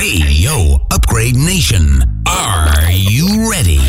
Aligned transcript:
Hey, 0.00 0.42
yo, 0.44 0.74
Upgrade 0.94 1.36
Nation. 1.36 1.84
Are 2.22 2.92
you 3.16 3.50
ready? 3.50 3.80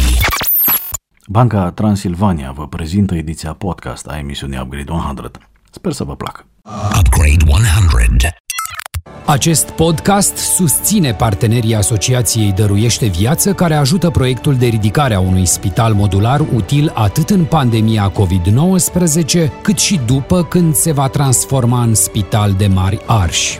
Banca 1.27 1.71
Transilvania 1.71 2.51
vă 2.51 2.67
prezintă 2.67 3.15
ediția 3.15 3.53
podcast 3.53 4.07
a 4.07 4.17
emisiunii 4.17 4.59
Upgrade 4.61 4.91
100. 4.91 5.31
Sper 5.71 5.91
să 5.91 6.03
vă 6.03 6.15
placă. 6.15 6.45
Upgrade 6.99 7.43
100. 7.47 8.35
Acest 9.25 9.69
podcast 9.69 10.35
susține 10.37 11.13
partenerii 11.13 11.75
Asociației 11.75 12.51
Dăruiește 12.51 13.07
Viață, 13.07 13.53
care 13.53 13.75
ajută 13.75 14.09
proiectul 14.09 14.55
de 14.55 14.65
ridicare 14.65 15.13
a 15.13 15.19
unui 15.19 15.45
spital 15.45 15.93
modular 15.93 16.39
util 16.53 16.91
atât 16.95 17.29
în 17.29 17.45
pandemia 17.45 18.11
COVID-19, 18.11 19.61
cât 19.61 19.77
și 19.77 19.99
după 20.05 20.43
când 20.43 20.75
se 20.75 20.91
va 20.91 21.07
transforma 21.07 21.83
în 21.83 21.93
spital 21.93 22.53
de 22.53 22.67
mari 22.67 22.99
arși. 23.05 23.59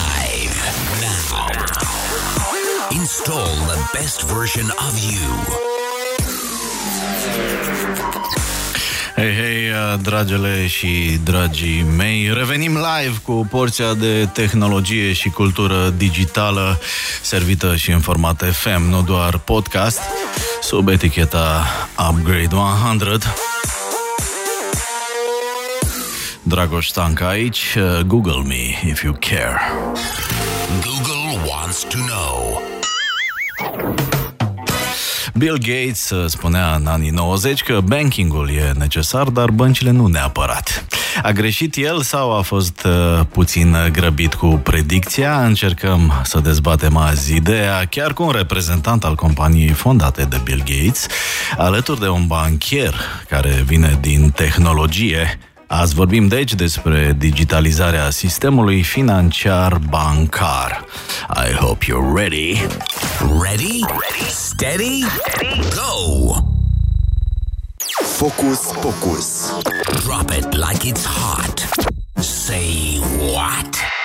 Install 2.93 3.55
the 3.67 3.79
best 3.93 4.23
version 4.23 4.65
of 4.65 4.99
you. 5.11 5.57
Hei, 9.15 9.33
hei, 9.33 9.97
dragele 10.01 10.67
și 10.67 11.19
dragii 11.23 11.83
mei, 11.97 12.33
revenim 12.33 12.71
live 12.71 13.17
cu 13.23 13.47
porția 13.49 13.93
de 13.93 14.25
tehnologie 14.25 15.13
și 15.13 15.29
cultură 15.29 15.93
digitală 15.97 16.79
servită 17.21 17.75
și 17.75 17.91
în 17.91 17.99
format 17.99 18.43
FM, 18.51 18.89
nu 18.89 19.01
doar 19.01 19.37
podcast, 19.37 19.99
sub 20.61 20.87
eticheta 20.87 21.65
Upgrade 22.09 22.55
100. 22.55 23.35
Dragoș 26.43 26.87
Stanca 26.87 27.27
aici, 27.27 27.77
Google 28.05 28.43
me 28.45 28.89
if 28.89 29.01
you 29.01 29.17
care. 29.19 29.59
Google 30.81 31.49
wants 31.49 31.83
to 31.83 31.97
know. 31.97 32.71
Bill 35.41 35.57
Gates 35.57 36.09
uh, 36.09 36.25
spunea 36.27 36.75
în 36.75 36.85
anii 36.85 37.09
90 37.09 37.63
că 37.63 37.79
bankingul 37.83 38.49
e 38.49 38.71
necesar, 38.77 39.27
dar 39.27 39.49
băncile 39.49 39.91
nu 39.91 40.07
neapărat. 40.07 40.85
A 41.23 41.31
greșit 41.31 41.75
el 41.75 42.01
sau 42.01 42.37
a 42.37 42.41
fost 42.41 42.85
uh, 42.85 43.25
puțin 43.31 43.75
grăbit 43.91 44.33
cu 44.33 44.47
predicția? 44.47 45.45
Încercăm 45.45 46.21
să 46.23 46.39
dezbatem 46.39 46.97
azi 46.97 47.35
ideea 47.35 47.85
chiar 47.89 48.13
cu 48.13 48.23
un 48.23 48.31
reprezentant 48.31 49.03
al 49.03 49.15
companiei 49.15 49.69
fondate 49.69 50.23
de 50.23 50.39
Bill 50.43 50.63
Gates, 50.65 51.07
alături 51.57 51.99
de 51.99 52.07
un 52.07 52.27
banchier 52.27 52.95
care 53.29 53.63
vine 53.65 53.97
din 54.01 54.29
tehnologie, 54.29 55.39
Azi 55.73 55.93
vorbim 55.93 56.27
deci 56.27 56.53
despre 56.53 57.15
digitalizarea 57.17 58.09
sistemului 58.09 58.83
financiar 58.83 59.79
bancar. 59.89 60.85
I 61.47 61.53
hope 61.53 61.85
you're 61.87 62.21
ready. 62.21 62.53
Ready? 63.41 63.79
Ready? 63.81 64.29
Steady? 64.29 65.03
Go! 65.75 66.33
Focus 68.03 68.59
Pocus. 68.81 69.53
Drop 70.03 70.29
it 70.29 70.53
like 70.53 70.87
it's 70.87 71.05
hot. 71.05 71.69
Say 72.15 72.99
what? 73.33 74.00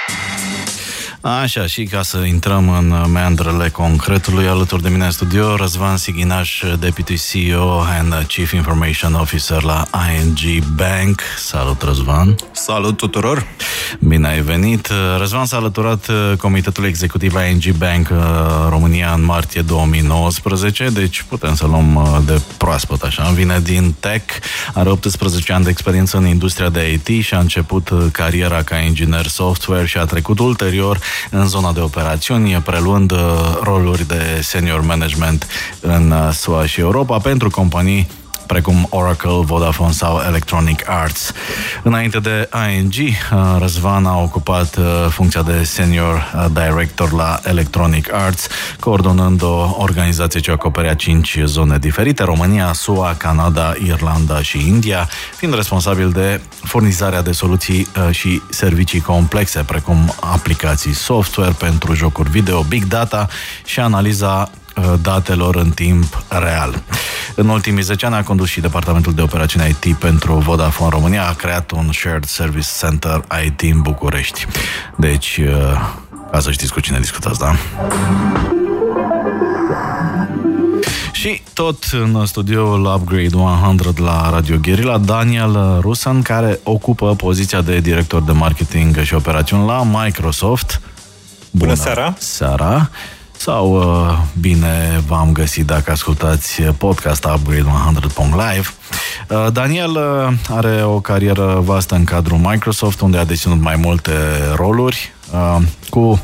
Așa, 1.26 1.66
și 1.66 1.82
ca 1.82 2.02
să 2.02 2.18
intrăm 2.18 2.70
în 2.70 3.10
meandrele 3.12 3.68
concretului, 3.68 4.46
alături 4.46 4.82
de 4.82 4.88
mine 4.88 5.04
în 5.04 5.10
studio, 5.10 5.56
Răzvan 5.56 5.96
Sighinaș, 5.96 6.62
Deputy 6.78 7.14
CEO 7.30 7.80
and 7.80 8.24
Chief 8.26 8.52
Information 8.52 9.14
Officer 9.14 9.62
la 9.62 9.86
ING 10.16 10.64
Bank. 10.64 11.20
Salut, 11.38 11.82
Răzvan! 11.82 12.34
Salut 12.52 12.96
tuturor! 12.96 13.46
Bine 14.00 14.28
ai 14.28 14.40
venit! 14.40 14.88
Răzvan 15.18 15.44
s-a 15.44 15.56
alăturat 15.56 16.10
Comitetului 16.38 16.88
Executiv 16.88 17.34
ING 17.50 17.76
Bank 17.76 18.08
România 18.68 19.12
în 19.12 19.24
martie 19.24 19.60
2019, 19.60 20.88
deci 20.88 21.22
putem 21.28 21.54
să 21.54 21.66
luăm 21.66 22.22
de 22.26 22.40
proaspăt 22.56 23.02
așa. 23.02 23.30
Vine 23.34 23.60
din 23.62 23.94
tech, 24.00 24.34
are 24.74 24.88
18 24.88 25.52
ani 25.52 25.64
de 25.64 25.70
experiență 25.70 26.16
în 26.16 26.26
industria 26.26 26.68
de 26.68 26.92
IT 26.92 27.24
și 27.24 27.34
a 27.34 27.38
început 27.38 27.90
cariera 28.12 28.62
ca 28.62 28.76
inginer 28.76 29.26
software 29.26 29.86
și 29.86 29.98
a 29.98 30.04
trecut 30.04 30.38
ulterior 30.38 30.98
în 31.30 31.46
zona 31.46 31.72
de 31.72 31.80
operațiuni, 31.80 32.60
preluând 32.64 33.10
uh, 33.10 33.18
roluri 33.62 34.06
de 34.06 34.40
senior 34.42 34.80
management 34.80 35.46
în 35.80 36.10
uh, 36.10 36.32
SUA 36.32 36.66
și 36.66 36.80
Europa 36.80 37.18
pentru 37.18 37.50
companii 37.50 38.08
precum 38.46 38.86
Oracle, 38.90 39.40
Vodafone 39.44 39.92
sau 39.92 40.20
Electronic 40.26 40.88
Arts. 40.88 41.32
Înainte 41.82 42.18
de 42.18 42.48
ING, 42.74 42.92
uh, 42.94 43.56
Răzvan 43.58 44.06
a 44.06 44.22
ocupat 44.22 44.78
funcția 45.08 45.42
de 45.42 45.64
senior 45.64 46.32
director 46.52 47.12
la 47.12 47.40
Electronic 47.44 48.12
Arts, 48.12 48.48
coordonând 48.80 49.42
o 49.42 49.76
organizație 49.78 50.40
ce 50.40 50.50
acoperea 50.50 50.94
cinci 50.94 51.38
zone 51.44 51.78
diferite, 51.78 52.22
România, 52.22 52.72
SUA, 52.72 53.14
Canada, 53.18 53.74
Irlanda 53.84 54.42
și 54.42 54.68
India, 54.68 55.08
fiind 55.36 55.54
responsabil 55.54 56.10
de 56.10 56.40
furnizarea 56.62 57.22
de 57.22 57.32
soluții 57.32 57.86
și 58.10 58.42
servicii 58.50 59.00
complexe, 59.00 59.62
precum 59.62 60.14
aplicații 60.20 60.92
software 60.92 61.54
pentru 61.58 61.94
jocuri 61.94 62.30
video, 62.30 62.62
big 62.62 62.84
data 62.84 63.28
și 63.64 63.80
analiza 63.80 64.50
datelor 65.02 65.56
în 65.56 65.70
timp 65.70 66.22
real. 66.28 66.82
În 67.34 67.48
ultimii 67.48 67.82
10 67.82 68.06
ani 68.06 68.14
a 68.14 68.22
condus 68.22 68.48
și 68.48 68.60
Departamentul 68.60 69.14
de 69.14 69.22
Operațiuni 69.22 69.76
IT 69.80 69.94
pentru 69.94 70.34
Vodafone 70.34 70.90
România, 70.90 71.26
a 71.26 71.32
creat 71.32 71.70
un 71.70 71.92
Shared 71.92 72.24
Service 72.24 72.68
Center 72.78 73.24
IT 73.46 73.60
în 73.60 73.80
București. 73.80 74.46
Deci, 74.96 75.40
ca 76.30 76.40
să 76.40 76.50
știți 76.50 76.72
cu 76.72 76.80
cine 76.80 76.98
discutați, 76.98 77.38
da? 77.38 77.54
Și 81.12 81.42
tot 81.52 81.84
în 81.92 82.26
studioul 82.26 82.84
Upgrade 82.84 83.36
100 83.36 84.02
la 84.02 84.30
Radio 84.30 84.56
Guerilla, 84.56 84.98
Daniel 84.98 85.78
Rusan, 85.80 86.22
care 86.22 86.60
ocupă 86.62 87.14
poziția 87.14 87.60
de 87.60 87.78
director 87.78 88.22
de 88.22 88.32
marketing 88.32 89.00
și 89.02 89.14
operațiuni 89.14 89.66
la 89.66 89.82
Microsoft. 89.82 90.80
Bună, 91.50 91.72
Bună 91.72 91.74
seara! 91.74 92.14
Seara! 92.18 92.90
Sau 93.36 93.76
uh, 93.76 94.18
bine 94.40 95.02
v-am 95.06 95.32
găsit 95.32 95.66
dacă 95.66 95.90
ascultați 95.90 96.62
podcast 96.62 97.24
Upgrade 97.24 97.66
100.live. 97.94 98.68
Uh, 99.28 99.52
Daniel 99.52 99.90
uh, 99.90 100.32
are 100.48 100.82
o 100.84 101.00
carieră 101.00 101.60
vastă 101.64 101.94
în 101.94 102.04
cadrul 102.04 102.38
Microsoft, 102.38 103.00
unde 103.00 103.18
a 103.18 103.24
deținut 103.24 103.60
mai 103.60 103.76
multe 103.76 104.12
roluri, 104.54 105.12
cu 105.90 106.22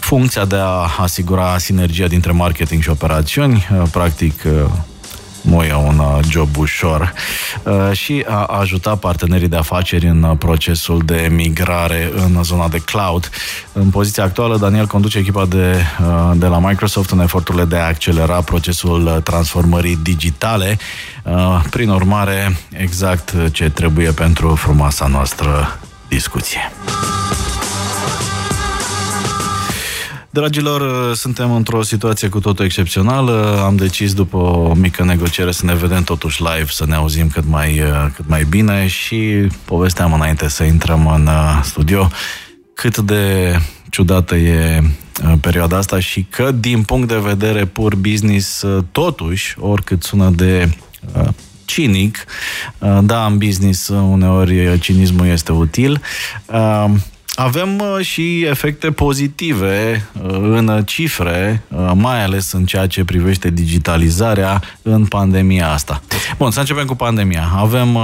funcția 0.00 0.44
de 0.44 0.56
a 0.56 0.90
asigura 0.98 1.58
sinergia 1.58 2.06
dintre 2.06 2.32
marketing 2.32 2.82
și 2.82 2.90
operațiuni, 2.90 3.66
practic 3.90 4.42
nu 5.44 5.62
e 5.62 5.74
un 5.74 6.02
job 6.28 6.56
ușor 6.56 7.12
și 7.92 8.24
a 8.28 8.44
ajuta 8.44 8.96
partenerii 8.96 9.48
de 9.48 9.56
afaceri 9.56 10.06
în 10.06 10.36
procesul 10.38 11.02
de 11.04 11.28
migrare 11.30 12.10
în 12.14 12.42
zona 12.42 12.68
de 12.68 12.78
cloud. 12.78 13.30
În 13.72 13.90
poziția 13.90 14.24
actuală, 14.24 14.56
Daniel 14.56 14.86
conduce 14.86 15.18
echipa 15.18 15.46
de, 15.46 15.76
de 16.34 16.46
la 16.46 16.58
Microsoft 16.58 17.10
în 17.10 17.20
eforturile 17.20 17.64
de 17.64 17.76
a 17.76 17.86
accelera 17.86 18.40
procesul 18.40 19.20
transformării 19.24 19.98
digitale. 20.02 20.78
Prin 21.70 21.88
urmare, 21.88 22.56
exact 22.70 23.34
ce 23.52 23.70
trebuie 23.70 24.10
pentru 24.10 24.54
frumoasa 24.54 25.06
noastră 25.06 25.78
discuție. 26.08 26.72
Dragilor, 30.34 31.14
suntem 31.14 31.54
într-o 31.54 31.82
situație 31.82 32.28
cu 32.28 32.40
totul 32.40 32.64
excepțională. 32.64 33.62
Am 33.64 33.76
decis 33.76 34.14
după 34.14 34.36
o 34.36 34.74
mică 34.74 35.04
negociere 35.04 35.50
să 35.50 35.64
ne 35.64 35.74
vedem 35.74 36.02
totuși 36.02 36.42
live, 36.42 36.66
să 36.68 36.84
ne 36.86 36.94
auzim 36.94 37.28
cât 37.28 37.44
mai, 37.46 37.82
cât 38.14 38.28
mai 38.28 38.44
bine 38.44 38.86
și 38.86 39.46
povesteam 39.64 40.12
înainte 40.12 40.48
să 40.48 40.62
intrăm 40.62 41.06
în 41.06 41.26
uh, 41.26 41.60
studio 41.62 42.08
cât 42.74 42.98
de 42.98 43.54
ciudată 43.90 44.34
e 44.34 44.80
uh, 45.24 45.32
perioada 45.40 45.76
asta 45.76 46.00
și 46.00 46.26
că 46.30 46.52
din 46.52 46.82
punct 46.82 47.08
de 47.08 47.18
vedere 47.18 47.64
pur 47.64 47.94
business, 47.94 48.62
uh, 48.62 48.84
totuși, 48.92 49.56
oricât 49.58 50.02
sună 50.02 50.30
de 50.30 50.76
cinic, 51.64 52.24
da, 53.00 53.26
în 53.26 53.38
business 53.38 53.88
uneori 53.88 54.78
cinismul 54.78 55.26
este 55.26 55.52
util, 55.52 56.00
avem 57.34 57.78
uh, 57.78 58.04
și 58.04 58.44
efecte 58.44 58.90
pozitive 58.90 60.08
uh, 60.22 60.30
în 60.30 60.82
cifre, 60.86 61.62
uh, 61.68 61.90
mai 61.94 62.24
ales 62.24 62.52
în 62.52 62.64
ceea 62.64 62.86
ce 62.86 63.04
privește 63.04 63.50
digitalizarea 63.50 64.62
în 64.82 65.06
pandemia 65.06 65.70
asta. 65.70 66.02
Bun, 66.38 66.50
să 66.50 66.60
începem 66.60 66.86
cu 66.86 66.94
pandemia. 66.94 67.52
Avem 67.56 67.98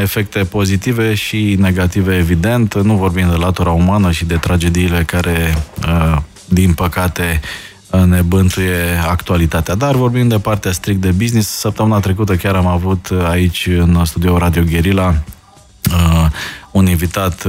efecte 0.00 0.44
pozitive 0.44 1.14
și 1.14 1.56
negative, 1.58 2.16
evident. 2.16 2.82
Nu 2.82 2.94
vorbim 2.94 3.28
de 3.28 3.36
latura 3.36 3.70
umană 3.70 4.10
și 4.10 4.24
de 4.24 4.36
tragediile 4.36 5.02
care, 5.02 5.64
din 6.44 6.72
păcate, 6.72 7.40
ne 8.06 8.20
bântuie 8.20 8.76
actualitatea. 9.08 9.74
Dar 9.74 9.94
vorbim 9.94 10.28
de 10.28 10.38
partea 10.38 10.72
strict 10.72 11.00
de 11.00 11.10
business. 11.10 11.48
Săptămâna 11.48 12.00
trecută 12.00 12.34
chiar 12.36 12.54
am 12.54 12.66
avut 12.66 13.08
aici 13.28 13.66
în 13.66 14.04
studio 14.04 14.38
Radio 14.38 14.62
Guerilla 14.62 15.14
un 16.70 16.86
invitat 16.86 17.46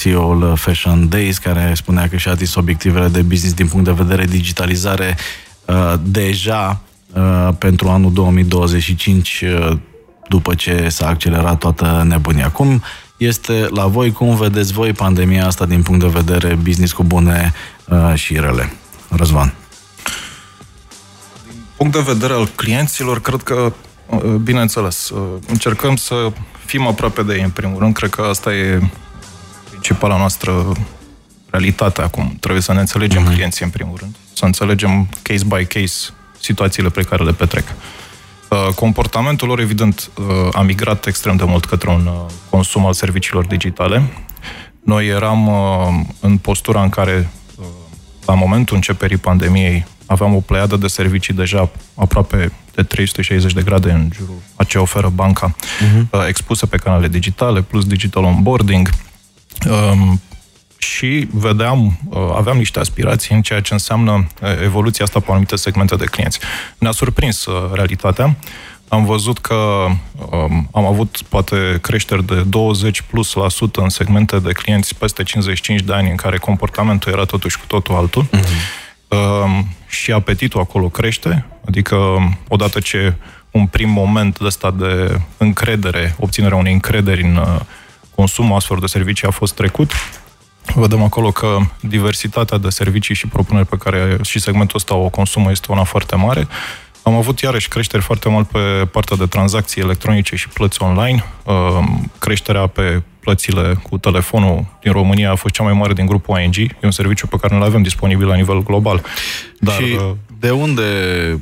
CEO-ul 0.00 0.56
Fashion 0.56 1.08
Days, 1.08 1.38
care 1.38 1.72
spunea 1.74 2.08
că 2.08 2.16
și-a 2.16 2.32
atins 2.32 2.54
obiectivele 2.54 3.08
de 3.08 3.22
business 3.22 3.54
din 3.54 3.68
punct 3.68 3.84
de 3.84 4.02
vedere 4.02 4.24
digitalizare 4.24 5.16
uh, 5.64 5.94
deja 6.02 6.80
uh, 7.12 7.48
pentru 7.58 7.88
anul 7.88 8.12
2025, 8.12 9.44
uh, 9.46 9.76
după 10.28 10.54
ce 10.54 10.88
s-a 10.88 11.08
accelerat 11.08 11.58
toată 11.58 12.04
nebunia. 12.08 12.50
Cum 12.50 12.82
este 13.16 13.68
la 13.70 13.86
voi, 13.86 14.12
cum 14.12 14.36
vedeți 14.36 14.72
voi 14.72 14.92
pandemia 14.92 15.46
asta 15.46 15.66
din 15.66 15.82
punct 15.82 16.00
de 16.00 16.20
vedere 16.20 16.54
business 16.54 16.92
cu 16.92 17.02
bune 17.02 17.52
și 18.14 18.34
rele? 18.34 18.72
Răzvan. 19.08 19.54
Din 21.46 21.62
punct 21.76 21.92
de 21.92 22.12
vedere 22.12 22.32
al 22.32 22.48
clienților, 22.54 23.20
cred 23.20 23.42
că, 23.42 23.72
bineînțeles, 24.42 25.12
încercăm 25.46 25.96
să 25.96 26.32
fim 26.64 26.86
aproape 26.86 27.22
de 27.22 27.34
ei, 27.34 27.42
în 27.42 27.50
primul 27.50 27.78
rând. 27.78 27.94
Cred 27.94 28.10
că 28.10 28.22
asta 28.22 28.54
e 28.54 28.80
principala 29.78 30.16
noastră 30.16 30.72
realitate 31.50 32.02
acum. 32.02 32.36
Trebuie 32.40 32.62
să 32.62 32.72
ne 32.72 32.80
înțelegem 32.80 33.24
uh-huh. 33.24 33.32
clienții 33.32 33.64
în 33.64 33.70
primul 33.70 33.96
rând, 33.96 34.14
să 34.32 34.44
înțelegem 34.44 35.08
case 35.22 35.44
by 35.44 35.64
case 35.66 36.10
situațiile 36.40 36.88
pe 36.88 37.02
care 37.02 37.24
le 37.24 37.32
petrec. 37.32 37.64
Uh, 38.50 38.74
comportamentul 38.74 39.48
lor, 39.48 39.60
evident, 39.60 40.10
uh, 40.18 40.24
a 40.52 40.62
migrat 40.62 41.06
extrem 41.06 41.36
de 41.36 41.44
mult 41.44 41.64
către 41.64 41.90
un 41.90 42.06
uh, 42.06 42.30
consum 42.50 42.86
al 42.86 42.92
serviciilor 42.92 43.46
digitale. 43.46 44.02
Noi 44.82 45.06
eram 45.06 45.50
în 46.20 46.36
postura 46.38 46.82
în 46.82 46.88
care, 46.88 47.30
la 48.26 48.34
momentul 48.34 48.76
începerii 48.76 49.16
pandemiei, 49.16 49.86
aveam 50.06 50.34
o 50.34 50.40
pleiadă 50.40 50.76
de 50.76 50.86
servicii 50.86 51.34
deja 51.34 51.70
aproape 51.94 52.52
de 52.74 52.82
360 52.82 53.52
de 53.52 53.62
grade 53.62 53.90
în 53.90 54.10
jurul 54.14 54.34
a 54.56 54.64
ce 54.64 54.78
oferă 54.78 55.08
banca, 55.08 55.54
uh-huh. 55.54 56.28
expuse 56.28 56.66
pe 56.66 56.76
canale 56.76 57.08
digitale, 57.08 57.62
plus 57.62 57.84
digital 57.84 58.24
onboarding, 58.24 58.90
Um, 59.66 60.20
și 60.78 61.28
vedeam, 61.32 61.98
uh, 62.08 62.18
aveam 62.36 62.56
niște 62.56 62.78
aspirații 62.78 63.34
în 63.34 63.42
ceea 63.42 63.60
ce 63.60 63.72
înseamnă 63.72 64.12
uh, 64.12 64.48
evoluția 64.62 65.04
asta 65.04 65.20
pe 65.20 65.30
anumite 65.30 65.56
segmente 65.56 65.96
de 65.96 66.04
clienți. 66.04 66.38
Ne-a 66.78 66.90
surprins 66.90 67.46
uh, 67.46 67.70
realitatea. 67.72 68.36
Am 68.88 69.04
văzut 69.04 69.38
că 69.38 69.54
um, 70.30 70.68
am 70.72 70.84
avut 70.84 71.22
poate 71.28 71.78
creșteri 71.80 72.26
de 72.26 72.42
20 72.42 73.00
plus 73.00 73.32
la 73.32 73.48
sută 73.48 73.80
în 73.80 73.88
segmente 73.88 74.38
de 74.38 74.52
clienți 74.52 74.94
peste 74.94 75.22
55 75.22 75.80
de 75.80 75.92
ani 75.92 76.10
în 76.10 76.16
care 76.16 76.38
comportamentul 76.38 77.12
era 77.12 77.24
totuși 77.24 77.58
cu 77.58 77.64
totul 77.66 77.94
altul. 77.94 78.24
Uh-huh. 78.24 78.86
Uh, 79.08 79.64
și 79.86 80.12
apetitul 80.12 80.60
acolo 80.60 80.88
crește, 80.88 81.46
adică 81.66 81.96
odată 82.48 82.80
ce 82.80 83.14
un 83.50 83.66
prim 83.66 83.90
moment 83.90 84.38
de 84.38 84.44
ăsta 84.44 84.70
de 84.70 85.20
încredere, 85.36 86.14
obținerea 86.18 86.56
unei 86.56 86.72
încrederi 86.72 87.22
în 87.22 87.36
uh, 87.36 87.60
consumul 88.18 88.56
astfel 88.56 88.76
de 88.80 88.86
servicii 88.86 89.26
a 89.26 89.30
fost 89.30 89.54
trecut. 89.54 89.92
Vedem 90.74 91.02
acolo 91.02 91.30
că 91.30 91.58
diversitatea 91.80 92.58
de 92.58 92.68
servicii 92.68 93.14
și 93.14 93.26
propuneri 93.26 93.66
pe 93.66 93.76
care 93.76 94.18
și 94.22 94.38
segmentul 94.38 94.76
ăsta 94.76 94.94
o 94.94 95.08
consumă 95.08 95.50
este 95.50 95.72
una 95.72 95.84
foarte 95.84 96.16
mare. 96.16 96.48
Am 97.02 97.14
avut 97.14 97.40
iarăși 97.40 97.68
creșteri 97.68 98.02
foarte 98.02 98.28
mult 98.28 98.48
pe 98.48 98.88
partea 98.92 99.16
de 99.16 99.26
tranzacții 99.26 99.82
electronice 99.82 100.36
și 100.36 100.48
plăți 100.48 100.82
online. 100.82 101.24
Ehm, 101.46 102.10
creșterea 102.18 102.66
pe 102.66 103.02
plățile 103.20 103.80
cu 103.90 103.98
telefonul 103.98 104.64
din 104.82 104.92
România 104.92 105.30
a 105.30 105.34
fost 105.34 105.54
cea 105.54 105.62
mai 105.62 105.72
mare 105.72 105.92
din 105.92 106.06
grupul 106.06 106.38
ING. 106.38 106.56
E 106.56 106.76
un 106.82 106.90
serviciu 106.90 107.26
pe 107.26 107.36
care 107.40 107.54
nu-l 107.54 107.64
avem 107.64 107.82
disponibil 107.82 108.26
la 108.26 108.34
nivel 108.34 108.62
global. 108.62 109.02
Dar, 109.58 109.74
și 109.74 109.82
uh, 109.82 110.10
de 110.40 110.50
unde 110.50 110.82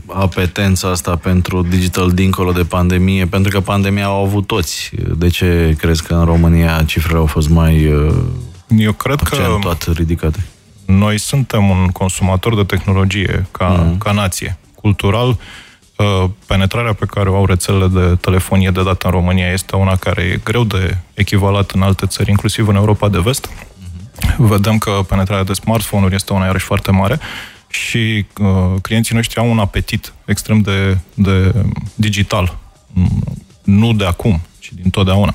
apetența 0.06 0.90
asta 0.90 1.16
pentru 1.16 1.62
digital 1.62 2.10
dincolo 2.10 2.52
de 2.52 2.64
pandemie? 2.64 3.26
Pentru 3.26 3.50
că 3.50 3.60
pandemia 3.60 4.04
au 4.04 4.24
avut 4.24 4.46
toți. 4.46 4.90
De 5.16 5.28
ce 5.28 5.74
crezi 5.78 6.02
că 6.02 6.14
în 6.14 6.24
România 6.24 6.82
cifrele 6.86 7.18
au 7.18 7.26
fost 7.26 7.48
mai 7.48 7.86
uh, 7.86 8.14
Eu 8.76 8.92
cred 8.92 9.20
că 9.20 9.58
ridicate? 9.92 10.46
Noi 10.84 11.18
suntem 11.18 11.68
un 11.68 11.86
consumator 11.86 12.54
de 12.54 12.62
tehnologie 12.62 13.46
ca, 13.50 13.68
mm. 13.68 13.98
ca 13.98 14.12
nație. 14.12 14.58
Cultural, 14.74 15.28
uh, 15.96 16.24
penetrarea 16.46 16.92
pe 16.92 17.06
care 17.06 17.28
o 17.28 17.36
au 17.36 17.46
rețelele 17.46 17.86
de 17.86 18.16
telefonie 18.20 18.70
de 18.70 18.82
dată 18.82 19.06
în 19.06 19.12
România 19.12 19.52
este 19.52 19.76
una 19.76 19.96
care 19.96 20.22
e 20.22 20.40
greu 20.44 20.64
de 20.64 20.96
echivalat 21.14 21.70
în 21.70 21.82
alte 21.82 22.06
țări, 22.06 22.30
inclusiv 22.30 22.68
în 22.68 22.74
Europa 22.74 23.08
de 23.08 23.18
vest. 23.18 23.48
Mm-hmm. 23.48 24.36
Vedem 24.36 24.78
că 24.78 24.90
penetrarea 25.08 25.44
de 25.44 25.52
smartphone-uri 25.52 26.14
este 26.14 26.32
una 26.32 26.44
iarăși 26.44 26.64
foarte 26.64 26.90
mare 26.90 27.20
și 27.76 28.26
uh, 28.38 28.80
clienții 28.82 29.14
noștri 29.14 29.38
au 29.38 29.50
un 29.50 29.58
apetit 29.58 30.12
extrem 30.24 30.60
de, 30.60 30.98
de 31.14 31.54
digital. 31.94 32.58
Mm, 32.92 33.24
nu 33.64 33.92
de 33.92 34.04
acum, 34.04 34.40
ci 34.58 34.72
din 34.72 34.90
totdeauna. 34.90 35.34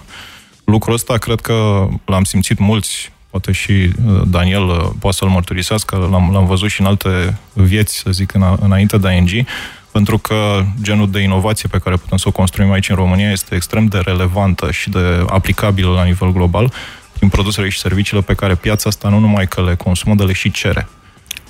Lucrul 0.63 0.93
ăsta 0.93 1.17
cred 1.17 1.39
că 1.39 1.87
l-am 2.05 2.23
simțit 2.23 2.59
mulți, 2.59 3.11
poate 3.29 3.51
și 3.51 3.71
uh, 3.71 4.21
Daniel 4.27 4.63
uh, 4.63 4.89
poate 4.99 5.17
să-l 5.17 5.27
mărturisească, 5.27 6.07
l-am, 6.11 6.29
l-am 6.31 6.45
văzut 6.45 6.69
și 6.69 6.81
în 6.81 6.87
alte 6.87 7.37
vieți, 7.53 7.97
să 7.97 8.11
zic, 8.11 8.33
în, 8.33 8.57
înainte 8.61 8.97
de 8.97 9.11
ING, 9.11 9.47
pentru 9.91 10.17
că 10.17 10.63
genul 10.81 11.11
de 11.11 11.19
inovație 11.19 11.69
pe 11.71 11.77
care 11.77 11.95
putem 11.95 12.17
să 12.17 12.27
o 12.27 12.31
construim 12.31 12.71
aici 12.71 12.89
în 12.89 12.95
România 12.95 13.31
este 13.31 13.55
extrem 13.55 13.85
de 13.85 13.97
relevantă 13.97 14.71
și 14.71 14.89
de 14.89 15.25
aplicabilă 15.27 15.91
la 15.91 16.03
nivel 16.03 16.31
global 16.31 16.73
prin 17.13 17.29
produsele 17.29 17.69
și 17.69 17.79
serviciile 17.79 18.21
pe 18.21 18.33
care 18.33 18.55
piața 18.55 18.89
asta 18.89 19.09
nu 19.09 19.19
numai 19.19 19.47
că 19.47 19.63
le 19.63 19.75
consumă, 19.75 20.15
dar 20.15 20.27
le 20.27 20.33
și 20.33 20.51
cere. 20.51 20.87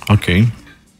Ok. 0.06 0.24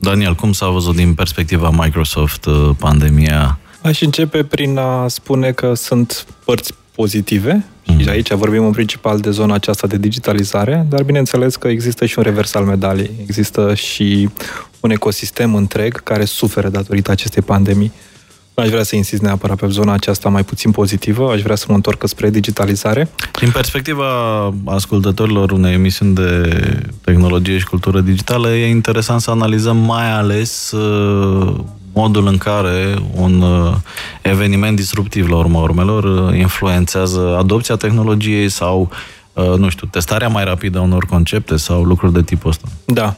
Daniel, 0.05 0.35
cum 0.35 0.53
s-a 0.53 0.69
văzut 0.69 0.97
din 0.97 1.15
perspectiva 1.15 1.71
Microsoft 1.71 2.45
uh, 2.45 2.71
pandemia? 2.79 3.59
Aș 3.83 4.01
începe 4.01 4.45
prin 4.45 4.79
a 4.79 5.09
spune 5.09 5.53
că 5.53 5.75
sunt 5.75 6.27
părți 6.45 6.75
pozitive 6.95 7.65
mm. 7.87 7.99
și 7.99 8.09
aici 8.09 8.33
vorbim 8.33 8.65
în 8.65 8.73
principal 8.73 9.21
de 9.21 9.31
zona 9.31 9.55
aceasta 9.55 9.87
de 9.87 9.97
digitalizare, 9.97 10.87
dar 10.89 11.03
bineînțeles 11.03 11.57
că 11.57 11.69
există 11.69 12.07
și 12.07 12.19
un 12.19 12.25
revers 12.25 12.55
al 12.55 12.65
medaliei. 12.65 13.11
Există 13.21 13.75
și 13.75 14.29
un 14.81 14.91
ecosistem 14.91 15.55
întreg 15.55 16.03
care 16.03 16.25
suferă 16.25 16.69
datorită 16.69 17.11
acestei 17.11 17.43
pandemii. 17.43 17.93
Aș 18.55 18.69
vrea 18.69 18.83
să 18.83 18.97
insist 18.97 19.23
neapărat 19.23 19.59
pe 19.59 19.67
zona 19.67 19.93
aceasta 19.93 20.29
mai 20.29 20.45
puțin 20.45 20.71
pozitivă, 20.71 21.31
aș 21.33 21.43
vrea 21.43 21.57
să 21.57 21.65
mă 21.69 21.75
întorc 21.75 22.09
spre 22.09 22.31
digitalizare. 22.31 23.11
Din 23.41 23.51
perspectiva 23.51 24.07
ascultătorilor 24.65 25.51
unei 25.51 25.73
emisiuni 25.73 26.15
de 26.15 26.53
tehnologie 27.05 27.59
și 27.59 27.67
cultură 27.67 28.01
digitală, 28.01 28.51
e 28.51 28.69
interesant 28.69 29.21
să 29.21 29.31
analizăm 29.31 29.77
mai 29.77 30.13
ales 30.13 30.71
uh, 30.71 31.55
modul 31.93 32.27
în 32.27 32.39
care 32.39 32.95
un 33.15 33.41
uh, 33.41 33.75
eveniment 34.23 34.77
disruptiv 34.77 35.29
la 35.29 35.37
urma 35.37 35.61
urmelor 35.61 36.05
uh, 36.05 36.39
influențează 36.39 37.37
adopția 37.39 37.77
tehnologiei 37.77 38.49
sau 38.49 38.91
nu 39.57 39.69
știu, 39.69 39.87
testarea 39.91 40.29
mai 40.29 40.45
rapidă 40.45 40.79
a 40.79 40.83
unor 40.83 41.05
concepte 41.05 41.57
sau 41.57 41.83
lucruri 41.83 42.13
de 42.13 42.23
tipul 42.23 42.51
ăsta. 42.51 42.69
Da. 42.85 43.17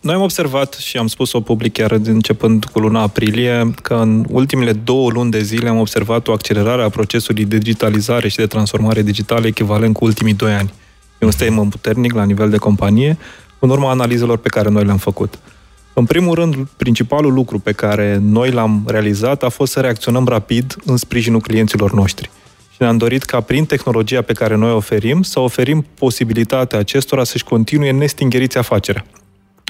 Noi 0.00 0.14
am 0.14 0.22
observat 0.22 0.74
și 0.74 0.96
am 0.96 1.06
spus-o 1.06 1.40
public 1.40 1.72
chiar 1.72 1.90
începând 1.90 2.64
cu 2.64 2.78
luna 2.78 3.00
aprilie 3.00 3.74
că 3.82 3.94
în 3.94 4.26
ultimele 4.28 4.72
două 4.72 5.10
luni 5.10 5.30
de 5.30 5.42
zile 5.42 5.68
am 5.68 5.78
observat 5.78 6.28
o 6.28 6.32
accelerare 6.32 6.82
a 6.82 6.88
procesului 6.88 7.44
de 7.44 7.58
digitalizare 7.58 8.28
și 8.28 8.36
de 8.36 8.46
transformare 8.46 9.02
digitală 9.02 9.46
echivalent 9.46 9.94
cu 9.94 10.04
ultimii 10.04 10.34
doi 10.34 10.52
ani. 10.52 10.72
E 11.18 11.26
un 11.26 11.30
statement 11.30 11.70
puternic 11.70 12.12
la 12.12 12.24
nivel 12.24 12.50
de 12.50 12.56
companie, 12.56 13.18
în 13.58 13.70
urma 13.70 13.90
analizelor 13.90 14.36
pe 14.36 14.48
care 14.48 14.68
noi 14.68 14.84
le-am 14.84 14.96
făcut. 14.96 15.38
În 15.92 16.04
primul 16.04 16.34
rând, 16.34 16.68
principalul 16.76 17.32
lucru 17.32 17.58
pe 17.58 17.72
care 17.72 18.18
noi 18.22 18.50
l-am 18.50 18.82
realizat 18.86 19.42
a 19.42 19.48
fost 19.48 19.72
să 19.72 19.80
reacționăm 19.80 20.26
rapid 20.26 20.76
în 20.84 20.96
sprijinul 20.96 21.40
clienților 21.40 21.92
noștri. 21.92 22.30
Și 22.70 22.76
ne-am 22.78 22.96
dorit 22.96 23.22
ca 23.22 23.40
prin 23.40 23.64
tehnologia 23.64 24.22
pe 24.22 24.32
care 24.32 24.56
noi 24.56 24.72
oferim 24.72 25.22
să 25.22 25.40
oferim 25.40 25.86
posibilitatea 25.98 26.78
acestora 26.78 27.24
să-și 27.24 27.44
continue 27.44 27.90
nestingeriți 27.90 28.58
afacerea. 28.58 29.04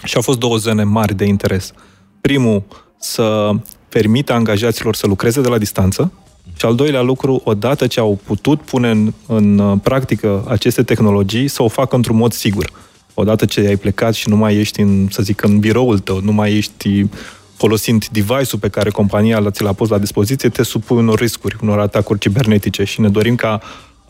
Și 0.04 0.16
au 0.16 0.23
fost 0.23 0.38
două 0.38 0.57
zone 0.57 0.85
mari 0.85 1.14
de 1.14 1.25
interes. 1.25 1.73
Primul, 2.21 2.62
să 2.99 3.50
permită 3.88 4.33
angajaților 4.33 4.95
să 4.95 5.07
lucreze 5.07 5.40
de 5.40 5.49
la 5.49 5.59
distanță, 5.59 6.12
și 6.61 6.66
al 6.66 6.75
doilea 6.75 7.00
lucru, 7.00 7.40
odată 7.45 7.87
ce 7.87 8.00
au 8.00 8.19
putut 8.25 8.61
pune 8.61 8.90
în, 8.90 9.12
în 9.26 9.59
uh, 9.59 9.78
practică 9.83 10.45
aceste 10.49 10.83
tehnologii, 10.83 11.49
să 11.49 11.62
o 11.62 11.69
facă 11.69 11.97
într-un 11.97 12.16
mod 12.16 12.33
sigur. 12.33 12.71
Odată 13.14 13.45
ce 13.45 13.61
ai 13.61 13.76
plecat 13.76 14.14
și 14.14 14.28
nu 14.28 14.37
mai 14.37 14.57
ești, 14.57 14.80
în, 14.80 15.09
să 15.11 15.23
zic, 15.23 15.42
în 15.42 15.59
biroul 15.59 15.99
tău, 15.99 16.21
nu 16.21 16.33
mai 16.33 16.52
ești 16.52 17.07
folosind 17.57 18.07
device-ul 18.07 18.61
pe 18.61 18.69
care 18.69 18.90
compania 18.90 19.50
ți 19.50 19.62
l-a 19.62 19.73
pus 19.73 19.88
la 19.88 19.99
dispoziție, 19.99 20.49
te 20.49 20.62
supui 20.62 20.97
unor 20.97 21.19
riscuri, 21.19 21.57
unor 21.62 21.78
atacuri 21.78 22.19
cibernetice 22.19 22.85
și 22.85 23.00
ne 23.00 23.09
dorim 23.09 23.35
ca 23.35 23.61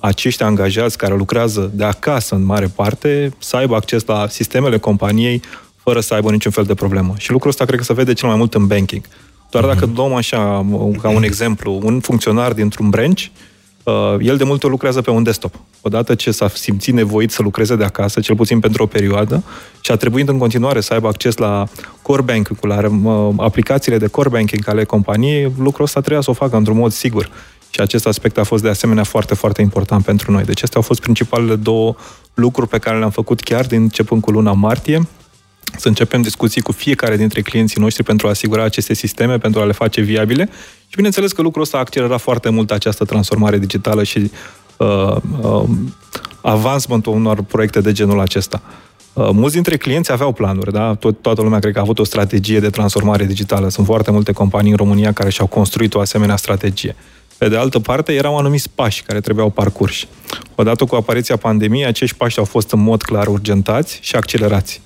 acești 0.00 0.42
angajați 0.42 0.98
care 0.98 1.16
lucrează 1.16 1.70
de 1.74 1.84
acasă 1.84 2.34
în 2.34 2.44
mare 2.44 2.66
parte 2.66 3.32
să 3.38 3.56
aibă 3.56 3.74
acces 3.74 4.04
la 4.04 4.28
sistemele 4.28 4.78
companiei 4.78 5.42
fără 5.82 6.00
să 6.00 6.14
aibă 6.14 6.30
niciun 6.30 6.50
fel 6.50 6.64
de 6.64 6.74
problemă. 6.74 7.14
Și 7.18 7.30
lucrul 7.30 7.50
ăsta 7.50 7.64
cred 7.64 7.78
că 7.78 7.84
se 7.84 7.92
vede 7.92 8.12
cel 8.12 8.28
mai 8.28 8.36
mult 8.36 8.54
în 8.54 8.66
banking. 8.66 9.04
Doar 9.50 9.64
dacă 9.64 9.86
mhm. 9.86 9.96
luăm 9.96 10.14
așa, 10.14 10.66
ca 11.02 11.08
un 11.08 11.22
exemplu, 11.22 11.80
un 11.82 12.00
funcționar 12.00 12.52
dintr-un 12.52 12.88
branch, 12.88 13.22
uh, 13.82 14.16
el 14.20 14.36
de 14.36 14.44
multe 14.44 14.64
ori 14.64 14.74
lucrează 14.74 15.00
pe 15.00 15.10
un 15.10 15.22
desktop. 15.22 15.54
Odată 15.80 16.14
ce 16.14 16.30
s-a 16.30 16.48
simțit 16.48 16.94
nevoit 16.94 17.30
să 17.30 17.42
lucreze 17.42 17.76
de 17.76 17.84
acasă, 17.84 18.20
cel 18.20 18.36
puțin 18.36 18.60
pentru 18.60 18.82
o 18.82 18.86
perioadă, 18.86 19.42
și 19.80 19.90
a 19.90 19.96
trebuit 19.96 20.28
în 20.28 20.38
continuare 20.38 20.80
să 20.80 20.92
aibă 20.92 21.08
acces 21.08 21.36
la 21.36 21.66
core 22.02 22.22
banking, 22.22 22.58
la 22.60 22.88
uh, 22.88 23.34
aplicațiile 23.36 23.98
de 23.98 24.06
core 24.06 24.28
banking 24.28 24.68
ale 24.68 24.84
companiei, 24.84 25.52
lucrul 25.58 25.84
ăsta 25.84 26.00
trebuia 26.00 26.20
să 26.20 26.30
o 26.30 26.34
facă 26.34 26.56
într-un 26.56 26.76
mod 26.76 26.92
sigur. 26.92 27.30
Și 27.70 27.80
acest 27.80 28.06
aspect 28.06 28.38
a 28.38 28.44
fost 28.44 28.62
de 28.62 28.68
asemenea 28.68 29.04
foarte, 29.04 29.34
foarte 29.34 29.62
important 29.62 30.04
pentru 30.04 30.32
noi. 30.32 30.42
Deci 30.42 30.56
acestea 30.56 30.80
au 30.80 30.86
fost 30.86 31.00
principalele 31.00 31.56
două 31.56 31.94
lucruri 32.34 32.68
pe 32.68 32.78
care 32.78 32.98
le-am 32.98 33.10
făcut 33.10 33.40
chiar 33.40 33.66
din 33.66 33.80
începând 33.80 34.22
cu 34.22 34.30
luna 34.30 34.52
martie 34.52 35.08
să 35.76 35.88
începem 35.88 36.22
discuții 36.22 36.60
cu 36.60 36.72
fiecare 36.72 37.16
dintre 37.16 37.40
clienții 37.40 37.80
noștri 37.80 38.02
pentru 38.02 38.26
a 38.26 38.30
asigura 38.30 38.64
aceste 38.64 38.94
sisteme, 38.94 39.38
pentru 39.38 39.60
a 39.60 39.64
le 39.64 39.72
face 39.72 40.00
viabile. 40.00 40.48
Și 40.88 40.96
bineînțeles 40.96 41.32
că 41.32 41.42
lucrul 41.42 41.62
ăsta 41.62 41.76
a 41.76 41.80
accelerat 41.80 42.20
foarte 42.20 42.48
mult 42.48 42.70
această 42.70 43.04
transformare 43.04 43.58
digitală 43.58 44.02
și 44.02 44.30
uh, 44.76 45.16
uh, 45.40 45.62
avansmentul 46.40 47.12
unor 47.12 47.42
proiecte 47.42 47.80
de 47.80 47.92
genul 47.92 48.20
acesta. 48.20 48.62
Uh, 49.12 49.28
mulți 49.32 49.54
dintre 49.54 49.76
clienți 49.76 50.12
aveau 50.12 50.32
planuri, 50.32 50.72
da? 50.72 50.94
Tot, 50.94 51.22
toată 51.22 51.42
lumea 51.42 51.58
cred 51.58 51.72
că 51.72 51.78
a 51.78 51.82
avut 51.82 51.98
o 51.98 52.04
strategie 52.04 52.60
de 52.60 52.70
transformare 52.70 53.24
digitală. 53.24 53.68
Sunt 53.68 53.86
foarte 53.86 54.10
multe 54.10 54.32
companii 54.32 54.70
în 54.70 54.76
România 54.76 55.12
care 55.12 55.30
și-au 55.30 55.46
construit 55.46 55.94
o 55.94 56.00
asemenea 56.00 56.36
strategie. 56.36 56.96
Pe 57.38 57.48
de 57.48 57.56
altă 57.56 57.78
parte, 57.78 58.12
erau 58.12 58.36
anumiți 58.36 58.70
pași 58.74 59.02
care 59.02 59.20
trebuiau 59.20 59.50
parcurși. 59.50 60.08
Odată 60.54 60.84
cu 60.84 60.94
apariția 60.94 61.36
pandemiei, 61.36 61.86
acești 61.86 62.16
pași 62.16 62.38
au 62.38 62.44
fost 62.44 62.72
în 62.72 62.82
mod 62.82 63.02
clar 63.02 63.26
urgentați 63.26 63.98
și 64.02 64.16
accelerați 64.16 64.80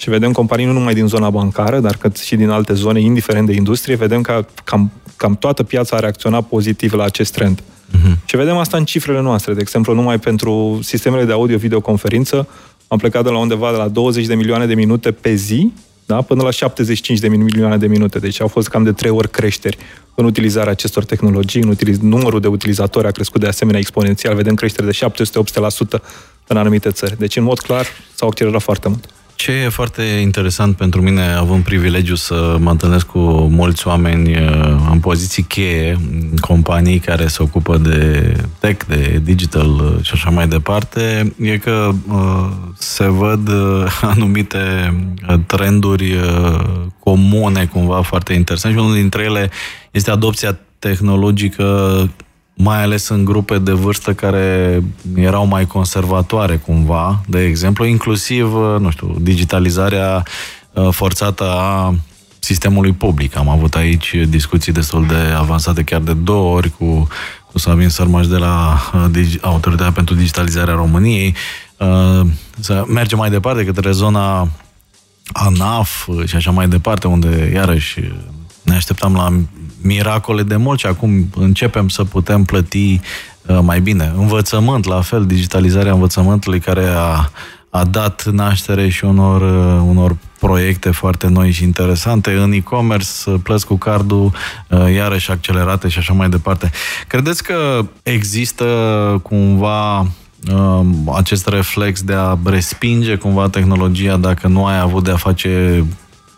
și 0.00 0.10
vedem 0.10 0.32
companii 0.32 0.66
nu 0.66 0.72
numai 0.72 0.94
din 0.94 1.06
zona 1.06 1.30
bancară, 1.30 1.80
dar 1.80 1.96
cât 1.96 2.16
și 2.16 2.36
din 2.36 2.48
alte 2.48 2.74
zone, 2.74 3.00
indiferent 3.00 3.46
de 3.46 3.52
industrie, 3.52 3.94
vedem 3.94 4.20
că 4.22 4.44
cam, 4.64 4.90
cam 5.16 5.36
toată 5.36 5.62
piața 5.62 5.96
a 5.96 6.00
reacționat 6.00 6.46
pozitiv 6.46 6.92
la 6.92 7.04
acest 7.04 7.32
trend. 7.32 7.60
Uh-huh. 7.60 8.24
Și 8.24 8.36
vedem 8.36 8.56
asta 8.56 8.76
în 8.76 8.84
cifrele 8.84 9.20
noastre. 9.20 9.54
De 9.54 9.60
exemplu, 9.60 9.94
numai 9.94 10.18
pentru 10.18 10.78
sistemele 10.82 11.24
de 11.24 11.32
audio-videoconferință 11.32 12.48
am 12.88 12.98
plecat 12.98 13.24
de 13.24 13.30
la 13.30 13.38
undeva 13.38 13.70
de 13.70 13.76
la 13.76 13.88
20 13.88 14.26
de 14.26 14.34
milioane 14.34 14.66
de 14.66 14.74
minute 14.74 15.10
pe 15.10 15.34
zi 15.34 15.72
da, 16.06 16.20
până 16.20 16.42
la 16.42 16.50
75 16.50 17.18
de 17.18 17.28
milioane 17.28 17.76
de 17.76 17.86
minute. 17.86 18.18
Deci 18.18 18.40
au 18.40 18.48
fost 18.48 18.68
cam 18.68 18.82
de 18.82 18.92
trei 18.92 19.10
ori 19.10 19.30
creșteri 19.30 19.78
în 20.14 20.24
utilizarea 20.24 20.72
acestor 20.72 21.04
tehnologii, 21.04 21.62
în 21.62 21.74
utiliz- 21.74 22.00
numărul 22.00 22.40
de 22.40 22.46
utilizatori 22.46 23.06
a 23.06 23.10
crescut 23.10 23.40
de 23.40 23.46
asemenea 23.46 23.80
exponențial, 23.80 24.34
vedem 24.34 24.54
creștere 24.54 24.86
de 24.86 24.98
700-800% 25.96 26.02
în 26.46 26.56
anumite 26.56 26.90
țări. 26.90 27.18
Deci, 27.18 27.36
în 27.36 27.42
mod 27.42 27.58
clar, 27.58 27.86
s-au 28.14 28.28
accelerat 28.28 28.62
foarte 28.62 28.88
mult. 28.88 29.08
Ce 29.40 29.52
e 29.52 29.68
foarte 29.68 30.02
interesant 30.02 30.76
pentru 30.76 31.02
mine, 31.02 31.22
având 31.22 31.64
privilegiu 31.64 32.14
să 32.14 32.56
mă 32.58 32.70
întâlnesc 32.70 33.06
cu 33.06 33.18
mulți 33.50 33.86
oameni 33.86 34.36
uh, 34.36 34.88
în 34.90 35.00
poziții 35.00 35.42
cheie, 35.42 35.96
companii 36.40 36.98
care 36.98 37.26
se 37.26 37.42
ocupă 37.42 37.78
de 37.78 38.32
tech, 38.58 38.84
de 38.86 39.20
digital 39.24 39.68
uh, 39.68 40.02
și 40.02 40.10
așa 40.14 40.30
mai 40.30 40.48
departe, 40.48 41.32
e 41.40 41.58
că 41.58 41.90
uh, 42.08 42.48
se 42.78 43.08
văd 43.08 43.50
anumite 44.14 44.58
trenduri 45.46 46.14
comune, 46.98 47.64
cumva 47.64 48.02
foarte 48.02 48.32
interesante. 48.32 48.76
Și 48.76 48.82
unul 48.82 48.94
dintre 48.94 49.22
ele 49.22 49.50
este 49.90 50.10
adopția 50.10 50.58
tehnologică 50.78 52.08
mai 52.54 52.82
ales 52.82 53.08
în 53.08 53.24
grupe 53.24 53.58
de 53.58 53.72
vârstă 53.72 54.12
care 54.14 54.82
erau 55.14 55.46
mai 55.46 55.66
conservatoare 55.66 56.56
cumva, 56.56 57.20
de 57.26 57.44
exemplu, 57.44 57.84
inclusiv, 57.84 58.52
nu 58.78 58.90
știu, 58.90 59.16
digitalizarea 59.20 60.22
uh, 60.72 60.88
forțată 60.90 61.44
a 61.44 61.94
sistemului 62.38 62.92
public. 62.92 63.36
Am 63.36 63.48
avut 63.48 63.74
aici 63.74 64.14
discuții 64.28 64.72
destul 64.72 65.06
de 65.06 65.34
avansate, 65.36 65.82
chiar 65.82 66.00
de 66.00 66.12
două 66.12 66.56
ori 66.56 66.70
cu, 66.78 67.08
cu 67.52 67.58
Sabin 67.58 67.88
Sărmaș 67.88 68.26
de 68.26 68.36
la 68.36 68.80
uh, 69.14 69.34
Autoritatea 69.40 69.92
pentru 69.92 70.14
Digitalizarea 70.14 70.74
României. 70.74 71.34
Uh, 71.76 72.26
să 72.58 72.84
mergem 72.88 73.18
mai 73.18 73.30
departe 73.30 73.64
către 73.64 73.90
zona 73.90 74.48
ANAF 75.32 76.08
și 76.26 76.36
așa 76.36 76.50
mai 76.50 76.68
departe, 76.68 77.06
unde 77.06 77.50
iarăși 77.54 78.00
ne 78.70 78.76
așteptam 78.76 79.14
la 79.14 79.28
miracole 79.82 80.42
de 80.42 80.56
mult 80.56 80.78
și 80.78 80.86
acum 80.86 81.30
începem 81.36 81.88
să 81.88 82.04
putem 82.04 82.44
plăti 82.44 83.00
uh, 83.46 83.58
mai 83.62 83.80
bine. 83.80 84.12
Învățământ, 84.16 84.84
la 84.84 85.00
fel, 85.00 85.26
digitalizarea 85.26 85.92
învățământului 85.92 86.60
care 86.60 86.84
a, 86.86 87.30
a 87.70 87.84
dat 87.84 88.26
naștere 88.26 88.88
și 88.88 89.04
unor, 89.04 89.40
uh, 89.40 89.82
unor 89.88 90.16
proiecte 90.38 90.90
foarte 90.90 91.28
noi 91.28 91.50
și 91.50 91.64
interesante. 91.64 92.32
În 92.32 92.52
e-commerce, 92.52 93.08
uh, 93.26 93.34
plăți 93.42 93.66
cu 93.66 93.76
cardul, 93.76 94.32
iarăși 94.94 95.30
accelerate 95.30 95.88
și 95.88 95.98
așa 95.98 96.12
mai 96.12 96.28
departe. 96.28 96.70
Credeți 97.06 97.42
că 97.42 97.86
există 98.02 98.64
cumva 99.22 100.06
acest 101.14 101.46
reflex 101.46 102.02
de 102.02 102.12
a 102.12 102.38
respinge 102.44 103.16
cumva 103.16 103.48
tehnologia 103.48 104.16
dacă 104.16 104.48
nu 104.48 104.66
ai 104.66 104.78
avut 104.78 105.04
de 105.04 105.10
a 105.10 105.16
face 105.16 105.84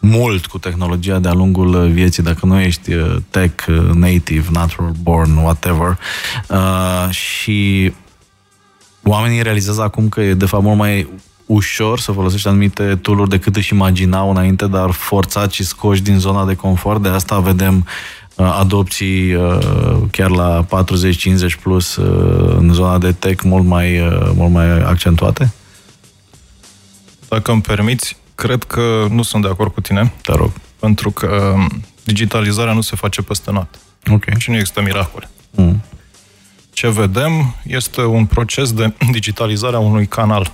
mult 0.04 0.46
cu 0.46 0.58
tehnologia 0.58 1.18
de-a 1.18 1.32
lungul 1.32 1.88
vieții, 1.88 2.22
dacă 2.22 2.46
nu 2.46 2.60
ești 2.60 2.92
uh, 2.92 3.16
tech 3.30 3.66
uh, 3.68 3.90
native, 3.94 4.46
natural 4.52 4.92
born, 5.02 5.36
whatever. 5.36 5.98
Uh, 6.48 7.10
și 7.10 7.92
oamenii 9.02 9.42
realizează 9.42 9.82
acum 9.82 10.08
că 10.08 10.20
e 10.20 10.34
de 10.34 10.46
fapt 10.46 10.62
mult 10.62 10.78
mai 10.78 11.08
ușor 11.46 11.98
să 11.98 12.12
folosești 12.12 12.48
anumite 12.48 12.98
tool 13.02 13.26
decât 13.28 13.56
își 13.56 13.72
imaginau 13.72 14.30
înainte, 14.30 14.66
dar 14.66 14.90
forțat 14.90 15.52
și 15.52 15.64
scoși 15.64 16.02
din 16.02 16.18
zona 16.18 16.44
de 16.44 16.54
confort. 16.54 17.02
De 17.02 17.08
asta 17.08 17.38
vedem 17.38 17.86
uh, 18.36 18.56
adopții 18.58 19.34
uh, 19.34 19.58
chiar 20.10 20.30
la 20.30 20.66
40-50 20.66 20.68
plus 21.62 21.96
uh, 21.96 22.54
în 22.58 22.72
zona 22.72 22.98
de 22.98 23.12
tech 23.12 23.42
mult 23.42 23.64
mai, 23.64 24.00
mult 24.34 24.52
mai 24.52 24.82
accentuate? 24.82 25.52
Dacă 27.28 27.52
îmi 27.52 27.60
permiți, 27.60 28.16
cred 28.42 28.64
că 28.64 29.06
nu 29.10 29.22
sunt 29.22 29.42
de 29.42 29.48
acord 29.48 29.72
cu 29.72 29.80
tine. 29.80 30.12
Te 30.22 30.32
rog. 30.32 30.52
Pentru 30.80 31.10
că 31.10 31.54
um, 31.54 31.82
digitalizarea 32.04 32.72
nu 32.72 32.80
se 32.80 32.96
face 32.96 33.22
peste 33.22 33.50
noapte. 33.50 33.78
Ok. 34.10 34.24
Și 34.38 34.50
nu 34.50 34.56
există 34.56 34.82
miracole. 34.82 35.30
Mm. 35.50 35.82
Ce 36.72 36.90
vedem 36.90 37.54
este 37.64 38.00
un 38.00 38.26
proces 38.26 38.72
de 38.72 38.92
digitalizare 39.16 39.76
a 39.76 39.78
unui 39.78 40.06
canal, 40.06 40.52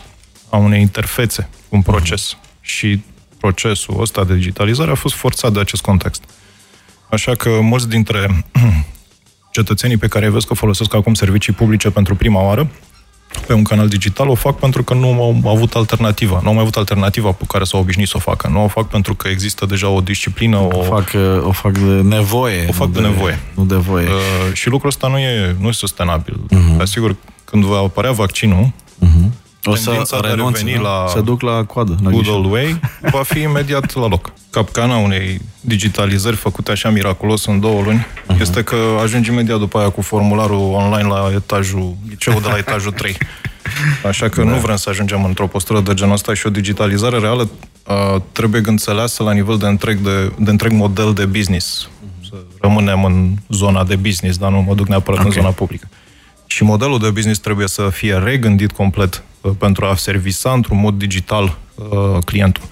a 0.51 0.57
unei 0.57 0.81
interfețe, 0.81 1.49
un 1.69 1.83
proces. 1.83 2.33
Mm. 2.33 2.41
Și 2.61 3.03
procesul 3.39 4.01
ăsta 4.01 4.25
de 4.25 4.35
digitalizare 4.35 4.91
a 4.91 4.95
fost 4.95 5.15
forțat 5.15 5.53
de 5.53 5.61
acest 5.61 5.83
context. 5.83 6.23
Așa 7.11 7.35
că 7.35 7.59
mulți 7.61 7.89
dintre 7.89 8.45
cetățenii 9.57 9.97
pe 9.97 10.09
care 10.09 10.27
îi 10.27 10.33
vezi 10.33 10.47
că 10.47 10.55
folosesc 10.55 10.95
acum 10.95 11.15
servicii 11.15 11.53
publice 11.53 11.91
pentru 11.91 12.15
prima 12.15 12.41
oară, 12.41 12.71
pe 13.47 13.53
un 13.53 13.63
canal 13.63 13.89
digital, 13.89 14.29
o 14.29 14.35
fac 14.35 14.59
pentru 14.59 14.83
că 14.83 14.95
nu 14.95 15.41
au 15.45 15.51
avut 15.55 15.75
alternativa. 15.75 16.41
Nu 16.43 16.49
au 16.49 16.53
mai 16.53 16.63
avut 16.63 16.77
alternativa 16.77 17.31
pe 17.31 17.45
care 17.49 17.65
s-au 17.65 17.81
obișnuit 17.81 18.09
să 18.09 18.15
o 18.17 18.21
facă. 18.21 18.49
Nu 18.49 18.65
o 18.65 18.69
fac 18.69 18.89
pentru 18.89 19.15
că 19.15 19.29
există 19.29 19.67
deja 19.67 19.89
o 19.89 20.01
disciplină. 20.01 20.57
O, 20.57 20.69
o, 20.73 20.83
fac, 20.83 21.11
o 21.43 21.53
fac 21.53 21.79
de 21.79 22.01
nevoie. 22.03 22.67
O 22.69 22.73
fac 22.73 22.89
de, 22.89 23.01
de 23.01 23.07
nevoie. 23.07 23.41
Nu 23.55 23.65
de 23.65 23.75
voie. 23.75 24.07
Uh, 24.07 24.53
și 24.53 24.69
lucrul 24.69 24.89
ăsta 24.89 25.09
nu 25.09 25.19
e, 25.19 25.57
nu 25.61 25.69
e 25.69 25.73
sustenabil. 25.73 26.41
Uh-huh. 26.55 26.81
Asigur, 26.81 27.17
când 27.45 27.65
va 27.65 27.77
apărea 27.77 28.13
vaccinul, 28.13 28.73
uh-huh 29.05 29.47
o 29.65 29.75
să 29.75 30.21
renunțe, 30.23 30.65
de 30.65 30.79
la 30.79 31.05
se 31.09 31.21
duc 31.21 31.41
la 31.41 31.65
coadă. 31.65 31.95
La 32.03 32.11
good 32.11 32.29
old 32.29 32.51
way, 32.51 32.81
va 33.13 33.23
fi 33.23 33.41
imediat 33.41 33.95
la 33.95 34.07
loc. 34.07 34.33
Capcana 34.51 34.97
unei 34.97 35.41
digitalizări 35.61 36.37
făcute 36.37 36.71
așa 36.71 36.91
miraculos 36.91 37.47
în 37.47 37.61
două 37.61 37.83
luni 37.83 38.07
uh-huh. 38.07 38.41
este 38.41 38.63
că 38.63 38.77
ajungi 39.03 39.31
imediat 39.31 39.59
după 39.59 39.79
aia 39.79 39.89
cu 39.89 40.01
formularul 40.01 40.73
online 40.73 41.09
la 41.09 41.31
etajul, 41.35 41.97
liceul 42.09 42.41
de 42.41 42.49
la 42.49 42.57
etajul 42.57 42.93
3. 42.93 43.17
Așa 44.09 44.29
că 44.29 44.43
da. 44.43 44.51
nu 44.51 44.57
vrem 44.57 44.77
să 44.77 44.91
ajungem 44.91 45.25
într-o 45.25 45.47
postură 45.47 45.81
de 45.81 45.95
genul 45.95 46.13
ăsta 46.13 46.35
și 46.35 46.47
o 46.47 46.51
digitalizare 46.51 47.19
reală 47.19 47.49
uh, 47.87 48.21
trebuie 48.33 48.63
înțeleasă 48.65 49.23
la 49.23 49.33
nivel 49.33 49.57
de 49.57 49.67
întreg, 49.67 49.99
de, 49.99 50.33
de 50.39 50.51
întreg 50.51 50.73
model 50.73 51.13
de 51.13 51.25
business. 51.25 51.89
Să 52.29 52.35
rămânem 52.61 53.05
în 53.05 53.35
zona 53.49 53.85
de 53.85 53.97
business, 53.97 54.39
dar 54.39 54.51
nu 54.51 54.61
mă 54.61 54.75
duc 54.75 54.87
neapărat 54.87 55.21
okay. 55.21 55.33
în 55.35 55.43
zona 55.43 55.53
publică. 55.53 55.89
Și 56.47 56.63
modelul 56.63 56.99
de 56.99 57.11
business 57.11 57.41
trebuie 57.41 57.69
să 57.69 57.89
fie 57.93 58.15
regândit 58.15 58.73
complet 58.73 59.15
uh, 59.15 59.28
pentru 59.59 59.85
a 59.85 59.95
servisa 59.95 60.53
într-un 60.53 60.79
mod 60.81 60.95
digital 60.95 61.59
uh, 61.75 62.19
clientul. 62.25 62.63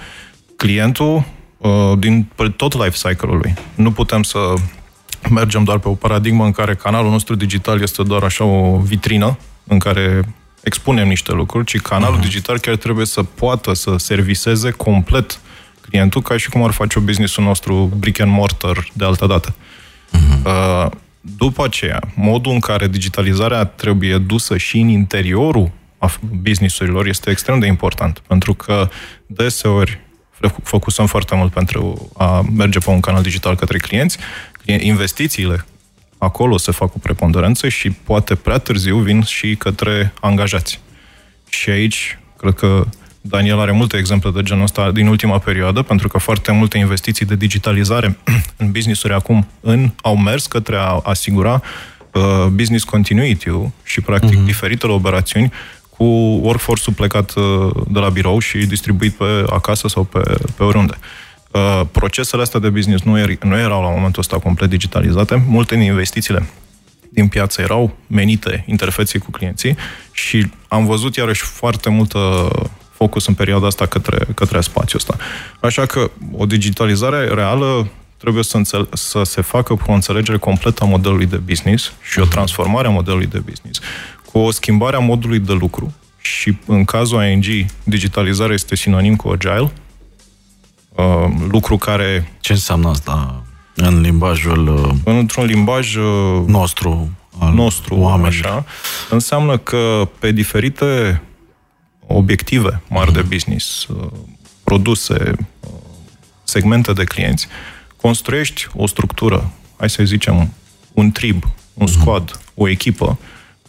Clientul 0.57 1.25
uh, 1.57 1.93
din 1.99 2.29
tot 2.57 2.75
life 2.75 3.09
cycle-ul 3.09 3.37
lui. 3.37 3.55
Nu 3.75 3.93
putem 3.93 4.23
să 4.23 4.39
mergem 5.31 5.65
doar 5.65 5.79
pe 5.79 5.89
o 5.89 5.93
paradigmă 5.93 6.45
în 6.45 6.53
care 6.53 6.75
canalul 6.75 7.11
nostru 7.11 7.35
digital 7.35 7.83
este 7.83 8.03
doar 8.03 8.23
așa 8.23 8.45
o 8.45 8.79
vitrină 8.79 9.39
în 9.65 9.79
care 9.79 10.35
expunem 10.63 11.09
niște 11.09 11.33
lucruri, 11.33 11.65
ci 11.65 11.81
canalul 11.81 12.19
uh-huh. 12.19 12.23
digital 12.23 12.59
chiar 12.59 12.77
trebuie 12.77 13.07
să 13.07 13.23
poată 13.23 13.75
să 13.75 13.95
serviseze 13.97 14.71
complet 14.71 15.41
clientul 15.89 16.23
ca 16.23 16.37
și 16.37 16.49
cum 16.49 16.63
ar 16.63 16.71
face 16.71 16.99
o 16.99 17.03
businessul 17.03 17.45
nostru 17.45 17.93
brick 17.99 18.21
and 18.21 18.33
mortar 18.33 18.89
de 18.93 19.05
altă 19.05 19.27
dată. 19.27 19.55
Uh-huh. 19.55 20.45
Uh, 20.45 20.91
după 21.21 21.65
aceea, 21.65 22.01
modul 22.15 22.53
în 22.53 22.59
care 22.59 22.89
digitalizarea 22.89 23.65
trebuie 23.65 24.19
dusă 24.19 24.57
și 24.57 24.79
în 24.79 24.89
interiorul 24.89 25.71
business-urilor 26.43 27.07
este 27.07 27.31
extrem 27.31 27.59
de 27.59 27.67
important, 27.67 28.19
pentru 28.19 28.55
că 28.55 28.89
deseori 29.27 30.01
focusăm 30.63 31.07
foarte 31.07 31.35
mult 31.35 31.53
pentru 31.53 32.11
a 32.17 32.45
merge 32.57 32.79
pe 32.79 32.91
un 32.91 33.01
canal 33.01 33.23
digital 33.23 33.55
către 33.55 33.79
clienți, 33.79 34.19
investițiile 34.65 35.65
acolo 36.19 36.57
se 36.57 36.73
fac 36.73 36.91
cu 36.91 36.99
preponderență 36.99 37.69
și 37.69 37.91
poate 37.91 38.35
prea 38.35 38.59
târziu 38.59 38.99
vin 38.99 39.23
și 39.23 39.57
către 39.57 40.13
angajați. 40.21 40.81
Și 41.49 41.71
aici, 41.71 42.19
cred 42.37 42.55
că 42.55 42.87
Daniel 43.21 43.61
are 43.61 43.73
multe 43.73 43.97
exemple 43.97 44.31
de 44.31 44.43
genul 44.43 44.63
ăsta 44.63 44.91
din 44.91 45.07
ultima 45.07 45.39
perioadă, 45.39 45.83
pentru 45.83 46.09
că 46.09 46.19
foarte 46.19 46.53
multe 46.53 46.79
investiții 46.79 47.27
de 47.27 47.37
digitalizare 47.37 48.19
în 48.57 48.71
business-uri 48.71 49.13
acum 49.13 49.47
în, 49.61 49.91
au 50.03 50.17
mers 50.17 50.47
către 50.47 50.77
a 50.77 51.01
asigura 51.03 51.63
uh, 52.13 52.47
business 52.51 52.85
continuity 52.85 53.51
și, 53.83 54.01
practic, 54.01 54.41
uh-huh. 54.41 54.45
diferitele 54.45 54.93
operațiuni 54.93 55.53
cu 55.97 56.05
workforce-ul 56.43 56.97
plecat 56.97 57.35
uh, 57.35 57.71
de 57.89 57.99
la 57.99 58.09
birou 58.09 58.39
și 58.39 58.59
distribuit 58.59 59.15
pe 59.15 59.45
acasă 59.51 59.89
sau 59.89 60.05
pe, 60.05 60.21
pe 60.57 60.63
oriunde. 60.63 60.99
Uh, 61.51 61.81
procesele 61.93 62.43
astea 62.43 62.61
de 62.61 62.69
business 62.69 63.03
nu, 63.03 63.19
er, 63.19 63.43
nu 63.43 63.59
erau 63.59 63.83
la 63.83 63.89
momentul 63.89 64.21
ăsta 64.21 64.39
complet 64.39 64.69
digitalizate. 64.69 65.45
Multe 65.47 65.75
din 65.75 65.85
investițiile 65.85 66.47
din 67.09 67.29
piață 67.29 67.61
erau 67.61 67.97
menite 68.07 68.65
interfeței 68.67 69.21
cu 69.21 69.31
clienții 69.31 69.77
și 70.13 70.51
am 70.69 70.87
văzut 70.87 71.17
iarăși 71.17 71.43
foarte 71.43 71.91
multă 71.91 72.49
focus 72.91 73.27
în 73.27 73.35
perioada 73.35 73.67
asta 73.67 73.87
către, 73.87 74.27
către 74.35 74.61
spațiul 74.61 75.01
ăsta. 75.01 75.25
Așa 75.61 75.87
că 75.87 76.11
o 76.33 76.47
digitalizare 76.47 77.29
reală 77.35 77.89
trebuie 78.17 78.43
să, 78.43 78.57
înțel- 78.57 78.89
să 78.93 79.23
se 79.23 79.41
facă 79.41 79.75
cu 79.75 79.91
o 79.91 79.93
înțelegere 79.93 80.39
completă 80.39 80.85
a 80.85 80.87
modelului 80.87 81.27
de 81.27 81.37
business 81.37 81.93
și 82.03 82.19
o 82.19 82.23
mhm. 82.23 82.31
transformare 82.31 82.87
a 82.87 82.91
modelului 82.91 83.27
de 83.27 83.39
business, 83.39 83.79
cu 83.79 84.16
o 84.39 84.51
schimbare 84.51 84.97
a 84.97 84.99
modului 84.99 85.39
de 85.39 85.53
lucru 85.53 85.95
și 86.19 86.57
în 86.67 86.85
cazul 86.85 87.25
ING, 87.25 87.45
digitalizarea 87.85 88.55
este 88.55 88.77
sinonim 88.77 89.17
cu 89.17 89.29
agile, 89.29 89.73
uh, 90.95 91.27
lucru 91.51 91.77
care... 91.77 92.33
Ce 92.41 92.53
înseamnă 92.53 92.89
asta 92.89 93.45
în 93.75 94.01
limbajul... 94.01 94.69
Uh, 94.69 94.95
într-un 95.05 95.45
limbaj 95.45 95.95
uh, 95.95 96.43
nostru, 96.47 97.11
al 97.39 97.53
nostru, 97.53 97.97
oameni. 97.97 98.29
așa, 98.29 98.65
înseamnă 99.11 99.59
că 99.59 100.09
pe 100.19 100.33
diferite 100.33 101.23
obiective 102.07 102.83
mari 102.89 103.13
de 103.13 103.23
business, 103.23 103.87
uh, 103.87 104.07
produse, 104.65 105.33
uh, 105.61 105.71
segmente 106.45 106.93
de 106.93 107.05
clienți, 107.05 107.47
construiești 108.01 108.67
o 108.75 108.87
structură, 108.87 109.51
hai 109.77 109.91
să 109.91 110.05
zicem, 110.05 110.53
un 110.93 111.11
trib, 111.11 111.45
un 111.75 111.87
mhm. 111.91 112.01
squad, 112.01 112.41
o 112.55 112.69
echipă 112.69 113.19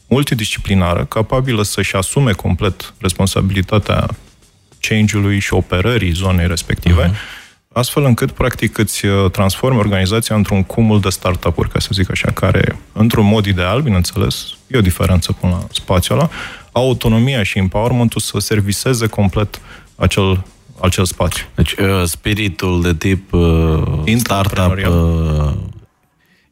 multidisciplinară, 0.08 1.06
capabilă 1.06 1.64
să-și 1.64 1.96
asume 1.96 2.32
complet 2.32 2.94
responsabilitatea 3.00 4.08
change-ului 4.80 5.40
și 5.40 5.54
operării 5.54 6.12
zonei 6.12 6.48
respective, 6.48 7.10
uh-huh. 7.10 7.72
astfel 7.74 8.04
încât, 8.04 8.32
practic, 8.32 8.78
îți 8.78 9.06
uh, 9.06 9.32
transformi 9.32 9.80
organizația 9.80 10.36
într-un 10.36 10.64
cumul 10.64 11.00
de 11.00 11.10
startup-uri, 11.10 11.70
ca 11.70 11.80
să 11.80 11.90
zic 11.92 12.12
așa, 12.12 12.32
care, 12.32 12.80
într-un 12.94 13.26
mod 13.26 13.46
ideal, 13.46 13.82
bineînțeles, 13.82 14.46
e 14.68 14.78
o 14.78 14.82
diferență 14.82 15.32
până 15.32 15.52
la 15.52 15.68
spațiul 15.72 16.18
ăla, 16.18 16.30
autonomia 16.72 17.44
și 17.44 17.58
empowerment-ul 17.58 18.22
să 18.22 18.40
serviseze 18.40 19.08
complet 19.08 19.62
acel, 19.96 20.44
acel 20.82 21.06
spațiu. 21.06 21.46
Deci 21.56 21.72
uh, 21.72 22.04
spiritul 22.04 22.82
de 22.82 22.94
tip 22.94 23.34
uh, 23.34 24.16
startup, 24.18 24.78
uh, 24.88 25.54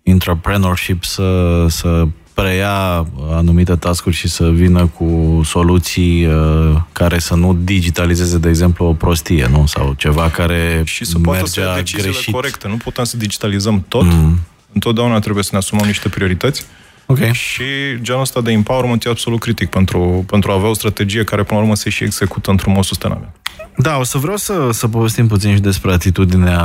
entrepreneurship 0.04 1.04
să, 1.04 1.66
să 1.70 2.08
preia 2.36 3.06
anumite 3.32 3.76
tascuri 3.76 4.16
și 4.16 4.28
să 4.28 4.50
vină 4.50 4.86
cu 4.86 5.42
soluții 5.46 6.26
uh, 6.26 6.76
care 6.92 7.20
să 7.20 7.36
nu 7.36 7.58
digitalizeze, 7.64 8.38
de 8.38 8.50
exemplu, 8.50 8.86
o 8.86 8.94
prostie, 8.94 9.48
nu? 9.52 9.66
Sau 9.66 9.94
ceva 9.98 10.30
care 10.30 10.82
Și 10.86 11.06
să 11.06 11.20
poată 11.20 11.46
să 11.46 11.60
ia 11.60 11.82
greșit. 12.02 12.34
corecte. 12.34 12.68
Nu 12.68 12.78
putem 12.78 13.04
să 13.04 13.18
digitalizăm 13.18 13.86
tot. 13.88 14.04
Mm. 14.04 14.40
Întotdeauna 14.74 15.20
trebuie 15.20 15.44
să 15.44 15.50
ne 15.52 15.58
asumăm 15.58 15.86
niște 15.86 16.10
priorități 16.10 16.66
Okay. 17.08 17.34
Și 17.34 17.64
genul 18.02 18.22
ăsta 18.22 18.42
de 18.42 18.52
empowerment 18.52 19.06
e 19.06 19.10
absolut 19.10 19.40
critic 19.40 19.70
pentru, 19.70 20.24
pentru 20.28 20.52
a 20.52 20.54
avea 20.54 20.70
o 20.70 20.74
strategie 20.74 21.24
care, 21.24 21.44
până 21.44 21.60
la 21.60 21.64
urmă, 21.64 21.76
se 21.76 21.90
și 21.90 22.04
execută 22.04 22.52
într-un 22.52 22.74
mod 22.74 22.84
sustenabil. 22.84 23.30
Da, 23.78 23.98
o 23.98 24.04
să 24.04 24.18
vreau 24.18 24.38
să, 24.38 24.70
să 24.72 24.88
povestim 24.88 25.28
puțin 25.28 25.54
și 25.56 25.62
despre 25.62 25.92
atitudinea 25.92 26.62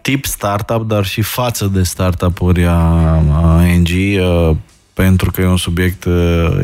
tip 0.00 0.24
startup, 0.24 0.88
dar 0.88 1.04
și 1.04 1.22
față 1.22 1.66
de 1.66 1.82
startup-uri 1.82 2.64
a, 2.64 2.72
a 2.72 3.62
NG, 3.76 3.88
uh, 3.88 4.56
pentru 4.98 5.30
că 5.30 5.40
e 5.40 5.46
un 5.46 5.56
subiect 5.56 6.04
uh, 6.04 6.14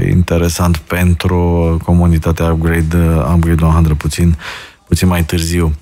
interesant 0.08 0.76
pentru 0.76 1.38
comunitatea 1.84 2.52
Upgrade, 2.52 2.96
uh, 2.96 3.32
Upgrade 3.34 3.64
100 3.64 3.94
puțin 3.94 4.36
puțin 4.86 5.08
mai 5.08 5.24
târziu. 5.24 5.74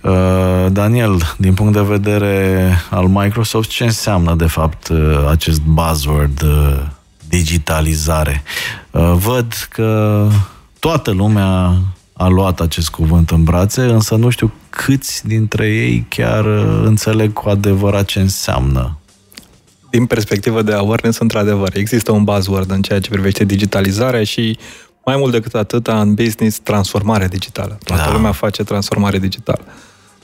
Uh, 0.00 0.66
Daniel, 0.72 1.34
din 1.36 1.54
punct 1.54 1.72
de 1.72 1.80
vedere 1.80 2.70
al 2.90 3.06
Microsoft, 3.06 3.68
ce 3.70 3.84
înseamnă 3.84 4.34
de 4.34 4.46
fapt 4.46 4.88
uh, 4.88 5.28
acest 5.30 5.60
buzzword 5.60 6.42
uh, 6.42 6.80
digitalizare? 7.28 8.42
Văd 9.14 9.52
că 9.70 10.28
toată 10.78 11.10
lumea 11.10 11.76
a 12.12 12.26
luat 12.28 12.60
acest 12.60 12.90
cuvânt 12.90 13.30
în 13.30 13.44
brațe, 13.44 13.82
însă 13.82 14.14
nu 14.14 14.28
știu 14.30 14.52
câți 14.70 15.26
dintre 15.26 15.66
ei 15.66 16.06
chiar 16.08 16.44
înțeleg 16.84 17.32
cu 17.32 17.48
adevărat 17.48 18.04
ce 18.04 18.20
înseamnă 18.20 18.98
din 19.96 20.06
perspectivă 20.06 20.62
de 20.62 20.72
awareness, 20.72 21.18
într-adevăr, 21.18 21.76
există 21.76 22.12
un 22.12 22.24
buzzword 22.24 22.70
în 22.70 22.82
ceea 22.82 23.00
ce 23.00 23.10
privește 23.10 23.44
digitalizarea 23.44 24.24
și 24.24 24.58
mai 25.04 25.16
mult 25.16 25.32
decât 25.32 25.54
atât, 25.54 25.86
în 25.86 26.14
business, 26.14 26.58
transformare 26.58 27.28
digitală. 27.28 27.78
Toată 27.84 28.02
da. 28.02 28.12
lumea 28.12 28.32
face 28.32 28.62
transformare 28.62 29.18
digitală. 29.18 29.64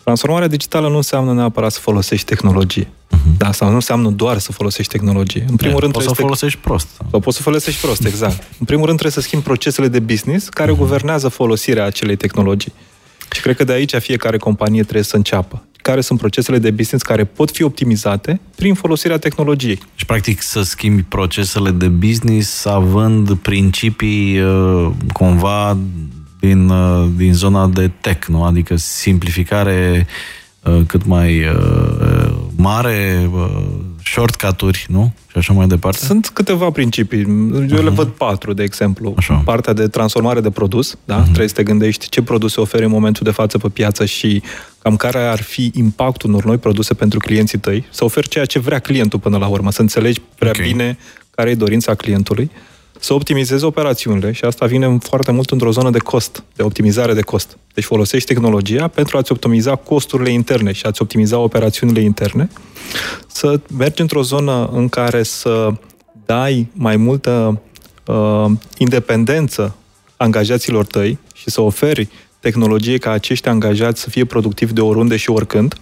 Transformarea 0.02 0.48
digitală 0.48 0.88
nu 0.88 0.96
înseamnă 0.96 1.33
neapărat 1.33 1.72
să 1.72 1.80
folosești 1.80 2.26
tehnologie. 2.26 2.85
Uh-huh. 2.85 3.37
Da, 3.37 3.52
sau 3.52 3.68
nu 3.68 3.74
înseamnă 3.74 4.11
doar 4.11 4.38
să 4.38 4.52
folosești 4.52 4.92
tehnologie. 4.92 5.44
În 5.48 5.56
primul 5.56 5.76
e, 5.76 5.80
rând, 5.80 5.92
poți 5.92 6.06
să 6.06 6.14
folosești 6.14 6.59
prost. 6.59 6.88
Sau 7.11 7.20
poți 7.20 7.37
să 7.37 7.42
folosești 7.42 7.80
prost, 7.80 8.04
exact. 8.04 8.42
În 8.59 8.66
primul 8.66 8.87
rând, 8.87 8.98
trebuie 8.98 9.22
să 9.22 9.28
schimbi 9.28 9.44
procesele 9.44 9.88
de 9.88 9.98
business 10.00 10.48
care 10.48 10.72
uh-huh. 10.72 10.76
guvernează 10.76 11.28
folosirea 11.28 11.85
acelei 11.85 12.16
tehnologii. 12.16 12.72
Și 13.33 13.40
cred 13.40 13.56
că 13.56 13.64
de 13.64 13.72
aici 13.72 13.94
fiecare 13.94 14.37
companie 14.37 14.83
trebuie 14.83 15.04
să 15.04 15.16
înceapă 15.16 15.62
care 15.83 16.01
sunt 16.01 16.19
procesele 16.19 16.59
de 16.59 16.71
business 16.71 17.05
care 17.05 17.25
pot 17.25 17.51
fi 17.51 17.62
optimizate 17.62 18.40
prin 18.57 18.75
folosirea 18.75 19.19
tehnologiei. 19.19 19.79
Și, 19.95 20.07
practic, 20.07 20.43
să 20.43 20.62
schimbi 20.62 21.03
procesele 21.03 21.71
de 21.71 21.88
business 21.88 22.64
având 22.64 23.35
principii 23.35 24.40
uh, 24.40 24.90
cumva 25.12 25.79
din, 26.40 26.69
uh, 26.69 27.09
din 27.16 27.33
zona 27.33 27.66
de 27.66 27.90
tech, 28.01 28.27
nu? 28.27 28.45
Adică 28.45 28.77
simplificare 28.77 30.07
uh, 30.62 30.81
cât 30.87 31.07
mai 31.07 31.45
mare, 32.57 33.31
shortcut-uri, 34.05 34.87
nu? 34.88 35.12
Și 35.31 35.38
așa 35.38 35.53
mai 35.53 35.66
departe? 35.66 35.99
Sunt 36.05 36.29
câteva 36.29 36.71
principii. 36.71 37.21
Eu 37.21 37.64
uh-huh. 37.64 37.83
le 37.83 37.90
văd 37.90 38.09
patru, 38.09 38.53
de 38.53 38.62
exemplu. 38.62 39.14
Așa. 39.16 39.43
Partea 39.45 39.73
de 39.73 39.88
transformare 39.88 40.40
de 40.40 40.51
produs, 40.51 40.99
da? 41.05 41.21
Uh-huh. 41.21 41.25
Trebuie 41.25 41.49
să 41.49 41.55
te 41.55 41.62
gândești 41.62 42.09
ce 42.09 42.23
produse 42.23 42.61
oferi 42.61 42.85
în 42.85 42.90
momentul 42.90 43.23
de 43.25 43.31
față 43.31 43.59
pe 43.59 43.69
piață 43.69 44.05
și 44.05 44.43
cam 44.83 44.97
care 44.97 45.19
ar 45.19 45.43
fi 45.43 45.71
impactul 45.75 46.29
unor 46.29 46.45
noi 46.45 46.59
produse 46.59 46.95
pentru 46.95 47.19
clienții 47.19 47.59
tăi, 47.59 47.85
să 47.90 48.05
oferi 48.05 48.29
ceea 48.29 48.45
ce 48.45 48.59
vrea 48.59 48.79
clientul 48.79 49.19
până 49.19 49.38
la 49.38 49.47
urmă, 49.47 49.71
să 49.71 49.81
înțelegi 49.81 50.21
prea 50.38 50.51
okay. 50.51 50.66
bine 50.66 50.99
care 51.31 51.51
e 51.51 51.55
dorința 51.55 51.95
clientului, 51.95 52.51
să 52.99 53.14
optimizezi 53.14 53.64
operațiunile 53.64 54.33
și 54.33 54.45
asta 54.45 54.66
vine 54.66 54.99
foarte 55.03 55.33
mult 55.33 55.51
într-o 55.51 55.71
zonă 55.71 55.90
de 55.90 55.99
cost, 55.99 56.45
de 56.57 56.62
optimizare 56.62 57.14
de 57.14 57.21
cost. 57.21 57.57
Deci 57.75 57.85
folosești 57.85 58.33
tehnologia 58.33 58.88
pentru 58.88 59.16
a-ți 59.16 59.33
optimiza 59.33 59.75
costurile 59.75 60.31
interne 60.31 60.73
și 60.73 60.87
a-ți 60.87 61.03
optimiza 61.03 61.38
operațiunile 61.38 62.01
interne, 62.01 62.49
să 63.27 63.61
mergi 63.77 64.01
într-o 64.01 64.23
zonă 64.23 64.71
în 64.73 64.88
care 64.88 65.23
să 65.23 65.73
dai 66.27 66.69
mai 66.73 66.97
multă 66.97 67.61
uh, 68.07 68.45
independență 68.79 69.75
angajaților 70.16 70.85
tăi 70.85 71.19
și 71.35 71.51
să 71.51 71.61
oferi 71.61 72.09
tehnologie 72.40 72.98
ca 72.98 73.11
acești 73.11 73.48
angajați 73.48 74.00
să 74.00 74.11
fie 74.11 74.24
productivi 74.24 74.72
de 74.72 74.81
oriunde 74.81 75.16
și 75.16 75.31
oricând. 75.31 75.74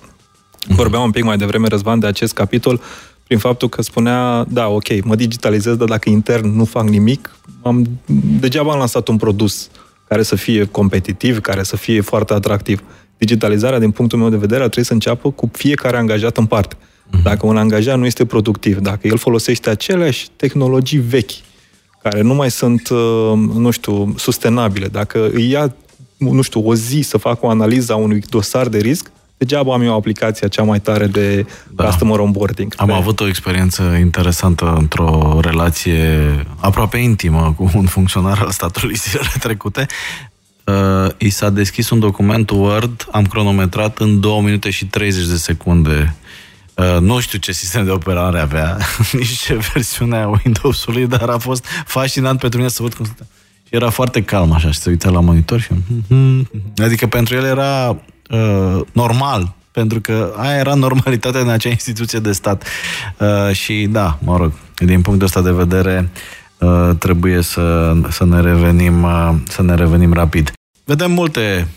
Mhm. 0.67 0.77
Vorbeam 0.77 1.03
un 1.03 1.11
pic 1.11 1.25
mai 1.25 1.37
devreme, 1.37 1.69
Răzvan, 1.69 1.99
de 1.99 2.07
acest 2.07 2.33
capitol, 2.33 2.81
prin 3.27 3.39
faptul 3.39 3.69
că 3.69 3.83
spunea, 3.83 4.45
da, 4.49 4.69
ok, 4.69 5.05
mă 5.05 5.15
digitalizez, 5.15 5.77
dar 5.77 5.89
dacă 5.89 6.09
intern 6.09 6.57
nu 6.57 6.65
fac 6.65 6.89
nimic, 6.89 7.37
am, 7.63 7.87
degeaba 8.41 8.73
am 8.73 8.79
lansat 8.79 9.09
un 9.09 9.17
produs 9.17 9.71
care 10.09 10.23
să 10.23 10.37
fie 10.37 10.65
competitiv, 10.65 11.41
care 11.41 11.63
să 11.63 11.77
fie 11.77 12.01
foarte 12.01 12.33
atractiv. 12.33 12.83
Digitalizarea, 13.19 13.79
din 13.79 13.91
punctul 13.91 14.19
meu 14.19 14.29
de 14.29 14.37
vedere, 14.37 14.63
ar 14.63 14.69
trebui 14.69 14.87
să 14.87 14.93
înceapă 14.93 15.31
cu 15.31 15.51
fiecare 15.53 15.97
angajat 15.97 16.37
în 16.37 16.47
parte. 16.47 16.77
Mhm. 17.11 17.23
Dacă 17.23 17.47
un 17.47 17.57
angajat 17.57 17.99
nu 17.99 18.07
este 18.07 18.25
productiv, 18.25 18.79
dacă 18.79 19.07
el 19.07 19.17
folosește 19.17 19.71
aceleași 19.71 20.29
tehnologii 20.37 20.99
vechi, 20.99 21.33
care 22.03 22.21
nu 22.21 22.35
mai 22.35 22.51
sunt, 22.51 22.89
uh, 22.89 23.33
nu 23.55 23.71
știu, 23.71 24.15
sustenabile, 24.17 24.87
dacă 24.87 25.31
îi 25.33 25.51
ia 25.51 25.75
nu 26.19 26.43
știu, 26.43 26.69
o 26.69 26.75
zi 26.75 27.01
să 27.01 27.17
fac 27.17 27.43
o 27.43 27.49
analiză 27.49 27.93
a 27.93 27.97
unui 27.97 28.23
dosar 28.29 28.69
de 28.69 28.79
risc, 28.79 29.11
degeaba 29.37 29.75
am 29.75 29.83
eu 29.83 29.95
aplicația 29.95 30.49
cea 30.49 30.63
mai 30.63 30.81
tare 30.81 31.07
de 31.07 31.47
da. 31.75 31.85
customer 31.85 32.19
onboarding. 32.19 32.75
Am 32.77 32.87
pe... 32.87 32.93
avut 32.93 33.21
o 33.21 33.27
experiență 33.27 33.83
interesantă 33.83 34.75
într-o 34.79 35.39
relație 35.43 36.47
aproape 36.57 36.97
intimă 36.97 37.55
cu 37.57 37.71
un 37.75 37.87
funcționar 37.87 38.39
al 38.39 38.51
statului 38.51 38.95
zilele 39.09 39.33
trecute. 39.41 39.87
Uh, 40.65 41.11
i 41.19 41.29
s-a 41.29 41.51
deschis 41.51 41.91
un 41.91 41.99
document 41.99 42.51
Word, 42.51 43.09
am 43.11 43.27
cronometrat 43.27 43.99
în 43.99 44.21
2 44.21 44.41
minute 44.41 44.71
și 44.71 44.87
30 44.87 45.27
de 45.27 45.37
secunde. 45.37 46.15
Uh, 46.75 46.97
nu 47.01 47.21
știu 47.21 47.39
ce 47.39 47.53
sistem 47.53 47.85
de 47.85 47.91
operare 47.91 48.41
avea, 48.41 48.77
nici 49.13 49.39
ce 49.39 49.59
versiune 49.73 50.17
a 50.17 50.29
Windows-ului, 50.29 51.07
dar 51.07 51.29
a 51.29 51.39
fost 51.39 51.65
fascinant 51.87 52.39
pentru 52.39 52.59
mine 52.59 52.71
să 52.71 52.83
văd 52.83 52.95
cum 52.95 53.05
stătea. 53.05 53.27
Și 53.69 53.75
era 53.75 53.91
foarte 53.91 54.23
calm 54.23 54.53
așa 54.53 54.71
și 54.71 54.79
se 54.79 54.91
uita 54.91 55.11
la 55.11 55.21
monitor 55.21 55.61
și... 55.61 55.69
Adică 56.77 57.07
pentru 57.07 57.35
el 57.35 57.45
era 57.45 57.97
uh, 58.31 58.81
normal, 58.93 59.55
pentru 59.73 60.01
că 60.01 60.33
aia 60.37 60.59
era 60.59 60.75
normalitatea 60.75 61.41
în 61.41 61.49
acea 61.49 61.69
instituție 61.69 62.19
de 62.19 62.33
stat. 62.33 62.65
Uh, 63.19 63.53
și 63.53 63.87
da, 63.91 64.19
mă 64.23 64.37
rog, 64.37 64.53
din 64.77 65.03
punctul 65.03 65.27
ăsta 65.27 65.41
de 65.41 65.53
vedere 65.53 66.11
uh, 66.59 66.91
trebuie 66.99 67.43
să, 67.43 67.97
să, 68.11 68.25
ne 68.25 68.41
revenim, 68.41 69.03
uh, 69.03 69.35
să 69.49 69.63
ne 69.63 69.75
revenim 69.75 70.13
rapid. 70.13 70.53
Vedem 70.85 71.11
multe 71.13 71.69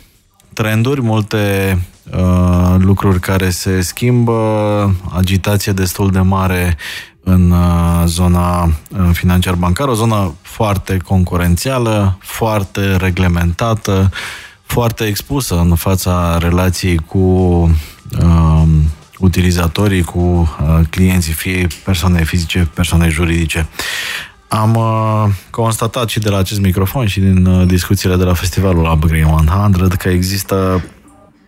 trenduri, 0.54 1.02
multe 1.02 1.78
uh, 2.12 2.76
lucruri 2.78 3.20
care 3.20 3.50
se 3.50 3.82
schimbă, 3.82 4.96
agitație 5.14 5.72
destul 5.72 6.12
de 6.12 6.20
mare 6.20 6.78
în 7.24 7.52
uh, 7.52 8.04
zona 8.06 8.64
uh, 8.64 8.70
financiar-bancară, 9.12 9.92
o 9.92 9.94
zonă 9.94 10.34
foarte 10.42 10.98
concurențială, 10.98 12.18
foarte 12.22 12.96
reglementată, 12.96 14.10
foarte 14.64 15.06
expusă 15.06 15.60
în 15.60 15.76
fața 15.76 16.38
relației 16.38 16.98
cu 16.98 17.20
uh, 18.20 18.64
utilizatorii, 19.22 20.04
cu 20.04 20.20
uh, 20.20 20.80
clienții, 20.90 21.34
fie 21.34 21.68
persoane 21.84 22.24
fizice, 22.24 22.70
persoane 22.74 23.10
juridice. 23.10 23.68
Am 24.48 24.76
uh, 24.76 25.34
constatat 25.50 26.10
și 26.10 26.20
de 26.20 26.30
la 26.30 26.38
acest 26.38 26.60
microfon 26.60 27.08
și 27.08 27.20
din 27.20 27.46
uh, 27.46 27.68
discuțiile 27.68 28.16
de 28.16 28.24
la 28.24 28.34
festivalul 28.34 28.92
Upgrade 28.92 29.24
100 29.24 29.96
că 29.96 30.10
există 30.10 30.84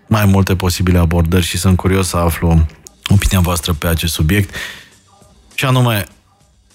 mai 0.08 0.26
multe 0.26 0.56
posibile 0.56 0.98
abordări 0.98 1.46
și 1.46 1.58
sunt 1.58 1.78
curios 1.78 2.08
să 2.08 2.18
aflu 2.18 2.66
opinia 3.08 3.40
voastră 3.40 3.74
pe 3.74 3.88
acest 3.88 4.14
subiect. 4.14 4.56
Și 5.54 5.66
anume, 5.66 6.06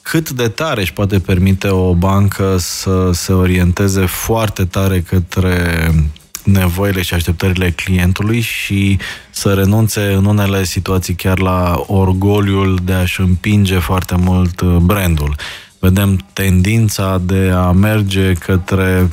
cât 0.02 0.30
de 0.30 0.48
tare 0.48 0.80
își 0.80 0.92
poate 0.92 1.18
permite 1.20 1.68
o 1.68 1.94
bancă 1.94 2.56
să 2.58 3.10
se 3.12 3.32
orienteze 3.32 4.06
foarte 4.06 4.64
tare 4.64 5.00
către 5.00 5.90
nevoile 6.44 7.02
și 7.02 7.14
așteptările 7.14 7.70
clientului 7.70 8.40
și 8.40 8.98
să 9.30 9.54
renunțe 9.54 10.12
în 10.12 10.24
unele 10.24 10.64
situații 10.64 11.14
chiar 11.14 11.38
la 11.38 11.84
orgoliul 11.86 12.78
de 12.84 12.92
a-și 12.92 13.20
împinge 13.20 13.78
foarte 13.78 14.14
mult 14.16 14.60
uh, 14.60 14.76
brandul. 14.76 15.34
Vedem 15.78 16.26
tendința 16.32 17.20
de 17.24 17.52
a 17.54 17.70
merge 17.70 18.32
către 18.32 19.10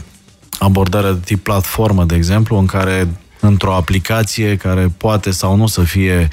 abordarea 0.60 1.12
de 1.12 1.20
tip 1.26 1.44
platformă, 1.44 2.04
de 2.04 2.16
exemplu, 2.16 2.58
în 2.58 2.66
care 2.66 3.08
într-o 3.46 3.74
aplicație 3.74 4.56
care 4.56 4.94
poate 4.98 5.32
sau 5.32 5.56
nu 5.56 5.68
să 5.68 5.82
fie 5.82 6.28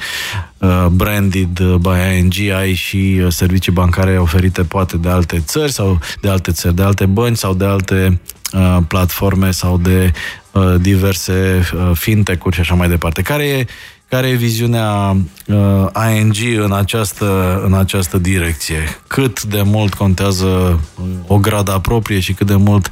uh, 0.58 0.86
branded 0.90 1.60
by 1.60 2.18
ING, 2.18 2.50
ai 2.56 2.74
și 2.74 3.20
uh, 3.20 3.26
servicii 3.28 3.72
bancare 3.72 4.18
oferite 4.18 4.62
poate 4.62 4.96
de 4.96 5.08
alte 5.08 5.40
țări 5.40 5.72
sau 5.72 5.98
de 6.20 6.28
alte 6.28 6.52
țări, 6.52 6.74
de 6.74 6.82
alte 6.82 7.06
bănci 7.06 7.36
sau 7.36 7.54
de 7.54 7.64
alte 7.64 8.20
uh, 8.52 8.78
platforme 8.88 9.50
sau 9.50 9.78
de 9.78 10.12
uh, 10.52 10.74
diverse 10.80 11.62
uh, 11.74 11.90
fintech-uri 11.94 12.54
și 12.54 12.60
așa 12.60 12.74
mai 12.74 12.88
departe. 12.88 13.22
Care 13.22 13.44
e, 13.44 13.66
care 14.08 14.28
e 14.28 14.34
viziunea 14.34 15.16
uh, 15.46 16.14
ING 16.16 16.36
în 16.62 16.72
această, 16.72 17.60
în 17.64 17.74
această 17.74 18.18
direcție? 18.18 18.78
Cât 19.06 19.42
de 19.42 19.62
mult 19.62 19.94
contează 19.94 20.80
o 21.26 21.38
grada 21.38 21.80
proprie 21.80 22.20
și 22.20 22.32
cât 22.32 22.46
de 22.46 22.56
mult 22.56 22.90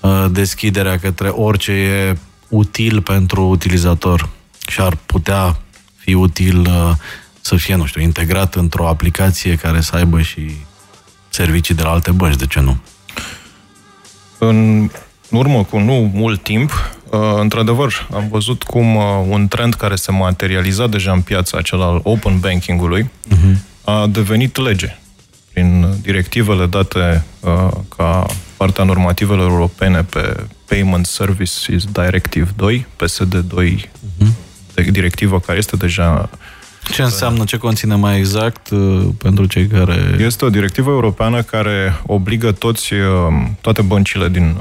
uh, 0.00 0.26
deschiderea 0.30 0.98
către 0.98 1.28
orice 1.28 1.72
e 1.72 2.16
util 2.50 3.02
pentru 3.02 3.48
utilizator 3.48 4.28
și 4.68 4.80
ar 4.80 4.96
putea 5.06 5.60
fi 5.96 6.14
util 6.14 6.60
uh, 6.60 6.92
să 7.40 7.56
fie, 7.56 7.74
nu 7.74 7.84
știu, 7.84 8.00
integrat 8.00 8.54
într-o 8.54 8.88
aplicație 8.88 9.54
care 9.54 9.80
să 9.80 9.96
aibă 9.96 10.20
și 10.20 10.40
servicii 11.28 11.74
de 11.74 11.82
la 11.82 11.90
alte 11.90 12.10
bănci, 12.10 12.36
de 12.36 12.46
ce 12.46 12.60
nu? 12.60 12.76
În 14.38 14.88
urmă 15.30 15.64
cu 15.64 15.78
nu 15.78 16.10
mult 16.14 16.42
timp, 16.42 16.70
uh, 17.10 17.20
într-adevăr, 17.40 18.08
am 18.14 18.28
văzut 18.28 18.62
cum 18.62 18.96
uh, 18.96 19.02
un 19.28 19.48
trend 19.48 19.74
care 19.74 19.94
se 19.94 20.12
materializa 20.12 20.86
deja 20.86 21.12
în 21.12 21.20
piața 21.20 21.58
acela 21.58 21.84
al 21.84 22.00
open 22.02 22.40
banking-ului 22.40 23.02
uh-huh. 23.02 23.56
a 23.84 24.06
devenit 24.06 24.56
lege 24.56 24.98
prin 25.52 25.94
directivele 26.02 26.66
date 26.66 27.24
ca 27.96 28.26
partea 28.60 28.84
normativelor 28.84 29.50
europene 29.50 30.02
pe 30.02 30.46
Payment 30.66 31.06
Services 31.06 31.84
Directive 31.92 32.50
2, 32.56 32.86
PSD2, 32.96 33.80
uh-huh. 33.80 34.90
directivă 34.90 35.40
care 35.40 35.58
este 35.58 35.76
deja 35.76 36.30
ce 36.92 37.02
înseamnă, 37.02 37.44
ce 37.44 37.56
conține 37.56 37.94
mai 37.94 38.18
exact 38.18 38.70
uh, 38.70 39.08
pentru 39.18 39.46
cei 39.46 39.66
care... 39.66 40.16
Este 40.18 40.44
o 40.44 40.50
directivă 40.50 40.90
europeană 40.90 41.42
care 41.42 42.00
obligă 42.06 42.52
toți, 42.52 42.92
uh, 42.92 43.00
toate 43.60 43.82
băncile 43.82 44.28
din, 44.28 44.56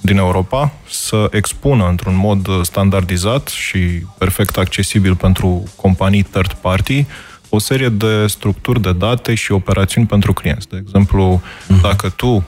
din 0.00 0.16
Europa 0.16 0.72
să 0.88 1.28
expună 1.30 1.88
într-un 1.88 2.16
mod 2.16 2.48
standardizat 2.62 3.48
și 3.48 3.78
perfect 4.18 4.56
accesibil 4.56 5.14
pentru 5.14 5.62
companii 5.76 6.22
third 6.22 6.52
party 6.52 7.06
o 7.48 7.58
serie 7.58 7.88
de 7.88 8.26
structuri 8.26 8.80
de 8.80 8.92
date 8.92 9.34
și 9.34 9.52
operațiuni 9.52 10.06
pentru 10.06 10.32
clienți. 10.32 10.68
De 10.68 10.82
exemplu, 10.86 11.42
uh-huh. 11.42 11.80
dacă 11.82 12.08
tu 12.08 12.44